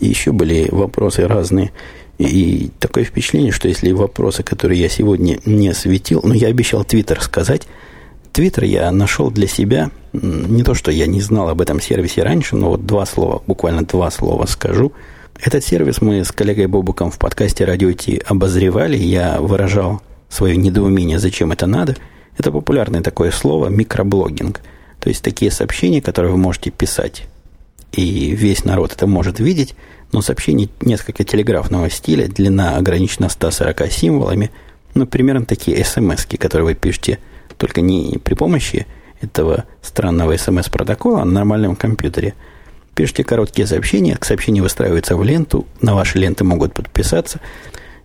И 0.00 0.06
еще 0.08 0.32
были 0.32 0.68
вопросы 0.70 1.26
разные. 1.26 1.72
И 2.18 2.70
такое 2.78 3.04
впечатление, 3.04 3.52
что 3.52 3.68
если 3.68 3.92
вопросы, 3.92 4.42
которые 4.42 4.80
я 4.80 4.88
сегодня 4.88 5.38
не 5.44 5.68
осветил, 5.68 6.20
но 6.22 6.34
я 6.34 6.48
обещал 6.48 6.84
Твиттер 6.84 7.20
сказать, 7.20 7.66
Твиттер 8.32 8.64
я 8.64 8.90
нашел 8.90 9.30
для 9.30 9.46
себя, 9.46 9.90
не 10.12 10.62
то, 10.62 10.74
что 10.74 10.90
я 10.90 11.06
не 11.06 11.20
знал 11.20 11.48
об 11.48 11.60
этом 11.60 11.80
сервисе 11.80 12.22
раньше, 12.22 12.56
но 12.56 12.70
вот 12.70 12.86
два 12.86 13.06
слова, 13.06 13.42
буквально 13.46 13.82
два 13.82 14.10
слова 14.10 14.46
скажу. 14.46 14.92
Этот 15.40 15.64
сервис 15.64 16.00
мы 16.00 16.24
с 16.24 16.32
коллегой 16.32 16.66
Бобуком 16.66 17.10
в 17.10 17.18
подкасте 17.18 17.64
«Радио 17.64 17.92
Ти» 17.92 18.22
обозревали, 18.24 18.96
я 18.96 19.40
выражал 19.40 20.00
свое 20.28 20.56
недоумение, 20.56 21.18
зачем 21.18 21.52
это 21.52 21.66
надо. 21.66 21.96
Это 22.38 22.50
популярное 22.50 23.02
такое 23.02 23.30
слово 23.30 23.68
«микроблогинг». 23.68 24.60
То 25.00 25.08
есть 25.08 25.22
такие 25.22 25.50
сообщения, 25.50 26.00
которые 26.00 26.32
вы 26.32 26.38
можете 26.38 26.70
писать, 26.70 27.24
и 27.92 28.30
весь 28.30 28.64
народ 28.64 28.92
это 28.92 29.06
может 29.06 29.40
видеть– 29.40 29.74
но 30.12 30.20
сообщений 30.20 30.70
несколько 30.82 31.24
телеграфного 31.24 31.90
стиля, 31.90 32.28
длина 32.28 32.76
ограничена 32.76 33.28
140 33.28 33.90
символами, 33.90 34.50
ну, 34.94 35.06
примерно 35.06 35.46
такие 35.46 35.82
смс 35.84 36.26
которые 36.26 36.66
вы 36.66 36.74
пишете 36.74 37.18
только 37.56 37.80
не 37.80 38.18
при 38.22 38.34
помощи 38.34 38.86
этого 39.22 39.64
странного 39.80 40.36
смс-протокола, 40.36 41.22
а 41.22 41.24
на 41.24 41.32
нормальном 41.32 41.76
компьютере. 41.76 42.34
Пишите 42.94 43.24
короткие 43.24 43.66
сообщения, 43.66 44.16
к 44.16 44.24
сообщению 44.26 44.64
выстраиваются 44.64 45.16
в 45.16 45.24
ленту, 45.24 45.66
на 45.80 45.94
ваши 45.94 46.18
ленты 46.18 46.44
могут 46.44 46.74
подписаться. 46.74 47.40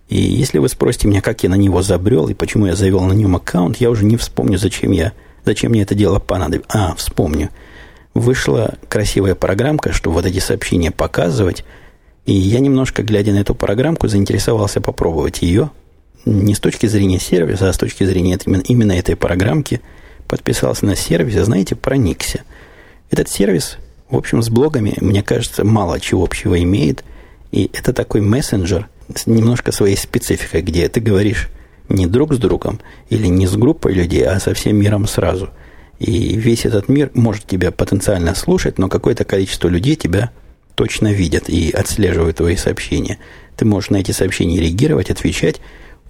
И 0.08 0.16
если 0.20 0.58
вы 0.58 0.68
спросите 0.68 1.08
меня, 1.08 1.20
как 1.20 1.42
я 1.42 1.50
на 1.50 1.54
него 1.54 1.82
забрел 1.82 2.28
и 2.28 2.34
почему 2.34 2.66
я 2.66 2.74
завел 2.74 3.02
на 3.02 3.12
нем 3.12 3.36
аккаунт, 3.36 3.76
я 3.76 3.90
уже 3.90 4.04
не 4.04 4.16
вспомню, 4.16 4.58
зачем 4.58 4.92
я, 4.92 5.12
зачем 5.44 5.72
мне 5.72 5.82
это 5.82 5.94
дело 5.94 6.18
понадобилось. 6.18 6.66
А, 6.70 6.94
вспомню. 6.94 7.50
Вышла 8.14 8.74
красивая 8.88 9.34
программка, 9.34 9.92
чтобы 9.92 10.14
вот 10.14 10.26
эти 10.26 10.38
сообщения 10.38 10.90
показывать– 10.90 11.64
и 12.28 12.34
я 12.34 12.60
немножко, 12.60 13.02
глядя 13.02 13.32
на 13.32 13.38
эту 13.38 13.54
программку, 13.54 14.06
заинтересовался 14.06 14.82
попробовать 14.82 15.40
ее. 15.40 15.70
Не 16.26 16.54
с 16.54 16.60
точки 16.60 16.84
зрения 16.84 17.18
сервиса, 17.18 17.70
а 17.70 17.72
с 17.72 17.78
точки 17.78 18.04
зрения 18.04 18.38
именно, 18.44 18.60
именно 18.66 18.92
этой 18.92 19.16
программки. 19.16 19.80
Подписался 20.26 20.84
на 20.84 20.94
сервис, 20.94 21.36
а 21.36 21.44
знаете, 21.46 21.74
проникся. 21.74 22.42
Этот 23.10 23.30
сервис, 23.30 23.78
в 24.10 24.16
общем, 24.16 24.42
с 24.42 24.50
блогами, 24.50 24.92
мне 25.00 25.22
кажется, 25.22 25.64
мало 25.64 26.00
чего 26.00 26.22
общего 26.22 26.62
имеет. 26.62 27.02
И 27.50 27.70
это 27.72 27.94
такой 27.94 28.20
мессенджер 28.20 28.90
немножко 29.26 29.72
своей 29.72 29.96
спецификой, 29.96 30.62
где 30.62 30.88
ты 30.88 31.00
говоришь 31.00 31.48
не 31.88 32.06
друг 32.06 32.34
с 32.34 32.38
другом 32.38 32.80
или 33.08 33.26
не 33.26 33.46
с 33.46 33.56
группой 33.56 33.94
людей, 33.94 34.24
а 34.24 34.38
со 34.40 34.54
всем 34.54 34.76
миром 34.76 35.06
сразу. 35.06 35.50
И 35.98 36.36
весь 36.36 36.64
этот 36.64 36.88
мир 36.88 37.10
может 37.14 37.44
тебя 37.44 37.72
потенциально 37.72 38.34
слушать, 38.34 38.78
но 38.78 38.88
какое-то 38.88 39.24
количество 39.24 39.68
людей 39.68 39.96
тебя 39.96 40.30
точно 40.74 41.12
видят 41.12 41.48
и 41.48 41.70
отслеживают 41.70 42.36
твои 42.36 42.56
сообщения. 42.56 43.18
Ты 43.56 43.64
можешь 43.64 43.90
на 43.90 43.96
эти 43.96 44.12
сообщения 44.12 44.60
реагировать, 44.60 45.10
отвечать. 45.10 45.60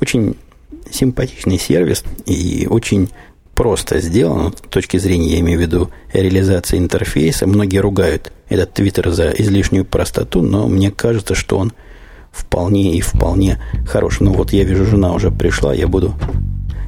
Очень 0.01 0.37
симпатичный 0.91 1.59
сервис 1.59 2.05
и 2.27 2.67
очень 2.69 3.09
просто 3.55 4.01
сделан 4.01 4.53
с 4.53 4.69
точки 4.69 4.99
зрения, 4.99 5.33
я 5.33 5.41
имею 5.41 5.59
в 5.59 5.63
виду, 5.63 5.91
реализации 6.13 6.79
интерфейса. 6.79 7.47
Многие 7.47 7.79
ругают 7.79 8.31
этот 8.49 8.75
твиттер 8.75 9.11
за 9.11 9.31
излишнюю 9.31 9.85
простоту, 9.85 10.43
но 10.43 10.69
мне 10.69 10.91
кажется, 10.91 11.35
что 11.35 11.59
он 11.59 11.73
вполне 12.39 12.97
и 12.97 13.01
вполне 13.01 13.59
хорош. 13.87 14.21
Ну 14.21 14.33
вот 14.33 14.53
я 14.53 14.65
вижу, 14.65 14.85
жена 14.85 15.13
уже 15.13 15.31
пришла, 15.31 15.75
я 15.75 15.89
буду 15.89 16.15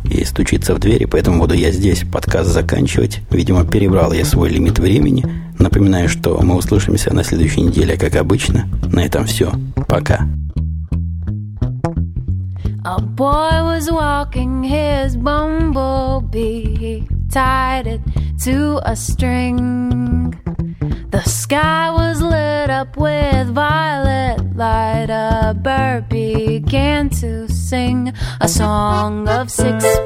и 0.05 0.25
стучится 0.25 0.75
в 0.75 0.79
двери, 0.79 1.05
поэтому 1.05 1.39
буду 1.39 1.55
я 1.55 1.71
здесь 1.71 2.05
подкаст 2.11 2.51
заканчивать. 2.51 3.21
Видимо, 3.31 3.65
перебрал 3.65 4.13
я 4.13 4.25
свой 4.25 4.51
лимит 4.51 4.79
времени. 4.79 5.25
Напоминаю, 5.59 6.09
что 6.09 6.41
мы 6.43 6.57
услышимся 6.57 7.15
на 7.15 7.23
следующей 7.23 7.63
неделе, 7.63 7.97
как 7.97 8.17
обычно. 8.17 8.67
На 8.93 9.01
этом 9.01 9.27
все. 9.27 9.53
Пока. 9.87 10.27
A 12.83 12.99
boy 12.99 13.63
was 13.63 13.91
walking 13.91 14.65
his 14.65 15.15
bumblebee, 15.15 17.07
tied 17.29 17.87
it 17.87 18.01
to 18.43 18.81
a 18.85 18.97
string. 18.97 20.10
The 21.23 21.29
sky 21.29 21.91
was 21.91 22.23
lit 22.23 22.71
up 22.71 22.97
with 22.97 23.49
violet 23.49 24.57
light. 24.57 25.11
A 25.11 25.53
bird 25.53 26.09
began 26.09 27.11
to 27.21 27.47
sing 27.47 28.15
a 28.41 28.49
song 28.49 29.29
of 29.29 29.51
sixpence. 29.51 30.01